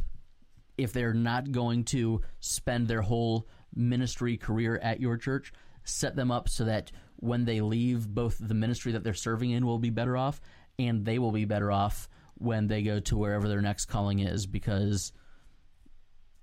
if 0.77 0.93
they're 0.93 1.13
not 1.15 1.51
going 1.51 1.85
to 1.85 2.21
spend 2.39 2.87
their 2.87 3.01
whole 3.01 3.47
ministry 3.73 4.37
career 4.37 4.77
at 4.77 4.99
your 4.99 5.17
church. 5.17 5.51
Set 5.83 6.15
them 6.15 6.29
up 6.29 6.49
so 6.49 6.65
that 6.65 6.91
when 7.17 7.45
they 7.45 7.61
leave, 7.61 8.07
both 8.07 8.37
the 8.39 8.53
ministry 8.53 8.93
that 8.93 9.03
they're 9.03 9.13
serving 9.13 9.51
in 9.51 9.65
will 9.65 9.79
be 9.79 9.89
better 9.89 10.17
off, 10.17 10.41
and 10.77 11.05
they 11.05 11.19
will 11.19 11.31
be 11.31 11.45
better 11.45 11.71
off 11.71 12.09
when 12.37 12.67
they 12.67 12.81
go 12.81 12.99
to 12.99 13.17
wherever 13.17 13.47
their 13.47 13.61
next 13.61 13.85
calling 13.85 14.19
is, 14.19 14.45
because 14.45 15.13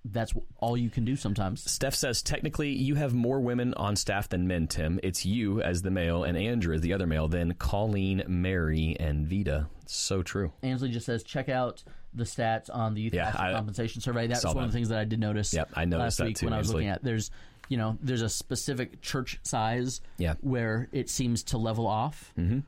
that's 0.05 0.33
all 0.57 0.77
you 0.77 0.91
can 0.91 1.05
do 1.05 1.15
sometimes. 1.15 1.71
Steph 1.71 1.95
says 1.95 2.23
technically 2.23 2.71
you 2.71 2.97
have 2.97 3.15
more 3.15 3.41
women 3.41 3.73
on 3.75 3.95
staff 3.95 4.29
than 4.29 4.49
men, 4.49 4.67
Tim. 4.67 4.99
It's 5.03 5.25
you 5.25 5.61
as 5.63 5.83
the 5.83 5.91
male 5.91 6.25
and 6.25 6.37
Andrew 6.37 6.75
as 6.75 6.81
the 6.81 6.93
other 6.93 7.07
male, 7.07 7.29
then 7.29 7.55
Colleen, 7.55 8.25
Mary, 8.27 8.97
and 8.99 9.27
Vita. 9.27 9.69
So 9.87 10.23
true. 10.23 10.53
Ansley 10.63 10.89
just 10.89 11.07
says, 11.07 11.23
check 11.23 11.49
out 11.49 11.85
the 12.15 12.25
stats 12.25 12.69
on 12.73 12.95
the 12.95 13.01
youth 13.03 13.15
Yeah, 13.15 13.33
I 13.35 13.53
compensation 13.53 14.01
survey. 14.01 14.27
That's 14.27 14.45
one 14.45 14.65
of 14.65 14.73
the 14.73 14.77
things 14.77 14.89
that 14.89 14.99
I 14.99 15.05
did 15.05 15.21
notice. 15.21 15.55
Yep, 15.55 15.71
I 15.75 15.85
noticed 15.85 16.03
last 16.03 16.17
that 16.17 16.27
week 16.27 16.37
too, 16.39 16.47
when 16.47 16.53
I 16.55 16.59
was 16.59 16.69
Ansley. 16.69 16.75
looking 16.81 16.89
at. 16.91 17.05
There's, 17.05 17.31
you 17.73 17.79
know, 17.79 17.97
there's 18.03 18.21
a 18.21 18.29
specific 18.29 19.01
church 19.01 19.41
size 19.45 20.03
Yeah. 20.19 20.35
where 20.43 20.89
it 20.93 21.09
seems 21.09 21.43
to 21.45 21.57
level 21.59 21.87
off. 21.87 22.31
Mm-hmm. 22.39 22.59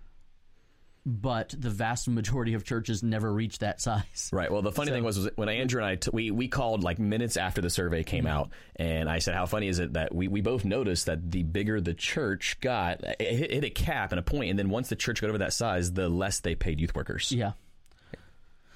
But 1.06 1.54
the 1.58 1.68
vast 1.68 2.08
majority 2.08 2.54
of 2.54 2.64
churches 2.64 3.02
never 3.02 3.30
reach 3.30 3.58
that 3.58 3.78
size. 3.78 4.30
Right. 4.32 4.50
Well, 4.50 4.62
the 4.62 4.72
funny 4.72 4.88
So- 4.88 4.94
thing 4.94 5.04
was, 5.04 5.18
was 5.18 5.28
when 5.36 5.50
Andrew 5.50 5.82
and 5.82 5.86
I 5.90 5.96
t- 5.96 6.08
we 6.10 6.30
we 6.30 6.48
called 6.48 6.82
like 6.82 6.98
minutes 6.98 7.36
after 7.36 7.60
the 7.60 7.68
survey 7.68 8.00
Mm-hmm. 8.00 8.08
came 8.08 8.26
out, 8.26 8.52
and 8.76 9.06
I 9.10 9.18
said, 9.18 9.34
"How 9.34 9.44
funny 9.44 9.68
is 9.68 9.80
it 9.80 9.92
that 9.92 10.14
we, 10.14 10.28
we 10.28 10.40
both 10.40 10.64
noticed 10.64 11.04
that 11.04 11.30
the 11.30 11.42
bigger 11.42 11.78
the 11.78 11.92
church 11.92 12.56
got, 12.62 13.04
it 13.04 13.20
hit, 13.20 13.50
hit 13.52 13.64
a 13.64 13.70
cap 13.70 14.12
and 14.12 14.18
a 14.18 14.22
point, 14.22 14.48
and 14.48 14.58
then 14.58 14.70
once 14.70 14.88
the 14.88 14.96
church 14.96 15.20
got 15.20 15.28
over 15.28 15.38
that 15.38 15.52
size, 15.52 15.92
the 15.92 16.08
less 16.08 16.40
they 16.40 16.54
paid 16.54 16.80
youth 16.80 16.94
workers. 16.94 17.30
Yeah. 17.30 17.52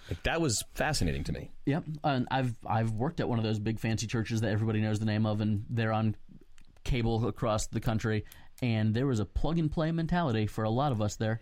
Like, 0.08 0.22
that 0.24 0.40
was 0.40 0.62
fascinating 0.74 1.24
to 1.24 1.32
me. 1.32 1.50
Yep. 1.66 1.84
And 2.04 2.26
I've 2.30 2.54
I've 2.66 2.92
worked 2.92 3.20
at 3.20 3.28
one 3.28 3.38
of 3.38 3.44
those 3.44 3.58
big 3.58 3.78
fancy 3.78 4.06
churches 4.06 4.40
that 4.40 4.50
everybody 4.50 4.80
knows 4.80 4.98
the 4.98 5.06
name 5.06 5.26
of, 5.26 5.40
and 5.40 5.64
they're 5.68 5.92
on 5.92 6.16
cable 6.84 7.26
across 7.26 7.66
the 7.66 7.80
country. 7.80 8.24
And 8.62 8.94
there 8.94 9.06
was 9.06 9.20
a 9.20 9.24
plug 9.24 9.58
and 9.58 9.70
play 9.70 9.92
mentality 9.92 10.46
for 10.46 10.64
a 10.64 10.70
lot 10.70 10.90
of 10.92 11.00
us 11.00 11.16
there. 11.16 11.40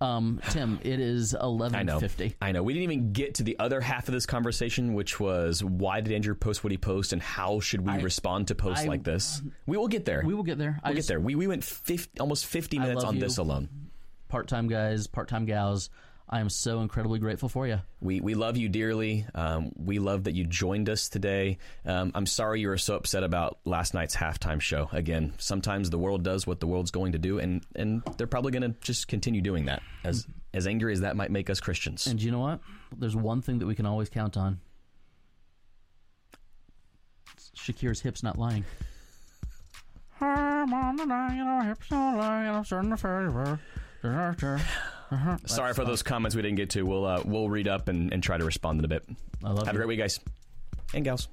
Um, 0.00 0.40
Tim, 0.50 0.78
it 0.84 0.98
is 1.00 1.34
I 1.34 1.40
eleven 1.44 2.00
fifty. 2.00 2.36
I 2.40 2.52
know. 2.52 2.62
We 2.62 2.72
didn't 2.72 2.90
even 2.90 3.12
get 3.12 3.34
to 3.36 3.42
the 3.42 3.58
other 3.58 3.80
half 3.80 4.08
of 4.08 4.14
this 4.14 4.26
conversation, 4.26 4.94
which 4.94 5.18
was 5.20 5.62
why 5.62 6.00
did 6.00 6.12
Andrew 6.12 6.34
post 6.34 6.64
what 6.64 6.70
he 6.70 6.78
post, 6.78 7.12
and 7.12 7.20
how 7.22 7.60
should 7.60 7.80
we 7.82 7.92
I- 7.92 8.00
respond 8.00 8.48
to 8.48 8.54
posts 8.54 8.84
I- 8.84 8.88
like 8.88 9.04
this? 9.04 9.42
We 9.66 9.76
will 9.76 9.88
get 9.88 10.04
there. 10.04 10.22
We 10.24 10.34
will 10.34 10.42
get 10.42 10.58
there. 10.58 10.80
We'll 10.84 10.92
get 10.94 10.96
just- 10.98 11.08
there. 11.08 11.20
We 11.20 11.34
we 11.34 11.46
went 11.46 11.64
50, 11.64 12.18
almost 12.20 12.46
fifty 12.46 12.78
minutes 12.78 13.04
on 13.04 13.14
you. 13.16 13.20
this 13.20 13.38
alone. 13.38 13.68
Part 14.28 14.48
time 14.48 14.66
guys, 14.68 15.06
part 15.06 15.28
time 15.28 15.44
gals. 15.46 15.90
I 16.34 16.40
am 16.40 16.48
so 16.48 16.80
incredibly 16.80 17.20
grateful 17.20 17.48
for 17.48 17.64
you. 17.64 17.80
We 18.00 18.20
we 18.20 18.34
love 18.34 18.56
you 18.56 18.68
dearly. 18.68 19.24
Um, 19.36 19.70
we 19.76 20.00
love 20.00 20.24
that 20.24 20.34
you 20.34 20.42
joined 20.44 20.88
us 20.88 21.08
today. 21.08 21.58
Um, 21.86 22.10
I'm 22.12 22.26
sorry 22.26 22.60
you 22.60 22.66
were 22.66 22.76
so 22.76 22.96
upset 22.96 23.22
about 23.22 23.60
last 23.64 23.94
night's 23.94 24.16
halftime 24.16 24.60
show. 24.60 24.88
Again, 24.90 25.34
sometimes 25.38 25.90
the 25.90 25.98
world 25.98 26.24
does 26.24 26.44
what 26.44 26.58
the 26.58 26.66
world's 26.66 26.90
going 26.90 27.12
to 27.12 27.18
do, 27.18 27.38
and 27.38 27.64
and 27.76 28.02
they're 28.16 28.26
probably 28.26 28.50
going 28.50 28.62
to 28.62 28.76
just 28.80 29.06
continue 29.06 29.42
doing 29.42 29.66
that. 29.66 29.80
As 30.02 30.26
as 30.52 30.66
angry 30.66 30.92
as 30.92 31.02
that 31.02 31.14
might 31.14 31.30
make 31.30 31.48
us 31.50 31.60
Christians. 31.60 32.08
And 32.08 32.20
you 32.20 32.32
know 32.32 32.40
what? 32.40 32.58
There's 32.98 33.14
one 33.14 33.40
thing 33.40 33.60
that 33.60 33.66
we 33.66 33.76
can 33.76 33.86
always 33.86 34.08
count 34.08 34.36
on. 34.36 34.58
Shakira's 37.56 38.00
hips 38.00 38.24
not 38.24 38.36
lying. 38.36 38.64
Sorry 45.46 45.74
for 45.74 45.84
those 45.84 46.02
comments 46.02 46.34
we 46.36 46.42
didn't 46.42 46.56
get 46.56 46.70
to. 46.70 46.82
We'll 46.84 47.04
uh, 47.04 47.22
we'll 47.24 47.48
read 47.48 47.68
up 47.68 47.88
and, 47.88 48.12
and 48.12 48.22
try 48.22 48.38
to 48.38 48.44
respond 48.44 48.78
in 48.78 48.84
a 48.84 48.88
bit. 48.88 49.04
I 49.42 49.50
love 49.50 49.66
Have 49.66 49.74
a 49.74 49.78
great 49.78 49.88
week, 49.88 49.98
guys 49.98 50.20
and 50.94 51.04
gals. 51.04 51.28